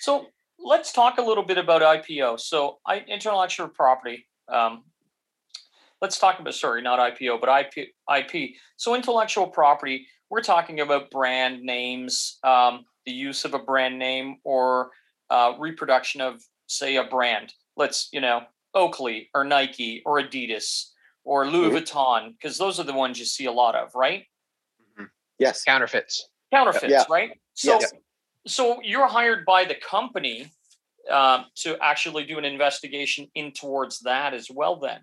So 0.00 0.26
let's 0.58 0.92
talk 0.92 1.18
a 1.18 1.22
little 1.22 1.44
bit 1.44 1.58
about 1.58 1.82
IPO. 1.82 2.40
So 2.40 2.78
I, 2.86 3.00
intellectual 3.00 3.68
property. 3.68 4.26
Um, 4.48 4.84
let's 6.04 6.18
talk 6.18 6.38
about 6.38 6.54
sorry, 6.54 6.82
not 6.82 6.98
IPO, 6.98 7.40
but 7.40 7.48
IP. 7.48 7.88
IP. 8.14 8.50
So 8.76 8.94
intellectual 8.94 9.46
property. 9.46 10.06
We're 10.28 10.42
talking 10.42 10.80
about 10.80 11.10
brand 11.10 11.62
names, 11.62 12.38
um, 12.44 12.84
the 13.06 13.12
use 13.12 13.46
of 13.46 13.54
a 13.54 13.58
brand 13.58 13.98
name, 13.98 14.36
or 14.44 14.90
uh, 15.30 15.54
reproduction 15.58 16.20
of, 16.20 16.42
say, 16.66 16.96
a 16.96 17.04
brand. 17.04 17.54
Let's 17.78 18.10
you 18.12 18.20
know, 18.20 18.42
Oakley 18.74 19.30
or 19.34 19.44
Nike 19.44 20.02
or 20.04 20.20
Adidas 20.20 20.90
or 21.24 21.46
Louis 21.46 21.68
mm-hmm. 21.68 21.76
Vuitton, 21.78 22.32
because 22.32 22.58
those 22.58 22.78
are 22.78 22.84
the 22.84 22.92
ones 22.92 23.18
you 23.18 23.24
see 23.24 23.46
a 23.46 23.52
lot 23.52 23.74
of, 23.74 23.94
right? 23.94 24.24
Mm-hmm. 24.82 25.04
Yes, 25.38 25.64
counterfeits. 25.64 26.28
Counterfeits, 26.52 26.92
yeah. 26.92 27.04
right? 27.08 27.30
So, 27.54 27.80
yes. 27.80 27.94
so 28.46 28.78
you're 28.82 29.08
hired 29.08 29.46
by 29.46 29.64
the 29.64 29.76
company 29.76 30.52
um, 31.10 31.46
to 31.62 31.78
actually 31.82 32.24
do 32.24 32.36
an 32.36 32.44
investigation 32.44 33.26
in 33.34 33.52
towards 33.52 34.00
that 34.00 34.34
as 34.34 34.48
well. 34.50 34.78
Then, 34.78 35.00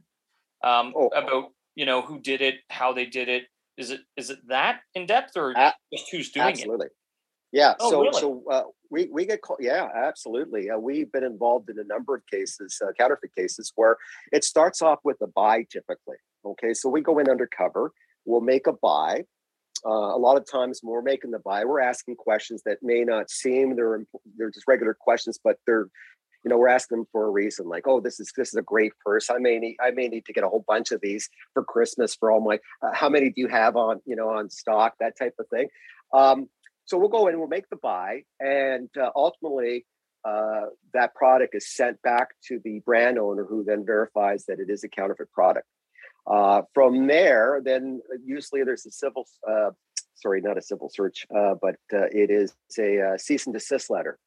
um, 0.64 0.94
oh. 0.96 1.08
about 1.08 1.52
you 1.76 1.86
know 1.86 2.02
who 2.02 2.20
did 2.20 2.42
it, 2.42 2.56
how 2.70 2.94
they 2.94 3.06
did 3.06 3.30
it. 3.30 3.44
Is 3.78 3.92
it 3.92 4.02
is 4.18 4.30
it 4.30 4.40
that 4.48 4.82
in 4.96 5.06
depth 5.06 5.36
or 5.36 5.54
just 5.54 6.06
who's 6.12 6.32
doing 6.32 6.48
absolutely. 6.48 6.88
it? 6.88 6.92
Yeah. 7.52 7.74
Oh, 7.80 7.90
so 7.90 8.02
really? 8.02 8.20
so 8.20 8.44
uh, 8.50 8.64
we 8.90 9.10
we 9.12 9.26
get 9.26 9.42
called. 9.42 9.60
Yeah, 9.62 9.88
absolutely. 9.94 10.70
Uh, 10.70 10.78
we've 10.78 11.12
been 11.12 11.24
involved 11.24 11.70
in 11.70 11.80
a 11.80 11.84
number 11.84 12.16
of 12.16 12.22
cases, 12.28 12.80
uh, 12.84 12.92
counterfeit 12.98 13.36
cases, 13.36 13.72
where 13.76 13.98
it 14.32 14.44
starts 14.44 14.82
off 14.82 15.00
with 15.04 15.18
a 15.22 15.28
buy 15.28 15.66
typically. 15.72 16.18
Okay, 16.46 16.74
so 16.74 16.90
we 16.90 17.02
go 17.02 17.20
in 17.20 17.30
undercover. 17.30 17.92
We'll 18.26 18.42
make 18.42 18.68
a 18.68 18.74
buy. 18.74 19.26
Uh, 19.84 19.90
a 19.90 20.18
lot 20.18 20.38
of 20.38 20.50
times 20.50 20.80
when 20.82 20.94
we're 20.94 21.02
making 21.02 21.32
the 21.32 21.40
buy, 21.40 21.66
we're 21.66 21.82
asking 21.82 22.16
questions 22.16 22.62
that 22.66 22.78
may 22.84 23.04
not 23.04 23.30
seem 23.30 23.76
they're 23.76 24.04
they're 24.38 24.52
just 24.52 24.68
regular 24.68 24.96
questions, 25.00 25.40
but 25.44 25.58
they're 25.66 25.88
you 26.44 26.50
know, 26.50 26.58
we're 26.58 26.68
asking 26.68 27.00
them 27.00 27.08
for 27.12 27.26
a 27.26 27.30
reason, 27.30 27.68
like, 27.68 27.88
oh, 27.88 28.00
this 28.00 28.20
is 28.20 28.32
this 28.36 28.50
is 28.50 28.56
a 28.56 28.62
great 28.62 28.94
purse. 29.04 29.30
I 29.30 29.38
may 29.38 29.60
need 29.60 29.78
I 29.82 29.92
may 29.92 30.08
need 30.08 30.26
to 30.26 30.34
get 30.34 30.44
a 30.44 30.50
whole 30.50 30.66
bunch 30.68 30.92
of 30.92 31.02
these 31.02 31.30
for 31.54 31.64
Christmas 31.64 32.16
for 32.16 32.32
all 32.32 32.42
my. 32.42 32.60
Uh, 32.82 32.94
how 32.94 33.10
many 33.10 33.30
do 33.30 33.42
you 33.42 33.48
have 33.48 33.76
on 33.76 34.02
you 34.06 34.16
know 34.16 34.30
on 34.30 34.50
stock? 34.50 34.96
That 35.00 35.18
type 35.18 35.36
of 35.40 35.48
thing. 35.50 35.68
Um, 36.14 36.50
so 36.86 36.98
we'll 36.98 37.10
go 37.10 37.28
in, 37.28 37.40
we'll 37.40 37.48
make 37.48 37.70
the 37.70 37.78
buy, 37.78 38.24
and 38.40 38.90
uh, 39.00 39.12
ultimately 39.16 39.86
uh, 40.26 40.66
that 40.94 41.16
product 41.16 41.56
is 41.56 41.68
sent 41.68 42.02
back 42.02 42.30
to 42.48 42.60
the 42.64 42.80
brand 42.86 43.18
owner, 43.18 43.46
who 43.46 43.64
then 43.64 43.86
verifies 43.86 44.46
that 44.46 44.60
it 44.60 44.70
is 44.70 44.84
a 44.84 44.90
counterfeit 44.90 45.32
product. 45.32 45.68
Uh, 46.28 46.62
from 46.74 47.08
there, 47.08 47.62
then 47.64 48.02
usually 48.24 48.64
there's 48.64 48.86
a 48.86 48.92
civil, 48.92 49.28
uh, 49.50 49.72
sorry, 50.16 50.42
not 50.42 50.58
a 50.58 50.62
civil 50.62 50.90
search, 50.90 51.26
uh, 51.36 51.56
but 51.62 51.76
uh, 51.94 52.06
it 52.12 52.30
is 52.30 52.54
a 52.78 53.02
uh, 53.02 53.18
cease 53.18 53.48
and 53.48 53.54
desist 53.54 53.90
letter. 53.90 54.20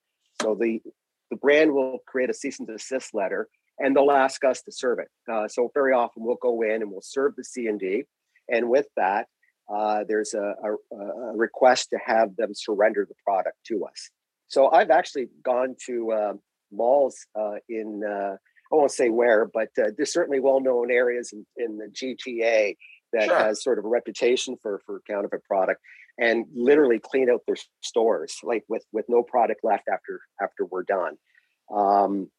So 0.42 0.56
the 0.56 0.80
the 1.30 1.36
brand 1.36 1.72
will 1.72 1.98
create 2.06 2.30
a 2.30 2.34
cease 2.34 2.58
and 2.58 2.68
desist 2.68 3.14
letter 3.14 3.48
and 3.78 3.94
they'll 3.94 4.10
ask 4.10 4.44
us 4.44 4.62
to 4.62 4.72
serve 4.72 4.98
it. 4.98 5.08
Uh, 5.30 5.48
so 5.48 5.70
very 5.74 5.92
often 5.92 6.24
we'll 6.24 6.36
go 6.36 6.62
in 6.62 6.82
and 6.82 6.90
we'll 6.90 7.02
serve 7.02 7.34
the 7.36 7.44
C 7.44 7.66
and 7.66 7.80
D, 7.80 8.04
and 8.48 8.68
with 8.68 8.86
that, 8.96 9.26
uh, 9.72 10.04
there's 10.06 10.34
a, 10.34 10.54
a, 10.62 10.96
a, 10.96 11.36
request 11.36 11.88
to 11.90 11.98
have 12.04 12.36
them 12.36 12.50
surrender 12.54 13.06
the 13.08 13.14
product 13.24 13.56
to 13.66 13.84
us. 13.86 14.10
So 14.48 14.70
I've 14.70 14.90
actually 14.90 15.28
gone 15.42 15.74
to 15.86 16.12
uh, 16.12 16.32
malls 16.70 17.26
uh, 17.34 17.56
in 17.68 18.02
uh, 18.04 18.36
I 18.72 18.76
won't 18.76 18.90
say 18.90 19.08
where, 19.08 19.46
but 19.46 19.68
uh, 19.78 19.90
there's 19.96 20.12
certainly 20.12 20.40
well-known 20.40 20.90
areas 20.90 21.32
in, 21.32 21.46
in 21.56 21.78
the 21.78 21.86
GTA 21.86 22.76
that 23.12 23.26
sure. 23.26 23.38
has 23.38 23.62
sort 23.62 23.78
of 23.78 23.84
a 23.84 23.88
reputation 23.88 24.56
for 24.60 24.82
for 24.84 25.00
counterfeit 25.08 25.44
product 25.44 25.80
and 26.18 26.46
literally 26.54 27.00
clean 27.00 27.28
out 27.30 27.40
their 27.46 27.56
stores 27.82 28.38
like 28.42 28.64
with 28.68 28.84
with 28.92 29.04
no 29.08 29.22
product 29.22 29.60
left 29.64 29.88
after 29.88 30.20
after 30.40 30.64
we're 30.64 30.84
done 30.84 31.16
um, 31.72 32.30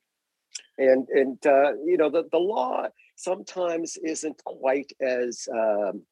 and 0.77 1.07
and 1.09 1.45
uh, 1.45 1.73
you 1.85 1.97
know 1.97 2.09
the, 2.09 2.23
the 2.31 2.37
law 2.37 2.87
sometimes 3.15 3.97
isn't 4.03 4.41
quite 4.45 4.91
as 5.01 5.47
um, 5.53 6.03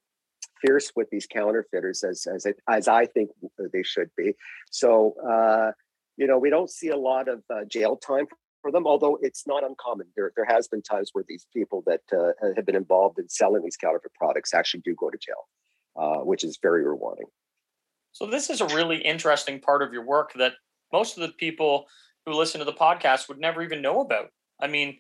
fierce 0.62 0.92
with 0.96 1.10
these 1.10 1.28
counterfeiters 1.28 2.04
as 2.04 2.26
as, 2.34 2.46
it, 2.46 2.58
as 2.70 2.88
I 2.88 3.06
think 3.06 3.30
they 3.72 3.84
should 3.84 4.10
be. 4.18 4.34
So 4.72 5.16
uh, 5.30 5.72
you 6.18 6.28
know 6.28 6.40
we 6.40 6.50
don't 6.50 6.70
see 6.70 6.90
a 6.90 6.98
lot 6.98 7.28
of 7.28 7.44
uh, 7.50 7.66
jail 7.70 7.98
time 7.98 8.26
for 8.62 8.72
them, 8.72 8.88
although 8.88 9.18
it's 9.22 9.46
not 9.46 9.64
uncommon. 9.64 10.08
There 10.16 10.32
there 10.36 10.46
has 10.46 10.68
been 10.68 10.82
times 10.82 11.10
where 11.14 11.26
these 11.28 11.46
people 11.54 11.84
that 11.86 12.02
uh, 12.12 12.32
have 12.56 12.66
been 12.66 12.76
involved 12.76 13.20
in 13.20 13.30
selling 13.30 13.64
these 13.64 13.78
counterfeit 13.78 14.14
products 14.14 14.54
actually 14.54 14.82
do 14.82 14.96
go 14.96 15.10
to 15.10 15.18
jail, 15.18 15.48
uh, 15.96 16.24
which 16.24 16.44
is 16.44 16.58
very 16.62 16.86
rewarding. 16.86 17.28
So 18.14 18.28
this 18.28 18.50
is 18.50 18.62
a 18.62 18.68
really 18.68 18.98
interesting 18.98 19.60
part 19.60 19.82
of 19.82 19.92
your 19.92 20.06
work 20.06 20.34
that 20.36 20.54
most 20.92 21.18
of 21.18 21.24
the 21.24 21.34
people 21.34 21.88
who 22.26 22.34
listen 22.34 22.60
to 22.60 22.66
the 22.66 22.72
podcast 22.72 23.28
would 23.28 23.40
never 23.40 23.62
even 23.62 23.82
know 23.82 24.02
about. 24.02 24.30
I 24.62 24.68
mean, 24.68 25.00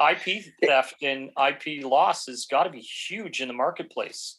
IP 0.00 0.44
theft 0.62 0.96
and 1.02 1.30
IP 1.38 1.84
loss 1.84 2.26
has 2.26 2.46
got 2.50 2.64
to 2.64 2.70
be 2.70 2.80
huge 2.80 3.40
in 3.40 3.48
the 3.48 3.54
marketplace. 3.54 4.38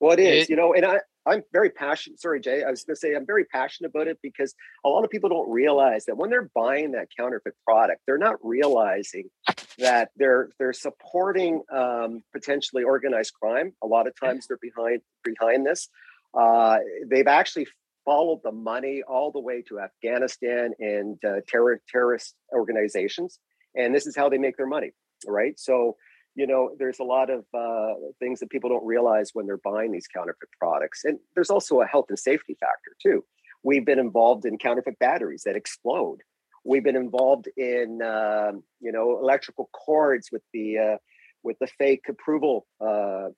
Well, 0.00 0.12
it 0.12 0.18
is, 0.18 0.44
it, 0.44 0.50
you 0.50 0.56
know, 0.56 0.74
and 0.74 0.84
I, 0.84 0.98
I'm 1.24 1.44
very 1.52 1.70
passionate. 1.70 2.20
Sorry, 2.20 2.40
Jay. 2.40 2.64
I 2.64 2.70
was 2.70 2.82
going 2.82 2.96
to 2.96 3.00
say 3.00 3.14
I'm 3.14 3.24
very 3.24 3.44
passionate 3.44 3.90
about 3.94 4.08
it 4.08 4.18
because 4.20 4.52
a 4.84 4.88
lot 4.88 5.04
of 5.04 5.10
people 5.10 5.30
don't 5.30 5.48
realize 5.48 6.04
that 6.06 6.16
when 6.16 6.28
they're 6.28 6.50
buying 6.54 6.90
that 6.92 7.06
counterfeit 7.16 7.54
product, 7.64 8.00
they're 8.06 8.18
not 8.18 8.36
realizing 8.42 9.30
that 9.78 10.10
they're 10.16 10.50
they're 10.58 10.72
supporting 10.72 11.62
um, 11.72 12.24
potentially 12.32 12.82
organized 12.82 13.34
crime. 13.40 13.72
A 13.84 13.86
lot 13.86 14.08
of 14.08 14.18
times 14.18 14.48
they're 14.48 14.58
behind 14.60 15.00
behind 15.22 15.64
this. 15.64 15.88
Uh, 16.34 16.78
they've 17.10 17.26
actually 17.26 17.66
followed 18.04 18.40
the 18.42 18.52
money 18.52 19.02
all 19.06 19.30
the 19.30 19.40
way 19.40 19.62
to 19.62 19.80
Afghanistan 19.80 20.72
and 20.80 21.18
uh, 21.24 21.40
terror, 21.46 21.80
terrorist 21.88 22.34
organizations. 22.52 23.38
And 23.76 23.94
this 23.94 24.06
is 24.06 24.16
how 24.16 24.28
they 24.28 24.38
make 24.38 24.56
their 24.56 24.66
money, 24.66 24.92
right? 25.26 25.58
So, 25.58 25.96
you 26.34 26.46
know, 26.46 26.70
there's 26.78 26.98
a 26.98 27.04
lot 27.04 27.30
of 27.30 27.44
uh, 27.54 27.94
things 28.18 28.40
that 28.40 28.50
people 28.50 28.70
don't 28.70 28.84
realize 28.84 29.30
when 29.32 29.46
they're 29.46 29.58
buying 29.58 29.92
these 29.92 30.06
counterfeit 30.08 30.48
products. 30.58 31.04
And 31.04 31.18
there's 31.34 31.50
also 31.50 31.80
a 31.80 31.86
health 31.86 32.06
and 32.08 32.18
safety 32.18 32.56
factor, 32.58 32.96
too. 33.00 33.24
We've 33.62 33.84
been 33.84 33.98
involved 33.98 34.44
in 34.44 34.58
counterfeit 34.58 34.98
batteries 34.98 35.42
that 35.44 35.56
explode. 35.56 36.18
We've 36.64 36.82
been 36.82 36.96
involved 36.96 37.48
in, 37.56 38.00
uh, 38.02 38.52
you 38.80 38.92
know, 38.92 39.18
electrical 39.18 39.68
cords 39.72 40.30
with 40.32 40.42
the 40.52 40.78
uh, 40.78 40.96
with 41.42 41.58
the 41.58 41.66
fake 41.66 42.04
approval 42.08 42.66
uh, 42.80 43.28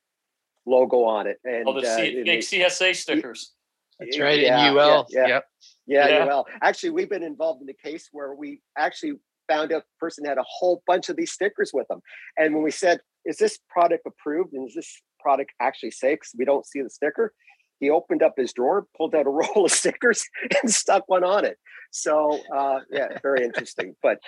logo 0.66 1.04
on 1.04 1.26
it, 1.26 1.38
and 1.44 1.64
oh, 1.68 1.80
the 1.80 1.86
C- 1.86 2.20
uh, 2.20 2.24
fake 2.24 2.40
CSA 2.40 2.96
stickers. 2.96 3.52
That's 3.98 4.18
right. 4.18 4.40
Yeah, 4.40 4.70
in 4.70 4.76
UL. 4.76 5.06
Yeah, 5.10 5.26
yeah. 5.26 5.40
Yeah, 5.86 6.08
yeah, 6.08 6.24
UL. 6.26 6.46
Actually, 6.62 6.90
we've 6.90 7.10
been 7.10 7.22
involved 7.22 7.62
in 7.62 7.68
a 7.68 7.74
case 7.74 8.08
where 8.12 8.34
we 8.34 8.60
actually 8.76 9.14
found 9.48 9.72
out 9.72 9.82
the 9.82 9.98
person 10.00 10.24
had 10.24 10.38
a 10.38 10.44
whole 10.46 10.82
bunch 10.86 11.08
of 11.08 11.16
these 11.16 11.32
stickers 11.32 11.70
with 11.72 11.86
them. 11.88 12.00
And 12.36 12.54
when 12.54 12.62
we 12.62 12.70
said, 12.70 13.00
is 13.24 13.36
this 13.36 13.58
product 13.68 14.06
approved 14.06 14.52
and 14.54 14.66
is 14.68 14.74
this 14.74 15.00
product 15.20 15.52
actually 15.60 15.90
safe? 15.90 16.18
Because 16.20 16.34
we 16.38 16.44
don't 16.44 16.66
see 16.66 16.80
the 16.80 16.90
sticker. 16.90 17.32
He 17.80 17.90
opened 17.90 18.22
up 18.22 18.34
his 18.36 18.52
drawer, 18.52 18.86
pulled 18.96 19.14
out 19.14 19.26
a 19.26 19.30
roll 19.30 19.66
of 19.66 19.70
stickers, 19.70 20.24
and 20.62 20.72
stuck 20.72 21.08
one 21.08 21.24
on 21.24 21.44
it. 21.44 21.58
So, 21.90 22.40
uh, 22.54 22.80
yeah, 22.90 23.18
very 23.22 23.44
interesting. 23.44 23.94
But 24.02 24.18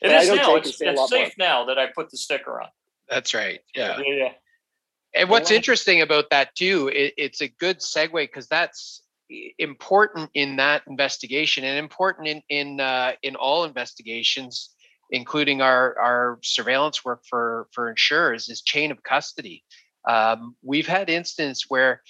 it 0.00 0.10
is 0.10 0.28
now. 0.28 0.56
It's, 0.56 0.80
it's 0.80 1.10
safe 1.10 1.34
more. 1.38 1.46
now 1.46 1.64
that 1.66 1.78
I 1.78 1.86
put 1.94 2.10
the 2.10 2.16
sticker 2.16 2.60
on. 2.60 2.68
That's 3.08 3.34
right. 3.34 3.60
Yeah. 3.74 4.00
Yeah. 4.04 4.32
And 5.16 5.30
what's 5.30 5.50
interesting 5.50 6.02
about 6.02 6.30
that 6.30 6.54
too, 6.54 6.88
it, 6.88 7.14
it's 7.16 7.40
a 7.40 7.48
good 7.48 7.78
segue 7.78 8.12
because 8.12 8.48
that's 8.48 9.02
important 9.58 10.30
in 10.34 10.56
that 10.56 10.82
investigation 10.86 11.64
and 11.64 11.78
important 11.78 12.28
in 12.28 12.42
in 12.48 12.80
uh, 12.80 13.12
in 13.22 13.36
all 13.36 13.64
investigations, 13.64 14.70
including 15.10 15.62
our 15.62 15.98
our 15.98 16.38
surveillance 16.42 17.04
work 17.04 17.22
for 17.28 17.68
for 17.72 17.88
insurers, 17.90 18.48
is 18.48 18.62
chain 18.62 18.90
of 18.90 19.02
custody. 19.02 19.64
Um, 20.08 20.54
we've 20.62 20.86
had 20.86 21.10
instances 21.10 21.64
where 21.68 22.02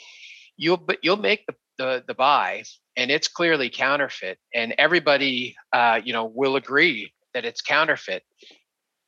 you'll 0.57 0.77
but 0.77 0.99
you'll 1.03 1.17
make 1.17 1.47
the, 1.47 1.55
the 1.79 2.05
the 2.07 2.15
buy 2.15 2.65
and 2.97 3.11
it's 3.11 3.29
clearly 3.29 3.71
counterfeit, 3.71 4.39
and 4.55 4.75
everybody 4.79 5.55
uh, 5.73 6.01
you 6.03 6.13
know 6.13 6.25
will 6.25 6.57
agree 6.57 7.13
that 7.35 7.45
it's 7.45 7.61
counterfeit 7.61 8.23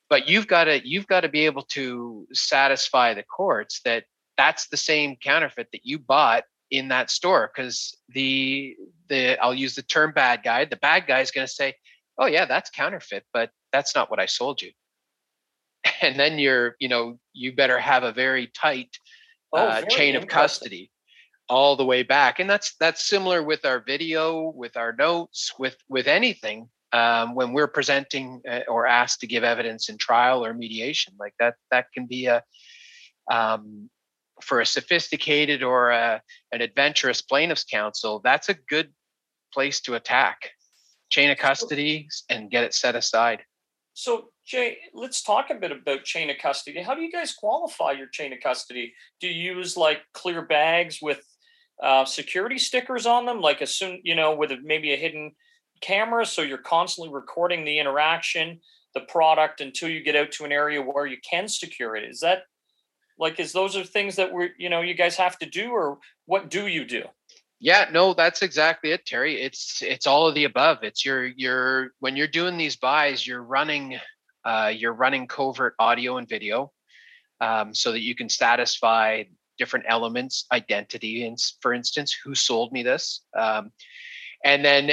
but 0.09 0.29
you've 0.29 0.47
got 0.47 0.64
to 0.64 0.87
you've 0.87 1.07
got 1.07 1.21
to 1.21 1.29
be 1.29 1.47
able 1.47 1.62
to 1.62 2.27
satisfy 2.33 3.14
the 3.14 3.23
courts 3.23 3.81
that 3.85 4.05
that's 4.37 4.68
the 4.68 4.77
same 4.77 5.16
counterfeit 5.16 5.68
that 5.73 5.85
you 5.85 5.99
bought 5.99 6.44
in 6.71 6.88
that 6.88 7.11
store 7.11 7.51
because 7.55 7.97
the 8.11 8.77
the 9.09 9.38
I'll 9.42 9.55
use 9.55 9.75
the 9.75 9.83
term 9.83 10.12
bad 10.12 10.42
guy 10.42 10.64
the 10.64 10.77
bad 10.77 11.07
guy 11.07 11.21
is 11.21 11.31
going 11.31 11.47
to 11.47 11.53
say 11.53 11.75
oh 12.18 12.27
yeah 12.27 12.44
that's 12.44 12.71
counterfeit 12.71 13.25
but 13.33 13.51
that's 13.73 13.94
not 13.94 14.11
what 14.11 14.21
I 14.21 14.27
sold 14.27 14.62
you. 14.62 14.73
And 16.01 16.18
then 16.18 16.38
you're 16.38 16.77
you 16.79 16.88
know 16.88 17.18
you 17.33 17.55
better 17.55 17.79
have 17.79 18.03
a 18.05 18.12
very 18.12 18.47
tight 18.49 18.99
oh, 19.53 19.59
uh, 19.59 19.83
chain 19.83 20.16
of 20.16 20.27
custody 20.27 20.90
all 21.49 21.77
the 21.77 21.85
way 21.85 22.03
back 22.03 22.38
and 22.38 22.49
that's 22.49 22.75
that's 22.79 23.09
similar 23.09 23.42
with 23.42 23.64
our 23.64 23.81
video 23.81 24.53
with 24.55 24.77
our 24.77 24.92
notes 24.92 25.53
with 25.59 25.77
with 25.88 26.07
anything 26.07 26.68
um, 26.92 27.35
when 27.35 27.53
we're 27.53 27.68
presenting 27.68 28.40
uh, 28.51 28.61
or 28.68 28.87
asked 28.87 29.20
to 29.20 29.27
give 29.27 29.44
evidence 29.44 29.88
in 29.88 29.98
trial 29.98 30.44
or 30.44 30.55
mediation 30.55 31.14
like 31.18 31.35
that 31.38 31.55
that 31.70 31.87
can 31.92 32.07
be 32.07 32.27
a 32.27 32.42
um, 33.31 33.90
for 34.42 34.61
a 34.61 34.66
sophisticated 34.66 35.62
or 35.62 35.90
a, 35.90 36.22
an 36.53 36.61
adventurous 36.61 37.20
plaintiff's 37.22 37.64
counsel 37.64 38.20
that's 38.24 38.48
a 38.48 38.55
good 38.68 38.92
place 39.53 39.81
to 39.81 39.94
attack 39.94 40.51
chain 41.11 41.31
of 41.31 41.38
custody 41.38 42.09
and 42.29 42.51
get 42.51 42.64
it 42.64 42.74
set 42.74 42.94
aside. 42.94 43.40
So 43.94 44.29
jay 44.46 44.79
let's 44.94 45.22
talk 45.22 45.51
a 45.51 45.55
bit 45.55 45.72
about 45.72 46.05
chain 46.05 46.31
of 46.31 46.37
custody. 46.40 46.83
How 46.83 46.94
do 46.94 47.03
you 47.03 47.11
guys 47.11 47.35
qualify 47.35 47.92
your 47.92 48.07
chain 48.07 48.33
of 48.33 48.38
custody? 48.42 48.94
Do 49.20 49.29
you 49.29 49.55
use 49.57 49.77
like 49.77 50.03
clear 50.14 50.42
bags 50.42 50.98
with 51.03 51.20
uh, 51.83 52.05
security 52.05 52.59
stickers 52.59 53.07
on 53.07 53.27
them? 53.27 53.40
Like 53.40 53.62
as 53.62 53.74
soon 53.74 54.01
you 54.05 54.14
know 54.14 54.35
with 54.35 54.53
a, 54.53 54.59
maybe 54.62 54.92
a 54.92 54.96
hidden 54.96 55.33
camera 55.80 56.26
so 56.26 56.42
you're 56.42 56.58
constantly 56.58 57.12
recording 57.12 57.64
the 57.64 57.78
interaction 57.78 58.60
the 58.94 59.00
product 59.00 59.60
until 59.60 59.88
you 59.88 60.02
get 60.02 60.16
out 60.16 60.32
to 60.32 60.44
an 60.44 60.52
area 60.52 60.80
where 60.82 61.06
you 61.06 61.18
can 61.28 61.48
secure 61.48 61.96
it. 61.96 62.08
Is 62.08 62.20
that 62.20 62.42
like 63.18 63.40
is 63.40 63.52
those 63.52 63.76
are 63.76 63.84
things 63.84 64.16
that 64.16 64.32
we're 64.32 64.50
you 64.58 64.70
know 64.70 64.80
you 64.80 64.94
guys 64.94 65.16
have 65.16 65.38
to 65.38 65.46
do 65.46 65.70
or 65.70 65.98
what 66.26 66.50
do 66.50 66.66
you 66.66 66.84
do? 66.84 67.04
Yeah 67.60 67.88
no 67.92 68.14
that's 68.14 68.42
exactly 68.42 68.92
it 68.92 69.06
terry. 69.06 69.40
It's 69.40 69.82
it's 69.82 70.06
all 70.06 70.26
of 70.26 70.34
the 70.34 70.44
above. 70.44 70.78
It's 70.82 71.04
your 71.04 71.26
your 71.26 71.92
when 72.00 72.16
you're 72.16 72.26
doing 72.26 72.56
these 72.56 72.76
buys 72.76 73.26
you're 73.26 73.42
running 73.42 73.98
uh, 74.44 74.72
you're 74.74 74.94
running 74.94 75.26
covert 75.26 75.74
audio 75.78 76.16
and 76.16 76.28
video 76.28 76.72
um, 77.40 77.74
so 77.74 77.92
that 77.92 78.00
you 78.00 78.14
can 78.14 78.28
satisfy 78.28 79.24
different 79.58 79.84
elements 79.88 80.46
identity 80.52 81.26
and 81.26 81.36
for 81.60 81.74
instance 81.74 82.16
who 82.24 82.34
sold 82.34 82.72
me 82.72 82.82
this 82.84 83.24
um, 83.36 83.70
and 84.44 84.64
then 84.64 84.92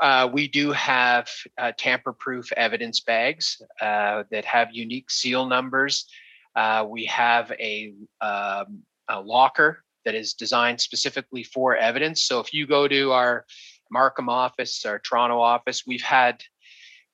uh, 0.00 0.28
we 0.32 0.48
do 0.48 0.72
have 0.72 1.28
uh, 1.58 1.72
tamper 1.76 2.12
proof 2.12 2.52
evidence 2.52 3.00
bags 3.00 3.60
uh, 3.80 4.22
that 4.30 4.44
have 4.44 4.68
unique 4.72 5.10
seal 5.10 5.46
numbers. 5.46 6.06
Uh, 6.54 6.86
we 6.88 7.04
have 7.06 7.50
a, 7.52 7.92
um, 8.20 8.82
a, 9.08 9.20
locker 9.20 9.82
that 10.04 10.14
is 10.14 10.34
designed 10.34 10.80
specifically 10.80 11.42
for 11.42 11.76
evidence. 11.76 12.22
So 12.22 12.40
if 12.40 12.54
you 12.54 12.66
go 12.66 12.86
to 12.88 13.12
our 13.12 13.44
Markham 13.90 14.28
office, 14.28 14.84
our 14.86 14.98
Toronto 14.98 15.40
office, 15.40 15.84
we've 15.86 16.02
had 16.02 16.42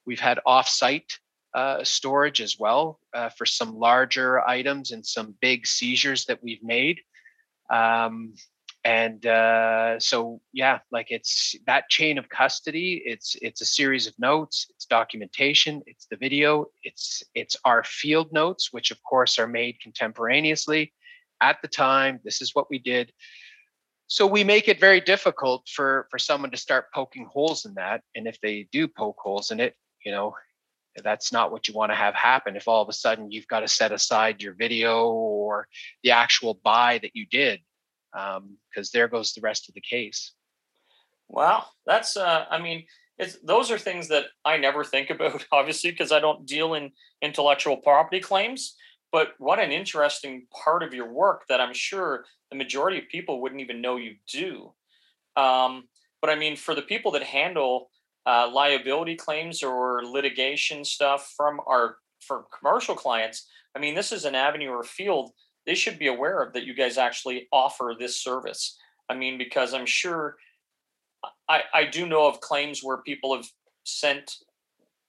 we've 0.05 0.21
had 0.21 0.41
off-site 0.45 1.19
uh, 1.55 1.85
storage 1.85 2.41
as 2.41 2.59
well 2.59 2.99
uh, 3.15 3.29
for 3.31 3.47
some 3.47 3.77
larger 3.77 4.47
items 4.47 4.91
and 4.91 5.05
some 5.05 5.35
big 5.41 5.67
seizures 5.67 6.25
that 6.27 6.43
we've 6.43 6.63
made. 6.63 7.01
Um, 7.71 8.35
and 8.85 9.27
uh, 9.27 9.99
so 10.01 10.41
yeah 10.53 10.81
like 10.91 11.11
it's 11.11 11.55
that 11.67 11.89
chain 11.89 12.19
of 12.19 12.29
custody 12.29 13.03
it's 13.05 13.37
it's 13.41 13.61
a 13.61 13.65
series 13.65 14.07
of 14.07 14.15
notes 14.19 14.67
it's 14.71 14.87
documentation 14.87 15.83
it's 15.87 16.07
the 16.07 16.17
video 16.17 16.67
it's 16.83 17.23
it's 17.35 17.57
our 17.65 17.85
field 17.85 18.33
notes 18.33 18.73
which 18.73 18.91
of 18.91 19.03
course 19.03 19.39
are 19.39 19.47
made 19.47 19.81
contemporaneously. 19.81 20.93
At 21.41 21.59
the 21.63 21.69
time 21.69 22.21
this 22.25 22.41
is 22.43 22.55
what 22.55 22.71
we 22.71 22.79
did. 22.79 23.13
So 24.09 24.27
we 24.27 24.45
make 24.45 24.69
it 24.69 24.81
very 24.81 25.01
difficult 25.01 25.69
for 25.69 26.07
for 26.11 26.19
someone 26.19 26.51
to 26.51 26.57
start 26.57 26.93
poking 26.93 27.27
holes 27.27 27.65
in 27.65 27.75
that 27.75 28.03
and 28.15 28.27
if 28.27 28.41
they 28.41 28.69
do 28.73 28.89
poke 28.89 29.19
holes 29.19 29.51
in 29.51 29.61
it 29.61 29.75
you 30.05 30.13
know 30.13 30.35
that's 31.03 31.33
not 31.33 31.51
what 31.51 31.67
you 31.69 31.75
want 31.75 31.91
to 31.91 31.97
have 31.97 32.15
happen 32.15 32.55
if 32.55 32.69
all 32.69 32.83
of 32.83 32.89
a 32.89 32.93
sudden 32.93 33.31
you've 33.31 33.47
got 33.47 33.61
to 33.61 33.69
set 33.69 33.93
aside 33.93 34.43
your 34.43 34.53
video 34.53 35.09
or 35.09 35.67
the 36.03 36.11
actual 36.11 36.61
buy 36.63 36.99
that 36.99 37.17
you 37.17 37.25
did 37.31 37.61
because 38.13 38.39
um, 38.39 38.91
there 38.93 39.09
goes 39.09 39.33
the 39.33 39.41
rest 39.41 39.69
of 39.69 39.75
the 39.75 39.81
case. 39.81 40.33
Wow, 41.29 41.65
that's 41.87 42.17
uh, 42.17 42.45
I 42.51 42.61
mean, 42.61 42.85
it's 43.19 43.39
those 43.43 43.71
are 43.71 43.79
things 43.79 44.09
that 44.09 44.27
I 44.45 44.57
never 44.57 44.85
think 44.85 45.11
about, 45.11 45.47
obviously, 45.53 45.91
because 45.91 46.13
I 46.13 46.21
don't 46.21 46.47
deal 46.47 46.75
in 46.75 46.93
intellectual 47.23 47.77
property 47.77 48.21
claims. 48.21 48.77
But 49.11 49.35
what 49.39 49.59
an 49.59 49.73
interesting 49.73 50.47
part 50.65 50.83
of 50.83 50.95
your 50.95 51.13
work 51.13 51.43
that 51.49 51.61
I'm 51.61 51.75
sure 51.75 52.25
the 52.51 52.57
majority 52.57 52.99
of 52.99 53.09
people 53.09 53.43
wouldn't 53.43 53.61
even 53.61 53.83
know 53.83 53.97
you 53.97 54.17
do. 54.31 54.73
Um, 55.37 55.85
but 56.23 56.31
I 56.31 56.35
mean, 56.35 56.57
for 56.57 56.75
the 56.75 56.83
people 56.83 57.11
that 57.13 57.23
handle 57.23 57.91
uh, 58.25 58.51
liability 58.51 59.17
claims 59.17 59.63
or 59.63 60.03
litigation 60.05 60.85
stuff 60.85 61.35
from 61.37 61.61
our 61.67 61.97
for 62.21 62.45
commercial 62.59 62.95
clients, 62.95 63.49
I 63.77 63.81
mean, 63.81 63.95
this 63.95 64.13
is 64.13 64.25
an 64.25 64.35
avenue 64.35 64.71
or 64.71 64.83
field 64.83 65.33
they 65.67 65.75
should 65.75 65.99
be 65.99 66.09
aware 66.09 66.43
of 66.43 66.53
that 66.53 66.65
you 66.65 66.75
guys 66.75 66.99
actually 66.99 67.49
offer 67.53 67.95
this 67.99 68.23
service. 68.23 68.79
I 69.09 69.15
mean, 69.15 69.39
because 69.39 69.75
I'm 69.75 69.87
sure 69.87 70.37
I, 71.49 71.63
I 71.73 71.85
do 71.85 72.07
know 72.07 72.27
of 72.27 72.41
claims 72.41 72.83
where 72.83 72.99
people 72.99 73.35
have 73.37 73.47
sent 73.85 74.37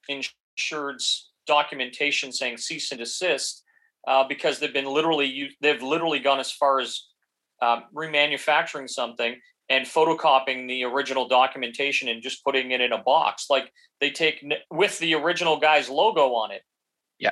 insured's 0.09 1.31
documentation 1.47 2.31
saying 2.31 2.57
cease 2.57 2.91
and 2.91 2.99
desist 2.99 3.63
uh, 4.07 4.23
because 4.27 4.59
they've 4.59 4.73
been 4.73 4.85
literally 4.85 5.49
they've 5.61 5.81
literally 5.81 6.19
gone 6.19 6.39
as 6.39 6.51
far 6.51 6.79
as 6.79 7.07
um, 7.61 7.83
remanufacturing 7.95 8.89
something 8.89 9.35
and 9.69 9.85
photocopying 9.85 10.67
the 10.67 10.83
original 10.83 11.27
documentation 11.27 12.09
and 12.09 12.21
just 12.21 12.43
putting 12.43 12.71
it 12.71 12.81
in 12.81 12.91
a 12.91 13.01
box. 13.01 13.47
Like 13.49 13.71
they 14.01 14.11
take 14.11 14.45
with 14.69 14.99
the 14.99 15.15
original 15.15 15.57
guy's 15.57 15.89
logo 15.89 16.33
on 16.33 16.51
it. 16.51 16.61
Yeah. 17.19 17.31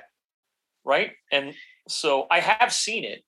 Right? 0.86 1.12
And 1.32 1.54
so 1.88 2.28
I 2.32 2.40
have 2.40 2.74
seen 2.74 3.04
it, 3.04 3.24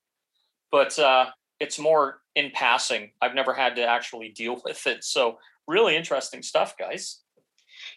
but 0.70 0.98
uh, 0.98 1.26
it's 1.60 1.78
more 1.78 2.20
in 2.34 2.50
passing. 2.52 3.12
I've 3.22 3.34
never 3.34 3.52
had 3.54 3.76
to 3.76 3.86
actually 3.86 4.30
deal 4.30 4.60
with 4.64 4.86
it. 4.86 5.04
So 5.04 5.38
really 5.66 5.96
interesting 5.96 6.42
stuff, 6.42 6.76
guys. 6.78 7.20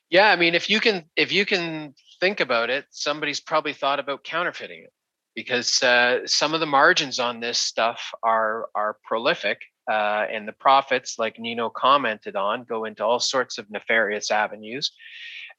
Yeah, 0.10 0.32
I 0.32 0.36
mean, 0.36 0.56
if 0.56 0.70
you 0.70 0.80
can, 0.80 1.06
if 1.16 1.32
you 1.32 1.46
can 1.46 1.94
think 2.20 2.40
about 2.40 2.70
it, 2.70 2.86
somebody's 2.92 3.40
probably 3.40 3.74
thought 3.74 4.00
about 4.00 4.24
counterfeiting 4.24 4.84
it 4.84 4.94
because 5.36 5.84
uh, 5.84 6.26
some 6.26 6.54
of 6.54 6.60
the 6.60 6.66
margins 6.66 7.20
on 7.20 7.40
this 7.40 7.60
stuff 7.60 8.12
are 8.24 8.70
are 8.74 8.98
prolific, 9.04 9.60
uh, 9.90 10.26
and 10.32 10.48
the 10.48 10.54
profits, 10.54 11.20
like 11.20 11.40
Nino 11.40 11.70
commented 11.70 12.36
on, 12.36 12.64
go 12.64 12.86
into 12.86 13.06
all 13.06 13.20
sorts 13.20 13.58
of 13.58 13.70
nefarious 13.70 14.32
avenues 14.32 14.92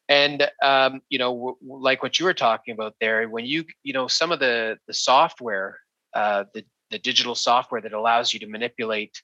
and 0.08 0.48
um, 0.62 1.00
you 1.08 1.18
know 1.18 1.32
w- 1.32 1.56
like 1.82 2.02
what 2.02 2.18
you 2.18 2.24
were 2.24 2.34
talking 2.34 2.72
about 2.72 2.94
there 3.00 3.28
when 3.28 3.46
you 3.46 3.64
you 3.82 3.92
know 3.92 4.06
some 4.08 4.32
of 4.32 4.40
the 4.40 4.78
the 4.86 4.94
software 4.94 5.78
uh, 6.14 6.44
the 6.54 6.64
the 6.90 6.98
digital 6.98 7.34
software 7.34 7.80
that 7.80 7.92
allows 7.92 8.32
you 8.32 8.40
to 8.40 8.46
manipulate 8.46 9.22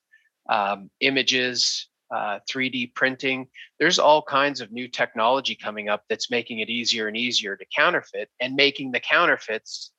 um, 0.50 0.90
images 1.00 1.88
uh, 2.14 2.38
3d 2.50 2.94
printing 2.94 3.48
there's 3.80 3.98
all 3.98 4.22
kinds 4.22 4.60
of 4.60 4.70
new 4.70 4.86
technology 4.88 5.54
coming 5.56 5.88
up 5.88 6.02
that's 6.08 6.30
making 6.30 6.60
it 6.60 6.68
easier 6.68 7.08
and 7.08 7.16
easier 7.16 7.56
to 7.56 7.64
counterfeit 7.76 8.28
and 8.40 8.54
making 8.54 8.92
the 8.92 9.00
counterfeits 9.00 9.92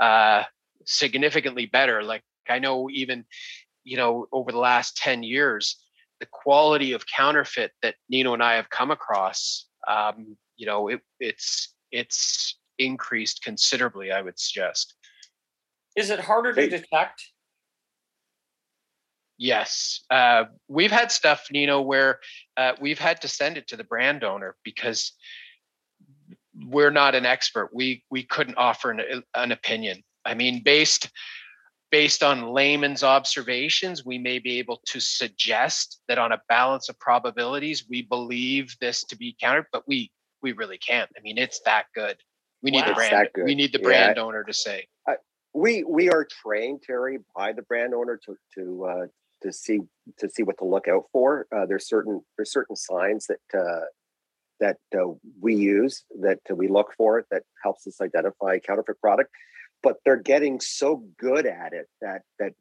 uh, 0.00 0.44
significantly 0.86 1.66
better. 1.66 2.02
Like 2.02 2.22
i 2.48 2.58
know 2.58 2.88
even 2.90 3.24
you 3.84 3.96
know 3.96 4.26
over 4.32 4.50
the 4.52 4.58
last 4.58 4.96
10 4.96 5.22
years 5.22 5.76
the 6.20 6.26
quality 6.30 6.92
of 6.92 7.04
counterfeit 7.06 7.72
that 7.82 7.96
Nino 8.08 8.32
and 8.32 8.42
I 8.42 8.54
have 8.54 8.70
come 8.70 8.92
across, 8.92 9.66
um, 9.88 10.36
you 10.56 10.66
know, 10.66 10.88
it, 10.88 11.00
it's 11.20 11.74
it's 11.90 12.58
increased 12.78 13.42
considerably. 13.42 14.12
I 14.12 14.22
would 14.22 14.38
suggest. 14.38 14.94
Is 15.96 16.10
it 16.10 16.20
harder 16.20 16.52
to 16.54 16.68
detect? 16.68 17.22
Yes, 19.38 20.04
uh, 20.10 20.44
we've 20.68 20.92
had 20.92 21.10
stuff, 21.10 21.48
Nino, 21.50 21.80
where 21.80 22.20
uh, 22.56 22.72
we've 22.80 22.98
had 22.98 23.20
to 23.22 23.28
send 23.28 23.56
it 23.56 23.66
to 23.68 23.76
the 23.76 23.84
brand 23.84 24.22
owner 24.22 24.54
because 24.64 25.12
we're 26.66 26.90
not 26.90 27.14
an 27.14 27.26
expert. 27.26 27.70
We 27.72 28.04
we 28.10 28.22
couldn't 28.22 28.56
offer 28.56 28.90
an, 28.90 29.22
an 29.34 29.52
opinion. 29.52 30.02
I 30.24 30.34
mean, 30.34 30.62
based 30.62 31.10
based 31.92 32.22
on 32.22 32.48
layman's 32.48 33.04
observations, 33.04 34.04
we 34.04 34.18
may 34.18 34.38
be 34.38 34.58
able 34.58 34.80
to 34.86 34.98
suggest 34.98 36.00
that 36.08 36.18
on 36.18 36.32
a 36.32 36.40
balance 36.48 36.88
of 36.88 36.98
probabilities, 36.98 37.84
we 37.88 38.02
believe 38.02 38.74
this 38.80 39.04
to 39.04 39.16
be 39.16 39.36
countered, 39.38 39.66
but 39.72 39.86
we 39.86 40.10
we 40.42 40.52
really 40.52 40.78
can't. 40.78 41.08
I 41.16 41.20
mean, 41.20 41.38
it's 41.38 41.60
that 41.60 41.84
good. 41.94 42.16
We 42.62 42.72
need 42.72 42.80
wow. 42.80 42.88
the 42.88 42.94
brand. 42.94 43.28
We 43.44 43.54
need 43.54 43.72
the 43.72 43.78
brand 43.78 44.14
yeah. 44.16 44.22
owner 44.22 44.42
to 44.42 44.52
say. 44.52 44.88
Uh, 45.06 45.14
we 45.54 45.84
we 45.84 46.10
are 46.10 46.26
trained, 46.42 46.82
Terry, 46.82 47.18
by 47.36 47.52
the 47.52 47.62
brand 47.62 47.94
owner 47.94 48.18
to 48.24 48.36
to 48.54 48.84
uh, 48.86 49.06
to 49.42 49.52
see 49.52 49.80
to 50.18 50.30
see 50.30 50.42
what 50.42 50.58
to 50.58 50.64
look 50.64 50.88
out 50.88 51.04
for. 51.12 51.46
Uh, 51.54 51.66
there's 51.66 51.86
certain 51.86 52.22
there's 52.36 52.50
certain 52.50 52.74
signs 52.74 53.26
that 53.26 53.58
uh, 53.58 53.84
that 54.60 54.78
uh, 54.98 55.12
we 55.42 55.54
use 55.54 56.04
that 56.20 56.38
we 56.50 56.68
look 56.68 56.94
for 56.96 57.26
that 57.30 57.42
helps 57.62 57.86
us 57.86 58.00
identify 58.00 58.58
counterfeit 58.58 58.98
product 59.00 59.30
but 59.82 59.96
they're 60.04 60.16
getting 60.16 60.60
so 60.60 61.04
good 61.18 61.46
at 61.46 61.72
it 61.72 61.86
that 62.00 62.22
that 62.38 62.52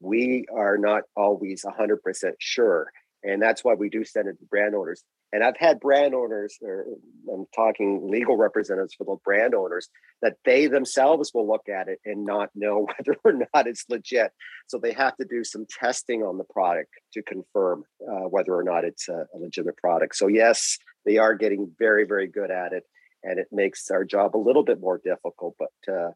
we 0.00 0.44
are 0.54 0.76
not 0.76 1.04
always 1.16 1.64
100% 1.64 1.98
sure 2.38 2.90
and 3.26 3.42
that's 3.42 3.64
why 3.64 3.74
we 3.74 3.88
do 3.88 4.04
send 4.04 4.28
it 4.28 4.38
to 4.38 4.44
brand 4.46 4.74
owners. 4.74 5.02
And 5.32 5.42
i've 5.42 5.56
had 5.56 5.80
brand 5.80 6.14
owners 6.14 6.56
or 6.62 6.86
i'm 7.32 7.46
talking 7.54 8.08
legal 8.08 8.36
representatives 8.36 8.94
for 8.94 9.04
the 9.04 9.16
brand 9.24 9.54
owners 9.54 9.88
that 10.22 10.36
they 10.44 10.66
themselves 10.68 11.32
will 11.34 11.46
look 11.46 11.68
at 11.68 11.88
it 11.88 11.98
and 12.04 12.24
not 12.24 12.50
know 12.54 12.86
whether 12.98 13.18
or 13.24 13.32
not 13.32 13.66
it's 13.66 13.84
legit. 13.88 14.30
So 14.68 14.78
they 14.78 14.92
have 14.92 15.16
to 15.16 15.26
do 15.28 15.42
some 15.44 15.66
testing 15.68 16.22
on 16.22 16.38
the 16.38 16.44
product 16.44 16.90
to 17.14 17.22
confirm 17.22 17.84
uh, 18.08 18.28
whether 18.28 18.54
or 18.54 18.62
not 18.62 18.84
it's 18.84 19.08
a, 19.08 19.26
a 19.34 19.38
legitimate 19.38 19.76
product. 19.76 20.16
So 20.16 20.28
yes 20.28 20.78
they 21.04 21.18
are 21.18 21.34
getting 21.34 21.72
very 21.78 22.04
very 22.04 22.28
good 22.28 22.50
at 22.50 22.72
it 22.72 22.84
and 23.22 23.38
it 23.40 23.48
makes 23.50 23.90
our 23.90 24.04
job 24.04 24.36
a 24.36 24.38
little 24.38 24.64
bit 24.64 24.80
more 24.80 25.00
difficult 25.04 25.56
but 25.58 25.92
uh, 25.92 26.10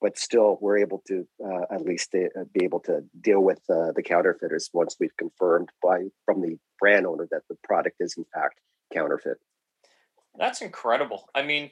but 0.00 0.18
still 0.18 0.58
we're 0.60 0.78
able 0.78 1.02
to 1.06 1.26
uh, 1.44 1.74
at 1.74 1.82
least 1.82 2.14
uh, 2.14 2.44
be 2.52 2.64
able 2.64 2.80
to 2.80 3.02
deal 3.20 3.40
with 3.40 3.60
uh, 3.68 3.92
the 3.94 4.02
counterfeiters 4.02 4.70
once 4.72 4.96
we've 4.98 5.16
confirmed 5.16 5.68
by 5.82 6.04
from 6.24 6.40
the 6.40 6.56
brand 6.78 7.06
owner 7.06 7.28
that 7.30 7.42
the 7.48 7.56
product 7.64 7.96
is 8.00 8.14
in 8.16 8.24
fact 8.32 8.60
counterfeit. 8.92 9.38
That's 10.38 10.62
incredible. 10.62 11.28
I 11.34 11.42
mean, 11.42 11.70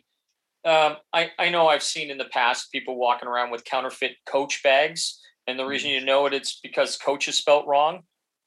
um, 0.64 0.96
I 1.12 1.30
I 1.38 1.48
know 1.50 1.68
I've 1.68 1.82
seen 1.82 2.10
in 2.10 2.18
the 2.18 2.26
past 2.26 2.70
people 2.72 2.96
walking 2.96 3.28
around 3.28 3.50
with 3.50 3.64
counterfeit 3.64 4.16
Coach 4.26 4.62
bags, 4.62 5.20
and 5.46 5.58
the 5.58 5.64
reason 5.64 5.90
mm-hmm. 5.90 6.00
you 6.00 6.06
know 6.06 6.26
it 6.26 6.34
it's 6.34 6.60
because 6.60 6.96
Coach 6.96 7.28
is 7.28 7.38
spelt 7.38 7.66
wrong. 7.66 8.02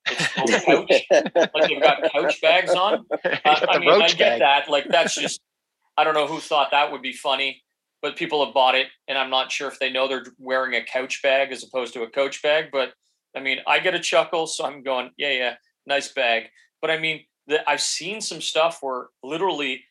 It's 0.08 0.28
couch, 0.66 0.90
like 1.54 1.70
they've 1.70 1.82
got 1.82 2.12
couch 2.12 2.42
bags 2.42 2.74
on. 2.74 3.06
Uh, 3.12 3.18
I 3.46 3.80
mean, 3.80 3.90
I 3.90 4.08
get 4.10 4.18
bag. 4.18 4.40
that. 4.42 4.70
Like 4.70 4.88
that's 4.90 5.16
just 5.16 5.42
I 5.98 6.04
don't 6.04 6.14
know 6.14 6.28
who 6.28 6.40
thought 6.40 6.72
that 6.72 6.92
would 6.92 7.02
be 7.02 7.14
funny 7.14 7.64
but 8.02 8.16
people 8.16 8.44
have 8.44 8.54
bought 8.54 8.76
it, 8.76 8.88
and 9.08 9.18
I'm 9.18 9.30
not 9.30 9.52
sure 9.52 9.68
if 9.68 9.80
they 9.80 9.92
know 9.92 10.08
they're 10.08 10.26
wearing 10.40 10.76
a 10.76 10.84
couch 10.84 11.22
bag 11.22 11.52
as 11.52 11.64
opposed 11.64 11.94
to 11.94 12.04
a 12.04 12.10
coach 12.10 12.42
bag. 12.42 12.70
But 12.72 12.94
I 13.36 13.40
mean, 13.40 13.60
I 13.68 13.80
get 13.80 13.96
a 13.96 14.00
chuckle, 14.00 14.48
so 14.48 14.66
I'm 14.66 14.84
going, 14.84 15.12
yeah, 15.18 15.32
yeah, 15.32 15.56
nice 15.86 16.12
bag. 16.12 16.46
But 16.82 16.92
I 16.92 16.98
mean, 16.98 17.22
the, 17.48 17.68
I've 17.70 17.82
seen 17.82 18.22
some 18.22 18.42
stuff 18.42 18.80
where 18.82 19.08
literally 19.24 19.84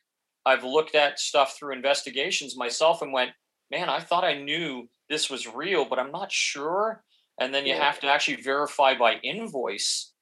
I've 0.44 0.64
looked 0.64 0.94
at 0.94 1.18
stuff 1.18 1.56
through 1.56 1.74
investigations 1.74 2.56
myself 2.56 3.02
and 3.02 3.12
went, 3.12 3.30
man, 3.70 3.88
I 3.88 4.00
thought 4.00 4.24
I 4.24 4.34
knew 4.34 4.88
this 5.08 5.30
was 5.30 5.46
real, 5.46 5.84
but 5.84 5.98
I'm 5.98 6.12
not 6.12 6.32
sure. 6.32 7.02
And 7.40 7.54
then 7.54 7.66
you 7.66 7.74
yeah. 7.74 7.84
have 7.84 8.00
to 8.00 8.08
actually 8.08 8.42
verify 8.42 8.96
by 8.96 9.14
invoice 9.22 10.12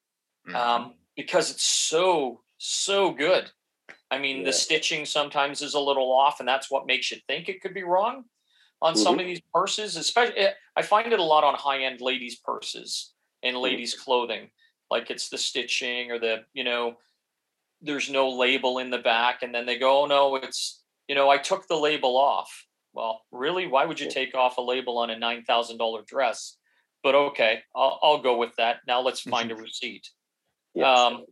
mm-hmm. 0.47 0.57
um, 0.57 0.95
because 1.17 1.51
it's 1.51 1.65
so 1.65 2.43
so 2.59 3.13
good. 3.13 3.51
I 4.11 4.19
mean, 4.19 4.39
yeah. 4.39 4.45
the 4.45 4.53
stitching 4.53 5.05
sometimes 5.05 5.63
is 5.63 5.75
a 5.75 5.81
little 5.81 6.11
off, 6.13 6.41
and 6.41 6.49
that's 6.49 6.71
what 6.71 6.87
makes 6.87 7.11
you 7.11 7.19
think 7.27 7.49
it 7.49 7.61
could 7.61 7.75
be 7.75 7.83
wrong 7.83 8.25
on 8.81 8.95
mm-hmm. 8.95 9.03
some 9.03 9.19
of 9.19 9.27
these 9.27 9.43
purses. 9.53 9.97
Especially, 9.97 10.39
eh, 10.39 10.53
I 10.77 10.83
find 10.83 11.13
it 11.13 11.19
a 11.19 11.23
lot 11.23 11.45
on 11.45 11.55
high-end 11.55 12.01
ladies' 12.01 12.37
purses 12.37 13.13
and 13.43 13.55
mm-hmm. 13.55 13.65
ladies' 13.65 13.95
mm-hmm. 13.95 14.05
clothing. 14.05 14.51
Like 14.91 15.11
it's 15.11 15.29
the 15.29 15.37
stitching 15.37 16.11
or 16.11 16.19
the 16.19 16.45
you 16.55 16.65
know, 16.65 16.95
there's 17.83 18.11
no 18.11 18.31
label 18.31 18.79
in 18.79 18.91
the 18.91 18.99
back, 18.99 19.43
and 19.43 19.55
then 19.55 19.67
they 19.67 19.79
go, 19.79 20.05
"Oh 20.05 20.07
no, 20.07 20.37
it's 20.37 20.83
you 21.07 21.15
know, 21.15 21.29
I 21.29 21.37
took 21.37 21.69
the 21.69 21.77
label 21.77 22.17
off." 22.17 22.65
Well, 22.95 23.21
really, 23.31 23.67
why 23.67 23.85
would 23.85 24.01
you 24.01 24.11
take 24.11 24.35
off 24.35 24.57
a 24.57 24.63
label 24.63 24.97
on 24.99 25.11
a 25.11 25.19
nine 25.19 25.45
thousand 25.45 25.77
dollar 25.77 26.03
dress? 26.07 26.57
But 27.03 27.15
okay, 27.15 27.61
I'll, 27.77 27.99
I'll 28.03 28.23
go 28.23 28.39
with 28.39 28.57
that. 28.57 28.79
Now 28.87 29.03
let's 29.03 29.21
find 29.21 29.53
a 29.53 29.55
receipt. 29.55 30.09
Yes. 30.75 30.99
Um, 30.99 31.27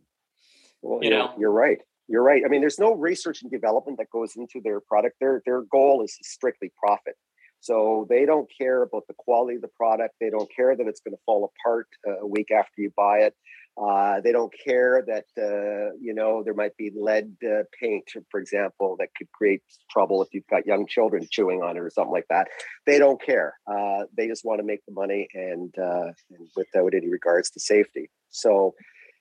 well, 0.83 1.03
you 1.03 1.09
know, 1.09 1.33
you're 1.39 1.51
right 1.51 1.79
you're 2.07 2.23
right. 2.23 2.43
I 2.45 2.49
mean, 2.49 2.61
there's 2.61 2.79
no 2.79 2.93
research 2.93 3.41
and 3.41 3.51
development 3.51 3.97
that 3.97 4.09
goes 4.11 4.35
into 4.35 4.61
their 4.63 4.79
product. 4.79 5.17
Their 5.19 5.41
their 5.45 5.61
goal 5.63 6.03
is 6.03 6.17
strictly 6.21 6.71
profit. 6.77 7.15
So 7.59 8.05
they 8.09 8.25
don't 8.25 8.47
care 8.55 8.83
about 8.83 9.07
the 9.07 9.15
quality 9.17 9.55
of 9.55 9.61
the 9.61 9.67
product. 9.69 10.15
They 10.21 10.29
don't 10.29 10.49
care 10.55 10.75
that 10.75 10.87
it's 10.87 11.01
going 11.01 11.15
to 11.15 11.21
fall 11.25 11.51
apart 11.51 11.87
uh, 12.07 12.19
a 12.19 12.27
week 12.27 12.51
after 12.51 12.81
you 12.81 12.91
buy 12.95 13.19
it. 13.19 13.33
Uh, 13.81 14.21
they 14.21 14.31
don't 14.31 14.53
care 14.63 15.03
that 15.05 15.25
uh, 15.37 15.93
you 16.01 16.13
know 16.13 16.43
there 16.43 16.55
might 16.55 16.75
be 16.77 16.91
lead 16.95 17.35
uh, 17.43 17.63
paint, 17.79 18.05
for 18.31 18.39
example, 18.39 18.95
that 18.99 19.09
could 19.15 19.31
create 19.31 19.61
trouble 19.91 20.23
if 20.23 20.29
you've 20.33 20.47
got 20.49 20.65
young 20.65 20.87
children 20.87 21.27
chewing 21.29 21.61
on 21.61 21.77
it 21.77 21.79
or 21.79 21.89
something 21.89 22.11
like 22.11 22.27
that. 22.29 22.47
They 22.87 22.97
don't 22.97 23.21
care. 23.21 23.55
Uh, 23.67 24.05
they 24.15 24.27
just 24.27 24.45
want 24.45 24.59
to 24.59 24.65
make 24.65 24.83
the 24.87 24.93
money 24.93 25.27
and, 25.33 25.73
and 25.77 26.47
without 26.55 26.93
any 26.95 27.07
regards 27.07 27.51
to 27.51 27.59
safety. 27.59 28.09
So 28.29 28.73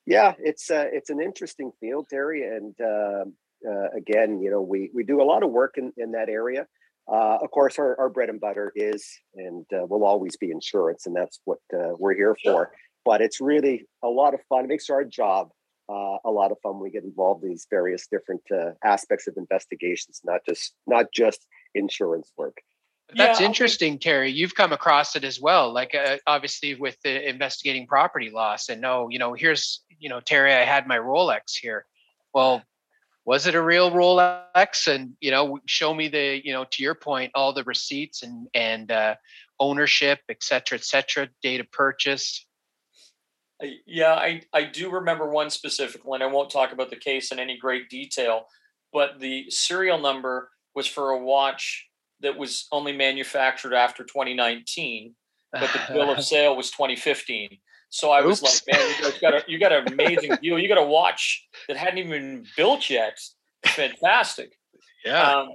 yeah, 0.06 0.34
it's 0.38 0.70
uh, 0.70 0.86
it's 0.92 1.10
an 1.10 1.20
interesting 1.20 1.72
field, 1.80 2.06
Terry, 2.08 2.46
and 2.46 2.74
uh, 2.80 3.24
uh, 3.68 3.88
again, 3.96 4.40
you 4.40 4.50
know, 4.50 4.62
we 4.62 4.90
we 4.94 5.02
do 5.02 5.20
a 5.20 5.24
lot 5.24 5.42
of 5.42 5.50
work 5.50 5.74
in 5.76 5.92
in 5.96 6.12
that 6.12 6.28
area. 6.28 6.66
Uh, 7.08 7.38
of 7.40 7.50
course, 7.50 7.78
our, 7.78 7.98
our 8.00 8.08
bread 8.08 8.28
and 8.28 8.40
butter 8.40 8.72
is 8.74 9.06
and 9.34 9.64
uh, 9.72 9.84
will 9.86 10.04
always 10.04 10.36
be 10.36 10.50
insurance, 10.50 11.06
and 11.06 11.14
that's 11.14 11.40
what 11.44 11.58
uh, 11.74 11.90
we're 11.98 12.14
here 12.14 12.36
for. 12.42 12.72
But 13.04 13.20
it's 13.20 13.40
really 13.40 13.86
a 14.02 14.08
lot 14.08 14.34
of 14.34 14.40
fun. 14.48 14.64
It 14.64 14.68
makes 14.68 14.90
our 14.90 15.04
job 15.04 15.50
a 15.88 16.30
lot 16.30 16.50
of 16.50 16.58
fun. 16.62 16.74
When 16.74 16.82
we 16.82 16.90
get 16.90 17.04
involved 17.04 17.44
in 17.44 17.50
these 17.50 17.66
various 17.70 18.08
different 18.08 18.42
aspects 18.84 19.26
of 19.26 19.36
investigations, 19.36 20.20
not 20.24 20.40
just 20.48 20.74
not 20.86 21.06
just 21.12 21.46
insurance 21.74 22.32
work. 22.36 22.58
That's 23.14 23.40
yeah, 23.40 23.46
interesting, 23.46 23.98
Terry. 23.98 24.30
You've 24.32 24.56
come 24.56 24.72
across 24.72 25.14
it 25.14 25.22
as 25.22 25.40
well. 25.40 25.72
Like 25.72 25.94
uh, 25.94 26.16
obviously 26.26 26.74
with 26.74 26.96
the 27.02 27.28
investigating 27.28 27.86
property 27.86 28.30
loss, 28.30 28.68
and 28.68 28.80
no, 28.80 29.08
you 29.08 29.18
know, 29.18 29.32
here's, 29.32 29.84
you 29.98 30.08
know, 30.08 30.20
Terry, 30.20 30.52
I 30.52 30.64
had 30.64 30.88
my 30.88 30.98
Rolex 30.98 31.56
here. 31.56 31.86
Well, 32.34 32.62
was 33.24 33.46
it 33.46 33.54
a 33.54 33.62
real 33.62 33.92
Rolex? 33.92 34.88
And 34.88 35.16
you 35.20 35.30
know, 35.30 35.60
show 35.66 35.94
me 35.94 36.08
the, 36.08 36.40
you 36.44 36.52
know, 36.52 36.64
to 36.72 36.82
your 36.82 36.96
point, 36.96 37.30
all 37.34 37.52
the 37.52 37.62
receipts 37.62 38.24
and 38.24 38.48
and 38.54 38.90
uh, 38.90 39.14
ownership, 39.60 40.18
et 40.28 40.42
cetera, 40.42 40.76
et 40.76 40.84
cetera, 40.84 41.28
date 41.42 41.60
of 41.60 41.70
purchase. 41.70 42.44
Yeah, 43.86 44.14
I 44.14 44.42
I 44.52 44.64
do 44.64 44.90
remember 44.90 45.30
one 45.30 45.50
specifically, 45.50 46.14
and 46.14 46.24
I 46.24 46.26
won't 46.26 46.50
talk 46.50 46.72
about 46.72 46.90
the 46.90 46.96
case 46.96 47.30
in 47.30 47.38
any 47.38 47.56
great 47.56 47.88
detail, 47.88 48.46
but 48.92 49.20
the 49.20 49.48
serial 49.48 49.98
number 49.98 50.50
was 50.74 50.86
for 50.86 51.10
a 51.10 51.18
watch 51.18 51.86
that 52.20 52.36
was 52.36 52.66
only 52.72 52.92
manufactured 52.92 53.74
after 53.74 54.04
2019, 54.04 55.14
but 55.52 55.70
the 55.72 55.92
bill 55.92 56.10
of 56.10 56.22
sale 56.24 56.56
was 56.56 56.70
2015. 56.70 57.58
So 57.88 58.10
I 58.10 58.20
was 58.22 58.42
like, 58.42 58.60
man, 58.70 58.88
you 58.88 59.02
guys 59.02 59.18
got 59.20 59.34
a 59.34 59.44
you 59.46 59.58
got 59.58 59.72
an 59.72 59.92
amazing 59.92 60.32
deal. 60.42 60.58
You 60.58 60.68
got 60.68 60.78
a 60.78 60.84
watch 60.84 61.46
that 61.68 61.76
hadn't 61.76 61.98
even 61.98 62.10
been 62.10 62.46
built 62.56 62.90
yet. 62.90 63.18
Fantastic. 63.64 64.52
Yeah. 65.04 65.22
Um, 65.22 65.50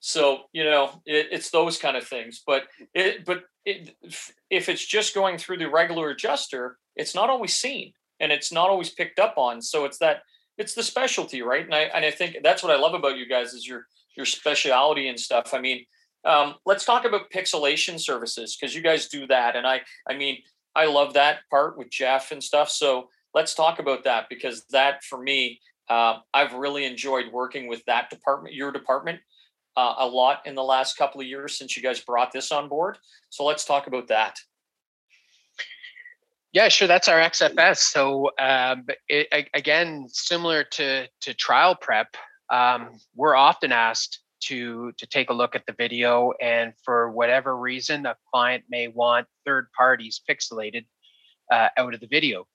so 0.00 0.44
you 0.52 0.64
know, 0.64 1.02
it, 1.04 1.28
it's 1.30 1.50
those 1.50 1.78
kind 1.78 1.96
of 1.96 2.04
things. 2.06 2.42
But 2.46 2.64
it, 2.94 3.24
but 3.24 3.44
it, 3.64 3.96
if 4.50 4.68
it's 4.68 4.84
just 4.84 5.14
going 5.14 5.38
through 5.38 5.58
the 5.58 5.68
regular 5.68 6.10
adjuster, 6.10 6.78
it's 6.96 7.14
not 7.14 7.30
always 7.30 7.54
seen 7.54 7.92
and 8.20 8.32
it's 8.32 8.52
not 8.52 8.70
always 8.70 8.90
picked 8.90 9.18
up 9.18 9.34
on. 9.36 9.60
So 9.62 9.84
it's 9.84 9.98
that 9.98 10.22
it's 10.56 10.74
the 10.74 10.82
specialty, 10.82 11.42
right? 11.42 11.64
And 11.64 11.74
I 11.74 11.82
and 11.82 12.04
I 12.04 12.10
think 12.10 12.38
that's 12.42 12.62
what 12.62 12.72
I 12.72 12.78
love 12.78 12.94
about 12.94 13.16
you 13.16 13.28
guys 13.28 13.52
is 13.52 13.66
you're 13.66 13.86
your 14.18 14.26
speciality 14.26 15.08
and 15.08 15.18
stuff. 15.18 15.54
I 15.54 15.60
mean, 15.60 15.86
um, 16.24 16.56
let's 16.66 16.84
talk 16.84 17.06
about 17.06 17.30
pixelation 17.30 17.98
services 17.98 18.58
because 18.60 18.74
you 18.74 18.82
guys 18.82 19.08
do 19.08 19.26
that, 19.28 19.56
and 19.56 19.66
I, 19.66 19.80
I 20.06 20.16
mean, 20.16 20.38
I 20.74 20.86
love 20.86 21.14
that 21.14 21.38
part 21.50 21.78
with 21.78 21.88
Jeff 21.90 22.32
and 22.32 22.42
stuff. 22.42 22.68
So 22.68 23.08
let's 23.32 23.54
talk 23.54 23.78
about 23.78 24.04
that 24.04 24.26
because 24.28 24.64
that 24.70 25.04
for 25.04 25.22
me, 25.22 25.60
uh, 25.88 26.18
I've 26.34 26.52
really 26.52 26.84
enjoyed 26.84 27.32
working 27.32 27.68
with 27.68 27.82
that 27.86 28.10
department, 28.10 28.54
your 28.54 28.72
department, 28.72 29.20
uh, 29.76 29.94
a 29.98 30.06
lot 30.06 30.40
in 30.44 30.56
the 30.56 30.62
last 30.62 30.96
couple 30.96 31.20
of 31.20 31.26
years 31.26 31.56
since 31.56 31.76
you 31.76 31.82
guys 31.82 32.00
brought 32.00 32.32
this 32.32 32.50
on 32.50 32.68
board. 32.68 32.98
So 33.30 33.44
let's 33.44 33.64
talk 33.64 33.86
about 33.86 34.08
that. 34.08 34.36
Yeah, 36.52 36.68
sure. 36.68 36.88
That's 36.88 37.08
our 37.08 37.18
XFS. 37.20 37.78
So 37.78 38.30
um, 38.38 38.86
it, 39.08 39.48
again, 39.54 40.06
similar 40.08 40.64
to 40.64 41.06
to 41.20 41.34
trial 41.34 41.74
prep, 41.74 42.16
um, 42.50 42.90
we're 43.14 43.34
often 43.34 43.72
asked 43.72 44.20
to 44.40 44.92
to 44.98 45.06
take 45.06 45.30
a 45.30 45.34
look 45.34 45.54
at 45.54 45.64
the 45.66 45.72
video, 45.72 46.32
and 46.40 46.72
for 46.84 47.10
whatever 47.10 47.56
reason, 47.56 48.06
a 48.06 48.16
client 48.32 48.64
may 48.68 48.88
want 48.88 49.26
third 49.44 49.66
parties 49.76 50.20
pixelated 50.28 50.86
uh, 51.52 51.68
out 51.76 51.94
of 51.94 52.00
the 52.00 52.06
video. 52.06 52.46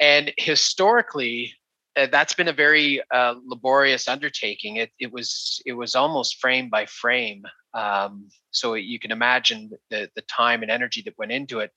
And 0.00 0.32
historically, 0.38 1.54
uh, 1.96 2.08
that's 2.10 2.34
been 2.34 2.48
a 2.48 2.52
very 2.52 3.00
uh, 3.12 3.34
laborious 3.46 4.08
undertaking. 4.08 4.76
It, 4.76 4.90
it 4.98 5.12
was 5.12 5.62
it 5.64 5.74
was 5.74 5.94
almost 5.94 6.40
frame 6.40 6.68
by 6.68 6.86
frame. 6.86 7.44
Um, 7.74 8.28
so 8.50 8.74
you 8.74 8.98
can 8.98 9.12
imagine 9.12 9.70
the 9.90 10.10
the 10.16 10.22
time 10.22 10.62
and 10.62 10.70
energy 10.70 11.02
that 11.04 11.18
went 11.18 11.32
into 11.32 11.60
it. 11.60 11.70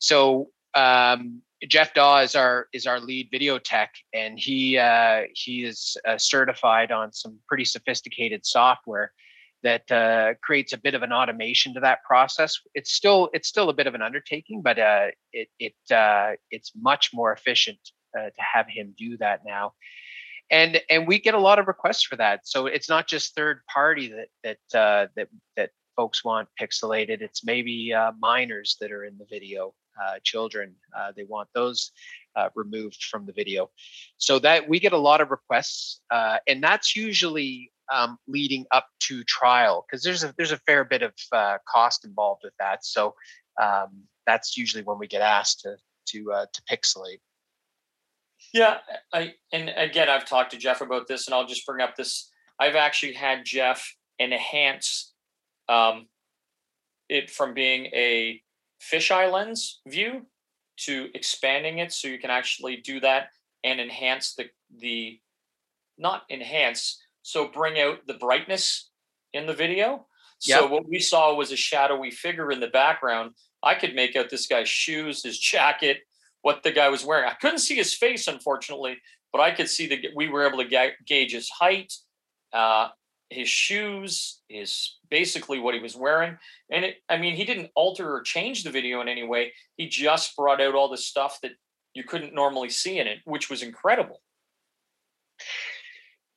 So 0.00 0.48
um, 0.74 1.42
Jeff 1.68 1.94
Daw 1.94 2.20
is 2.20 2.34
our 2.34 2.68
is 2.72 2.86
our 2.86 2.98
lead 2.98 3.28
video 3.30 3.58
tech, 3.58 3.92
and 4.12 4.38
he 4.38 4.78
uh, 4.78 5.22
he 5.32 5.64
is 5.64 5.96
uh, 6.06 6.18
certified 6.18 6.90
on 6.90 7.12
some 7.12 7.38
pretty 7.46 7.64
sophisticated 7.64 8.44
software 8.44 9.12
that 9.62 9.90
uh, 9.92 10.34
creates 10.42 10.72
a 10.72 10.78
bit 10.78 10.94
of 10.94 11.02
an 11.02 11.12
automation 11.12 11.72
to 11.74 11.80
that 11.80 12.02
process. 12.04 12.58
It's 12.74 12.92
still 12.92 13.30
it's 13.32 13.48
still 13.48 13.68
a 13.68 13.72
bit 13.72 13.86
of 13.86 13.94
an 13.94 14.02
undertaking, 14.02 14.62
but 14.62 14.78
uh, 14.78 15.06
it 15.32 15.48
it 15.58 15.94
uh, 15.94 16.32
it's 16.50 16.72
much 16.80 17.10
more 17.14 17.32
efficient 17.32 17.78
uh, 18.18 18.24
to 18.24 18.42
have 18.54 18.66
him 18.68 18.94
do 18.98 19.16
that 19.18 19.40
now. 19.46 19.74
And 20.50 20.80
and 20.90 21.06
we 21.06 21.20
get 21.20 21.34
a 21.34 21.38
lot 21.38 21.58
of 21.58 21.68
requests 21.68 22.02
for 22.02 22.16
that. 22.16 22.40
So 22.46 22.66
it's 22.66 22.88
not 22.88 23.06
just 23.06 23.34
third 23.34 23.60
party 23.72 24.12
that 24.12 24.28
that 24.72 24.78
uh, 24.78 25.06
that 25.16 25.28
that 25.56 25.70
folks 25.96 26.24
want 26.24 26.48
pixelated. 26.60 27.20
It's 27.20 27.44
maybe 27.44 27.94
uh, 27.94 28.12
minors 28.18 28.76
that 28.80 28.90
are 28.90 29.04
in 29.04 29.16
the 29.18 29.26
video, 29.30 29.74
children. 30.22 30.74
they 31.16 31.24
want 31.24 31.48
those 31.54 31.92
removed 32.54 33.04
from 33.04 33.26
the 33.26 33.32
video. 33.32 33.70
So 34.16 34.38
that 34.40 34.68
we 34.68 34.80
get 34.80 34.92
a 34.92 34.98
lot 34.98 35.20
of 35.20 35.30
requests, 35.30 36.00
and 36.10 36.62
that's 36.62 36.96
usually 36.96 37.72
um, 37.92 38.18
leading 38.26 38.64
up 38.70 38.86
to 39.00 39.24
trial 39.24 39.84
because 39.86 40.02
there's 40.02 40.24
a 40.24 40.34
there's 40.36 40.52
a 40.52 40.58
fair 40.58 40.84
bit 40.84 41.02
of 41.02 41.12
uh, 41.32 41.58
cost 41.68 42.04
involved 42.04 42.42
with 42.44 42.54
that. 42.58 42.84
So 42.84 43.14
um, 43.60 44.04
that's 44.26 44.56
usually 44.56 44.82
when 44.82 44.98
we 44.98 45.06
get 45.06 45.22
asked 45.22 45.60
to 45.60 45.76
to 46.08 46.32
uh, 46.32 46.46
to 46.52 46.62
pixelate. 46.62 47.20
Yeah, 48.52 48.78
I 49.12 49.34
and 49.52 49.70
again 49.76 50.08
I've 50.08 50.26
talked 50.26 50.52
to 50.52 50.58
Jeff 50.58 50.80
about 50.80 51.06
this, 51.06 51.26
and 51.26 51.34
I'll 51.34 51.46
just 51.46 51.66
bring 51.66 51.82
up 51.82 51.96
this. 51.96 52.30
I've 52.58 52.76
actually 52.76 53.14
had 53.14 53.44
Jeff 53.44 53.94
enhance 54.20 55.12
um, 55.68 56.06
it 57.08 57.30
from 57.30 57.54
being 57.54 57.86
a 57.86 58.40
fisheye 58.90 59.30
lens 59.30 59.80
view 59.86 60.26
to 60.76 61.08
expanding 61.14 61.78
it 61.78 61.92
so 61.92 62.08
you 62.08 62.18
can 62.18 62.30
actually 62.30 62.76
do 62.78 62.98
that 63.00 63.28
and 63.64 63.80
enhance 63.80 64.34
the 64.34 64.46
the 64.80 65.20
not 65.98 66.22
enhance 66.30 67.00
so 67.22 67.48
bring 67.48 67.80
out 67.80 68.06
the 68.06 68.14
brightness 68.14 68.90
in 69.32 69.46
the 69.46 69.54
video. 69.54 70.06
So 70.38 70.66
what 70.66 70.88
we 70.88 70.98
saw 70.98 71.34
was 71.34 71.52
a 71.52 71.56
shadowy 71.56 72.10
figure 72.10 72.50
in 72.50 72.58
the 72.58 72.66
background. 72.66 73.30
I 73.62 73.76
could 73.76 73.94
make 73.94 74.16
out 74.16 74.28
this 74.28 74.48
guy's 74.48 74.68
shoes, 74.68 75.22
his 75.22 75.38
jacket, 75.38 75.98
what 76.42 76.64
the 76.64 76.72
guy 76.72 76.88
was 76.88 77.04
wearing. 77.04 77.28
I 77.28 77.34
couldn't 77.34 77.60
see 77.60 77.76
his 77.76 77.94
face, 77.94 78.26
unfortunately, 78.26 78.96
but 79.30 79.40
I 79.40 79.52
could 79.52 79.68
see 79.68 79.86
that 79.86 80.00
we 80.16 80.28
were 80.28 80.44
able 80.44 80.58
to 80.58 80.68
ga- 80.68 80.96
gauge 81.06 81.32
his 81.32 81.48
height, 81.48 81.92
uh, 82.52 82.88
his 83.32 83.48
shoes, 83.48 84.40
his 84.48 84.96
basically 85.10 85.58
what 85.58 85.74
he 85.74 85.80
was 85.80 85.96
wearing. 85.96 86.36
And 86.70 86.84
it, 86.84 86.96
I 87.08 87.16
mean, 87.16 87.34
he 87.34 87.44
didn't 87.44 87.70
alter 87.74 88.14
or 88.14 88.22
change 88.22 88.64
the 88.64 88.70
video 88.70 89.00
in 89.00 89.08
any 89.08 89.24
way. 89.24 89.52
He 89.76 89.88
just 89.88 90.36
brought 90.36 90.60
out 90.60 90.74
all 90.74 90.88
the 90.88 90.96
stuff 90.96 91.38
that 91.42 91.52
you 91.94 92.04
couldn't 92.04 92.34
normally 92.34 92.70
see 92.70 92.98
in 92.98 93.06
it, 93.06 93.18
which 93.24 93.50
was 93.50 93.62
incredible. 93.62 94.20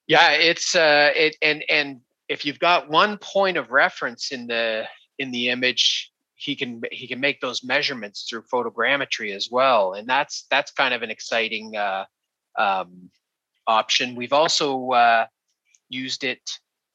Yeah, 0.07 0.31
it's 0.31 0.75
uh, 0.75 1.11
it 1.15 1.35
and 1.41 1.63
and 1.69 2.01
if 2.29 2.45
you've 2.45 2.59
got 2.59 2.89
one 2.89 3.17
point 3.17 3.57
of 3.57 3.71
reference 3.71 4.31
in 4.31 4.47
the 4.47 4.85
in 5.17 5.31
the 5.31 5.49
image, 5.49 6.11
he 6.35 6.55
can 6.55 6.81
he 6.91 7.07
can 7.07 7.19
make 7.19 7.41
those 7.41 7.63
measurements 7.63 8.27
through 8.29 8.43
photogrammetry 8.43 9.35
as 9.35 9.49
well, 9.51 9.93
and 9.93 10.07
that's 10.07 10.45
that's 10.51 10.71
kind 10.71 10.93
of 10.93 11.01
an 11.01 11.09
exciting 11.09 11.75
uh, 11.75 12.05
um, 12.57 13.09
option. 13.65 14.15
We've 14.15 14.33
also 14.33 14.89
uh, 14.91 15.25
used 15.89 16.23
it 16.23 16.41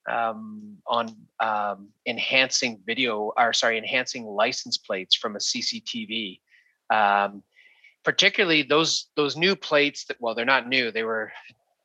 um, 0.09 0.77
on 0.87 1.15
um, 1.41 1.89
enhancing 2.07 2.81
video, 2.87 3.33
or 3.37 3.53
sorry, 3.53 3.79
enhancing 3.79 4.25
license 4.25 4.79
plates 4.79 5.17
from 5.17 5.37
a 5.37 5.39
CCTV. 5.39 6.41
Um, 6.91 7.43
particularly 8.05 8.63
those 8.63 9.09
those 9.17 9.37
new 9.37 9.55
plates 9.55 10.05
that 10.07 10.17
well, 10.21 10.35
they're 10.35 10.45
not 10.45 10.69
new. 10.69 10.91
They 10.91 11.05
were 11.05 11.33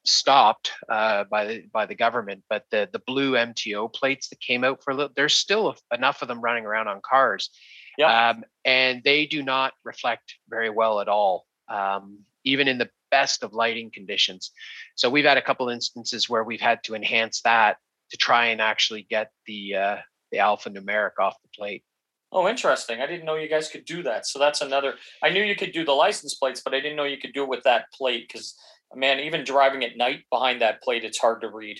stopped 0.05 0.71
uh, 0.89 1.25
by 1.25 1.45
the 1.45 1.63
by 1.71 1.85
the 1.85 1.95
government, 1.95 2.43
but 2.49 2.65
the 2.71 2.89
the 2.91 2.99
blue 2.99 3.33
MTO 3.33 3.93
plates 3.93 4.29
that 4.29 4.39
came 4.39 4.63
out 4.63 4.83
for 4.83 4.91
a 4.91 4.95
little, 4.95 5.13
there's 5.15 5.35
still 5.35 5.75
enough 5.93 6.21
of 6.21 6.27
them 6.27 6.41
running 6.41 6.65
around 6.65 6.87
on 6.87 7.01
cars, 7.01 7.49
yeah. 7.97 8.29
Um, 8.29 8.43
and 8.63 9.03
they 9.03 9.25
do 9.25 9.43
not 9.43 9.73
reflect 9.83 10.35
very 10.49 10.69
well 10.69 10.99
at 10.99 11.07
all, 11.07 11.45
um, 11.69 12.19
even 12.43 12.67
in 12.67 12.77
the 12.77 12.89
best 13.11 13.43
of 13.43 13.53
lighting 13.53 13.91
conditions. 13.91 14.51
So 14.95 15.09
we've 15.09 15.25
had 15.25 15.37
a 15.37 15.41
couple 15.41 15.69
instances 15.69 16.29
where 16.29 16.43
we've 16.43 16.61
had 16.61 16.83
to 16.83 16.95
enhance 16.95 17.41
that 17.41 17.77
to 18.11 18.17
try 18.17 18.47
and 18.47 18.61
actually 18.61 19.03
get 19.03 19.31
the 19.47 19.75
uh, 19.75 19.97
the 20.31 20.37
alphanumeric 20.37 21.11
off 21.19 21.35
the 21.41 21.49
plate. 21.55 21.83
Oh, 22.31 22.47
interesting. 22.47 23.01
I 23.01 23.07
didn't 23.07 23.25
know 23.25 23.35
you 23.35 23.47
guys 23.47 23.69
could 23.69 23.85
do 23.85 24.03
that. 24.03 24.27
So 24.27 24.39
that's 24.39 24.61
another. 24.61 24.95
I 25.23 25.29
knew 25.29 25.43
you 25.43 25.55
could 25.55 25.71
do 25.71 25.85
the 25.85 25.93
license 25.93 26.35
plates, 26.35 26.61
but 26.63 26.73
I 26.73 26.79
didn't 26.79 26.97
know 26.97 27.05
you 27.05 27.17
could 27.17 27.33
do 27.33 27.43
it 27.43 27.49
with 27.49 27.63
that 27.63 27.85
plate 27.93 28.27
because 28.27 28.55
man, 28.93 29.19
even 29.19 29.43
driving 29.43 29.83
at 29.83 29.97
night 29.97 30.21
behind 30.29 30.61
that 30.61 30.81
plate, 30.81 31.03
it's 31.03 31.17
hard 31.17 31.41
to 31.41 31.49
read. 31.49 31.79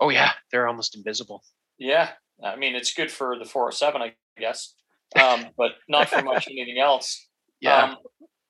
Oh 0.00 0.10
yeah, 0.10 0.32
they're 0.52 0.68
almost 0.68 0.96
invisible. 0.96 1.42
Yeah, 1.78 2.10
I 2.42 2.56
mean 2.56 2.74
it's 2.74 2.94
good 2.94 3.10
for 3.10 3.38
the 3.38 3.44
407, 3.44 4.02
I 4.02 4.14
guess, 4.38 4.74
um, 5.20 5.46
but 5.56 5.72
not 5.88 6.08
for 6.08 6.22
much 6.22 6.48
anything 6.50 6.78
else. 6.78 7.28
Yeah. 7.60 7.84
Um, 7.84 7.96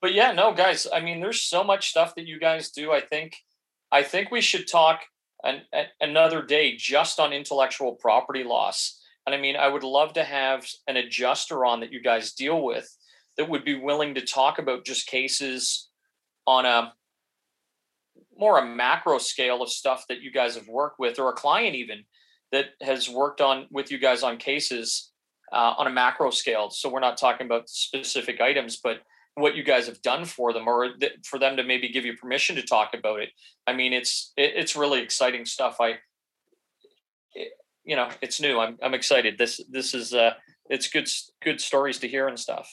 but 0.00 0.14
yeah, 0.14 0.32
no, 0.32 0.52
guys. 0.52 0.86
I 0.92 1.00
mean, 1.00 1.20
there's 1.20 1.42
so 1.42 1.64
much 1.64 1.90
stuff 1.90 2.14
that 2.14 2.26
you 2.26 2.38
guys 2.38 2.70
do. 2.70 2.92
I 2.92 3.00
think, 3.00 3.36
I 3.90 4.02
think 4.02 4.30
we 4.30 4.40
should 4.40 4.68
talk 4.68 5.00
an, 5.44 5.62
an, 5.72 5.86
another 6.00 6.42
day 6.42 6.76
just 6.76 7.20
on 7.20 7.32
intellectual 7.32 7.92
property 7.92 8.44
loss. 8.44 9.00
And 9.26 9.34
I 9.34 9.38
mean, 9.38 9.56
I 9.56 9.68
would 9.68 9.84
love 9.84 10.14
to 10.14 10.24
have 10.24 10.66
an 10.86 10.96
adjuster 10.96 11.64
on 11.64 11.80
that 11.80 11.92
you 11.92 12.02
guys 12.02 12.32
deal 12.32 12.62
with 12.62 12.88
that 13.36 13.48
would 13.48 13.64
be 13.64 13.74
willing 13.74 14.14
to 14.14 14.24
talk 14.24 14.58
about 14.58 14.84
just 14.84 15.06
cases 15.06 15.88
on 16.46 16.64
a 16.64 16.92
more 18.36 18.58
a 18.58 18.64
macro 18.64 19.18
scale 19.18 19.62
of 19.62 19.68
stuff 19.68 20.04
that 20.08 20.22
you 20.22 20.30
guys 20.30 20.54
have 20.54 20.68
worked 20.68 20.98
with, 20.98 21.18
or 21.18 21.28
a 21.28 21.34
client 21.34 21.74
even 21.74 22.04
that 22.52 22.66
has 22.80 23.08
worked 23.08 23.40
on 23.40 23.66
with 23.70 23.90
you 23.90 23.98
guys 23.98 24.22
on 24.22 24.38
cases 24.38 25.10
uh, 25.52 25.74
on 25.76 25.86
a 25.86 25.90
macro 25.90 26.30
scale. 26.30 26.70
So 26.70 26.88
we're 26.88 27.00
not 27.00 27.18
talking 27.18 27.46
about 27.46 27.68
specific 27.68 28.40
items, 28.40 28.78
but 28.82 29.02
what 29.40 29.56
you 29.56 29.62
guys 29.62 29.86
have 29.86 30.02
done 30.02 30.24
for 30.24 30.52
them, 30.52 30.68
or 30.68 30.94
th- 30.96 31.12
for 31.24 31.38
them 31.38 31.56
to 31.56 31.62
maybe 31.62 31.88
give 31.88 32.04
you 32.04 32.16
permission 32.16 32.56
to 32.56 32.62
talk 32.62 32.94
about 32.94 33.20
it. 33.20 33.30
I 33.66 33.72
mean, 33.72 33.92
it's 33.92 34.32
it, 34.36 34.52
it's 34.56 34.76
really 34.76 35.00
exciting 35.00 35.44
stuff. 35.46 35.76
I, 35.80 35.96
it, 37.34 37.52
you 37.84 37.96
know, 37.96 38.08
it's 38.20 38.40
new. 38.40 38.58
I'm 38.58 38.78
I'm 38.82 38.94
excited. 38.94 39.38
This 39.38 39.60
this 39.70 39.94
is 39.94 40.12
uh, 40.14 40.34
it's 40.68 40.88
good 40.88 41.08
good 41.42 41.60
stories 41.60 41.98
to 42.00 42.08
hear 42.08 42.28
and 42.28 42.38
stuff. 42.38 42.70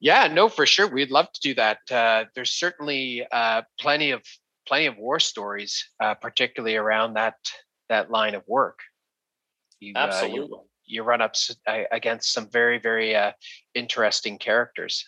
Yeah, 0.00 0.28
no, 0.28 0.48
for 0.48 0.66
sure. 0.66 0.88
We'd 0.88 1.10
love 1.10 1.32
to 1.32 1.40
do 1.40 1.54
that. 1.54 1.78
Uh, 1.90 2.24
there's 2.34 2.52
certainly 2.52 3.26
uh, 3.32 3.62
plenty 3.80 4.10
of 4.10 4.22
plenty 4.66 4.86
of 4.86 4.98
war 4.98 5.18
stories, 5.18 5.88
uh, 6.02 6.14
particularly 6.14 6.76
around 6.76 7.14
that 7.14 7.36
that 7.88 8.10
line 8.10 8.34
of 8.34 8.42
work. 8.46 8.80
You, 9.80 9.92
Absolutely. 9.96 10.40
You, 10.40 10.62
you, 10.86 11.02
run 11.02 11.20
up 11.20 11.34
uh, 11.66 11.82
against 11.92 12.32
some 12.32 12.48
very 12.50 12.78
very 12.78 13.14
uh, 13.14 13.32
interesting 13.74 14.38
characters. 14.38 15.04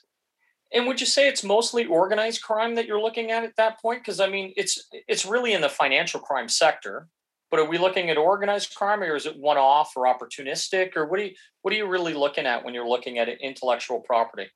And 0.73 0.87
would 0.87 1.01
you 1.01 1.07
say 1.07 1.29
it's 1.29 1.43
mostly 1.43 1.87
organized 1.87 2.43
crime 2.43 2.75
that 2.75 2.87
you're 2.87 3.01
looking 3.01 3.31
at 3.31 3.45
at 3.45 3.57
that 3.57 3.81
point? 3.81 4.03
Because 4.03 4.21
I 4.21 4.29
mean, 4.29 4.53
it's 4.57 4.87
it's 4.93 5.25
really 5.25 5.55
in 5.55 5.61
the 5.61 5.69
financial 5.69 6.21
crime 6.21 6.49
sector. 6.49 7.09
But 7.51 7.61
are 7.61 7.69
we 7.69 7.79
looking 7.79 8.11
at 8.11 8.19
organized 8.19 8.75
crime, 8.75 9.03
or 9.03 9.17
is 9.17 9.25
it 9.25 9.39
one-off 9.39 9.93
or 9.97 10.05
opportunistic, 10.05 10.95
or 10.97 11.07
what 11.07 11.19
are 11.21 11.25
you 11.25 11.35
what 11.63 11.73
are 11.73 11.77
you 11.77 11.87
really 11.87 12.13
looking 12.13 12.45
at 12.45 12.65
when 12.65 12.75
you're 12.75 12.89
looking 12.89 13.19
at 13.19 13.29
intellectual 13.29 14.01
property? 14.01 14.49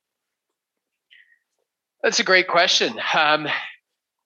That's 2.02 2.20
a 2.20 2.24
great 2.24 2.48
question. 2.48 3.00
Um, 3.14 3.48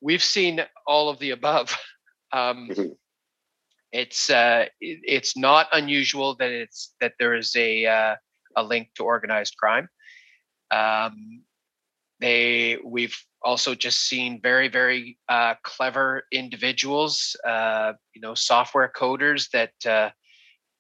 we've 0.00 0.22
seen 0.22 0.62
all 0.86 1.08
of 1.08 1.18
the 1.18 1.30
above. 1.30 1.76
Um, 2.32 2.68
mm-hmm. 2.70 2.92
It's 3.92 4.28
uh, 4.28 4.66
it, 4.80 4.98
it's 5.04 5.36
not 5.36 5.68
unusual 5.72 6.34
that 6.36 6.50
it's 6.50 6.94
that 7.00 7.12
there 7.20 7.34
is 7.34 7.54
a 7.54 7.86
uh, 7.86 8.16
a 8.56 8.62
link 8.64 8.88
to 8.96 9.04
organized 9.04 9.56
crime. 9.56 9.88
Um, 10.72 11.42
they 12.20 12.78
we've 12.84 13.16
also 13.42 13.74
just 13.74 14.08
seen 14.08 14.40
very 14.42 14.68
very 14.68 15.18
uh, 15.28 15.54
clever 15.62 16.24
individuals, 16.32 17.36
uh, 17.46 17.92
you 18.14 18.20
know, 18.20 18.34
software 18.34 18.90
coders 18.94 19.50
that 19.50 19.72
uh, 19.86 20.10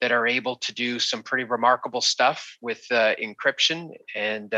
that 0.00 0.12
are 0.12 0.26
able 0.26 0.56
to 0.56 0.74
do 0.74 0.98
some 0.98 1.22
pretty 1.22 1.44
remarkable 1.44 2.00
stuff 2.00 2.56
with 2.60 2.84
uh, 2.90 3.14
encryption 3.22 3.90
and 4.14 4.54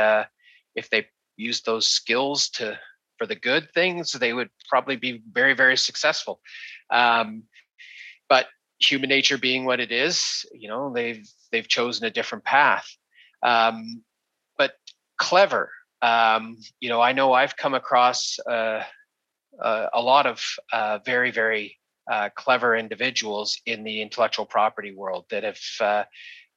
if 0.75 0.89
they 0.91 1.07
use 1.37 1.63
those 1.63 1.89
skills 1.89 2.49
to 2.51 2.79
for 3.19 3.27
the 3.27 3.35
good 3.35 3.69
things, 3.75 4.13
they 4.13 4.33
would 4.33 4.49
probably 4.69 4.97
be 4.97 5.23
very, 5.33 5.55
very 5.55 5.77
successful. 5.77 6.41
Um, 6.91 7.43
but 8.29 8.47
human 8.81 9.09
nature 9.09 9.39
being 9.39 9.65
what 9.65 9.81
it 9.81 9.91
is, 9.91 10.47
you 10.53 10.69
know, 10.69 10.93
they've 10.95 11.27
they've 11.51 11.67
chosen 11.67 12.07
a 12.07 12.11
different 12.11 12.45
path. 12.45 12.89
Um, 13.43 14.03
but 14.57 14.73
clever, 15.19 15.71
um, 16.03 16.57
you 16.81 16.89
know, 16.89 17.01
I 17.01 17.13
know 17.13 17.33
I've 17.33 17.57
come 17.57 17.75
across 17.75 18.39
uh, 18.49 18.83
uh, 19.63 19.87
a 19.93 20.01
lot 20.01 20.27
of 20.27 20.43
uh, 20.73 20.99
very, 21.05 21.31
very 21.31 21.77
uh, 22.11 22.31
clever 22.37 22.77
individuals 22.77 23.61
in 23.67 23.85
the 23.85 24.01
intellectual 24.01 24.47
property 24.47 24.95
world 24.95 25.27
that 25.31 25.43
have 25.45 25.61
uh, 25.81 26.05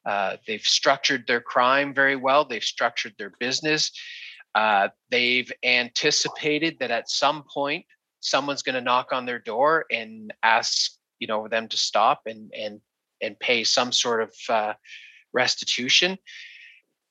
uh, 0.07 0.37
they've 0.47 0.61
structured 0.61 1.25
their 1.27 1.41
crime 1.41 1.93
very 1.93 2.15
well. 2.15 2.45
They've 2.45 2.63
structured 2.63 3.13
their 3.17 3.33
business. 3.39 3.91
they've 5.09 5.51
anticipated 5.63 6.77
that 6.79 6.91
at 6.91 7.09
some 7.09 7.43
point 7.51 7.85
someone's 8.19 8.63
going 8.63 8.75
to 8.75 8.81
knock 8.81 9.11
on 9.11 9.25
their 9.25 9.39
door 9.39 9.85
and 9.91 10.33
ask 10.43 10.91
you 11.19 11.27
know 11.27 11.47
them 11.47 11.67
to 11.67 11.77
stop 11.77 12.21
and 12.25 12.51
and 12.57 12.81
and 13.21 13.39
pay 13.39 13.63
some 13.63 13.91
sort 13.91 14.21
of 14.23 14.75
restitution 15.33 16.17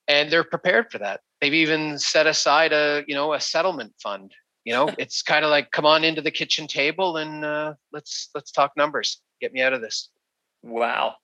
and 0.09 0.31
they're 0.31 0.45
prepared 0.45 0.91
for 0.91 0.99
that 0.99 1.21
they've 1.41 1.55
even 1.55 1.99
set 1.99 2.27
aside 2.27 2.73
a 2.73 3.05
you 3.07 3.15
know 3.15 3.33
a 3.33 3.41
settlement 3.41 3.93
fund 4.03 4.33
you 4.65 4.73
know? 4.73 4.89
It's 4.99 5.23
kind 5.23 5.45
of 5.45 5.51
like 5.51 5.71
come 5.71 5.87
on 5.87 6.05
into 6.05 6.23
the 6.23 6.31
kitchen 6.31 6.67
table 6.67 7.17
and 7.17 7.45
uh, 7.45 7.75
let's 7.93 8.31
let's 8.35 8.51
talk 8.51 8.73
numbers. 8.77 9.21
Get 9.41 9.53
me 9.53 9.63
out 9.63 9.73
of 9.73 9.81
this. 9.81 10.11
Wow. 10.63 11.17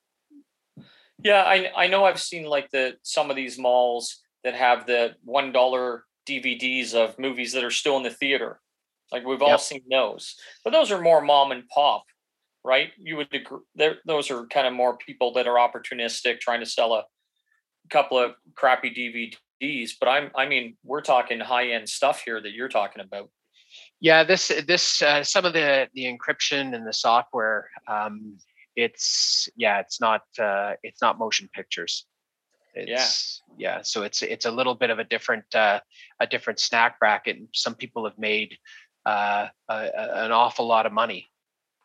Yeah 1.22 1.42
i 1.42 1.70
i 1.76 1.86
know 1.86 2.04
i've 2.04 2.20
seen 2.20 2.44
like 2.44 2.70
the 2.70 2.96
some 3.02 3.30
of 3.30 3.36
these 3.36 3.58
malls 3.58 4.18
that 4.44 4.54
have 4.54 4.86
the 4.86 5.14
one 5.24 5.50
dollar 5.50 6.04
dvds 6.28 6.92
of 6.92 7.18
movies 7.18 7.52
that 7.54 7.64
are 7.64 7.70
still 7.70 7.96
in 7.96 8.02
the 8.02 8.10
theater. 8.10 8.60
Like 9.12 9.24
we've 9.24 9.42
all 9.42 9.58
seen 9.58 9.82
those. 9.88 10.34
But 10.64 10.72
those 10.72 10.90
are 10.90 11.00
more 11.00 11.20
mom 11.20 11.52
and 11.52 11.68
pop 11.68 12.04
right? 12.64 12.90
You 12.98 13.16
would 13.16 13.32
agree 13.32 13.60
those 14.04 14.30
are 14.30 14.46
kind 14.46 14.66
of 14.66 14.72
more 14.72 14.96
people 14.96 15.32
that 15.34 15.46
are 15.46 15.56
opportunistic 15.56 16.40
trying 16.40 16.60
to 16.60 16.66
sell 16.66 16.94
a 16.94 17.04
couple 17.90 18.18
of 18.18 18.32
crappy 18.56 18.90
DVDs, 19.62 19.92
but 19.98 20.08
I'm 20.08 20.30
I 20.34 20.46
mean 20.46 20.76
we're 20.84 21.02
talking 21.02 21.40
high 21.40 21.70
end 21.70 21.88
stuff 21.88 22.22
here 22.24 22.40
that 22.40 22.52
you're 22.52 22.68
talking 22.68 23.02
about. 23.02 23.30
Yeah, 24.00 24.24
this 24.24 24.52
this 24.66 25.02
uh, 25.02 25.22
some 25.22 25.44
of 25.44 25.52
the 25.52 25.88
the 25.94 26.04
encryption 26.04 26.74
and 26.74 26.86
the 26.86 26.92
software. 26.92 27.68
Um, 27.88 28.36
it's 28.74 29.48
yeah, 29.56 29.80
it's 29.80 30.00
not 30.00 30.22
uh, 30.38 30.74
it's 30.82 31.00
not 31.00 31.18
motion 31.18 31.48
pictures. 31.52 32.06
It's, 32.74 33.42
yeah, 33.56 33.76
yeah. 33.76 33.82
So 33.82 34.02
it's 34.02 34.22
it's 34.22 34.44
a 34.44 34.50
little 34.50 34.74
bit 34.74 34.90
of 34.90 34.98
a 34.98 35.04
different 35.04 35.54
uh, 35.54 35.80
a 36.20 36.26
different 36.26 36.60
snack 36.60 36.98
bracket. 37.00 37.36
And 37.38 37.48
some 37.52 37.74
people 37.74 38.04
have 38.04 38.18
made 38.18 38.58
uh, 39.06 39.48
a, 39.68 39.90
an 40.24 40.32
awful 40.32 40.66
lot 40.66 40.84
of 40.84 40.92
money. 40.92 41.26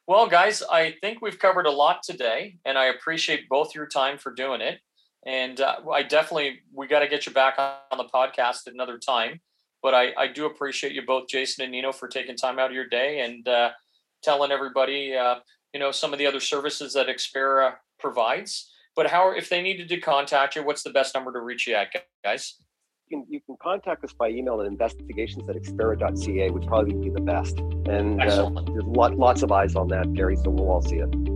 Well, 0.08 0.28
guys, 0.28 0.62
I 0.70 0.96
think 1.00 1.22
we've 1.22 1.40
covered 1.40 1.68
a 1.68 1.72
lot 1.72 2.04
today, 2.04 2.58
and 2.66 2.78
I 2.78 2.86
appreciate 2.86 3.48
both 3.48 3.74
your 3.74 3.86
time 3.86 4.18
for 4.18 4.34
doing 4.34 4.60
it. 4.60 4.80
And 5.26 5.60
uh, 5.62 5.78
I 5.92 6.04
definitely, 6.04 6.60
we 6.74 6.88
got 6.88 7.00
to 7.00 7.08
get 7.08 7.26
you 7.26 7.32
back 7.32 7.56
on 7.58 7.98
the 7.98 8.06
podcast 8.06 8.68
at 8.68 8.74
another 8.74 8.98
time. 8.98 9.40
But 9.84 9.94
I, 9.94 10.14
I 10.18 10.28
do 10.28 10.46
appreciate 10.46 10.94
you 10.94 11.02
both, 11.04 11.28
Jason 11.28 11.64
and 11.64 11.72
Nino, 11.72 11.92
for 11.92 12.08
taking 12.08 12.36
time 12.36 12.60
out 12.60 12.70
of 12.70 12.76
your 12.76 12.88
day 12.88 13.22
and 13.22 13.48
uh, 13.48 13.72
telling 14.24 14.52
everybody, 14.52 15.16
uh, 15.16 15.36
you 15.74 15.80
know, 15.80 15.92
some 15.92 16.14
of 16.14 16.20
the 16.20 16.28
other 16.28 16.40
services 16.40 16.94
that 16.94 17.08
Xpera 17.08 17.76
provides. 18.00 18.72
But 18.96 19.08
how, 19.08 19.32
if 19.32 19.50
they 19.50 19.62
needed 19.62 19.90
to 19.90 20.00
contact 20.00 20.56
you, 20.56 20.64
what's 20.64 20.84
the 20.84 20.92
best 20.92 21.16
number 21.16 21.32
to 21.34 21.40
reach 21.40 21.68
you 21.68 21.76
at, 21.76 21.90
guys? 22.24 22.56
You 23.08 23.18
can, 23.18 23.26
you 23.30 23.40
can 23.46 23.58
contact 23.62 24.04
us 24.04 24.14
by 24.14 24.30
email 24.30 24.60
at 24.62 24.68
investigations 24.68 25.50
at 25.50 25.56
xpera.ca 25.56 26.50
would 26.50 26.68
probably 26.68 26.94
be 26.94 27.10
the 27.10 27.22
best. 27.22 27.60
And 27.60 28.22
uh, 28.22 28.50
there's 28.68 28.84
lot, 28.86 29.18
lots 29.18 29.44
of 29.44 29.52
eyes 29.52 29.76
on 29.76 29.88
that, 29.90 30.14
Gary, 30.14 30.36
so 30.36 30.50
we'll 30.50 30.70
all 30.70 30.82
see 30.82 30.98
it. 30.98 31.31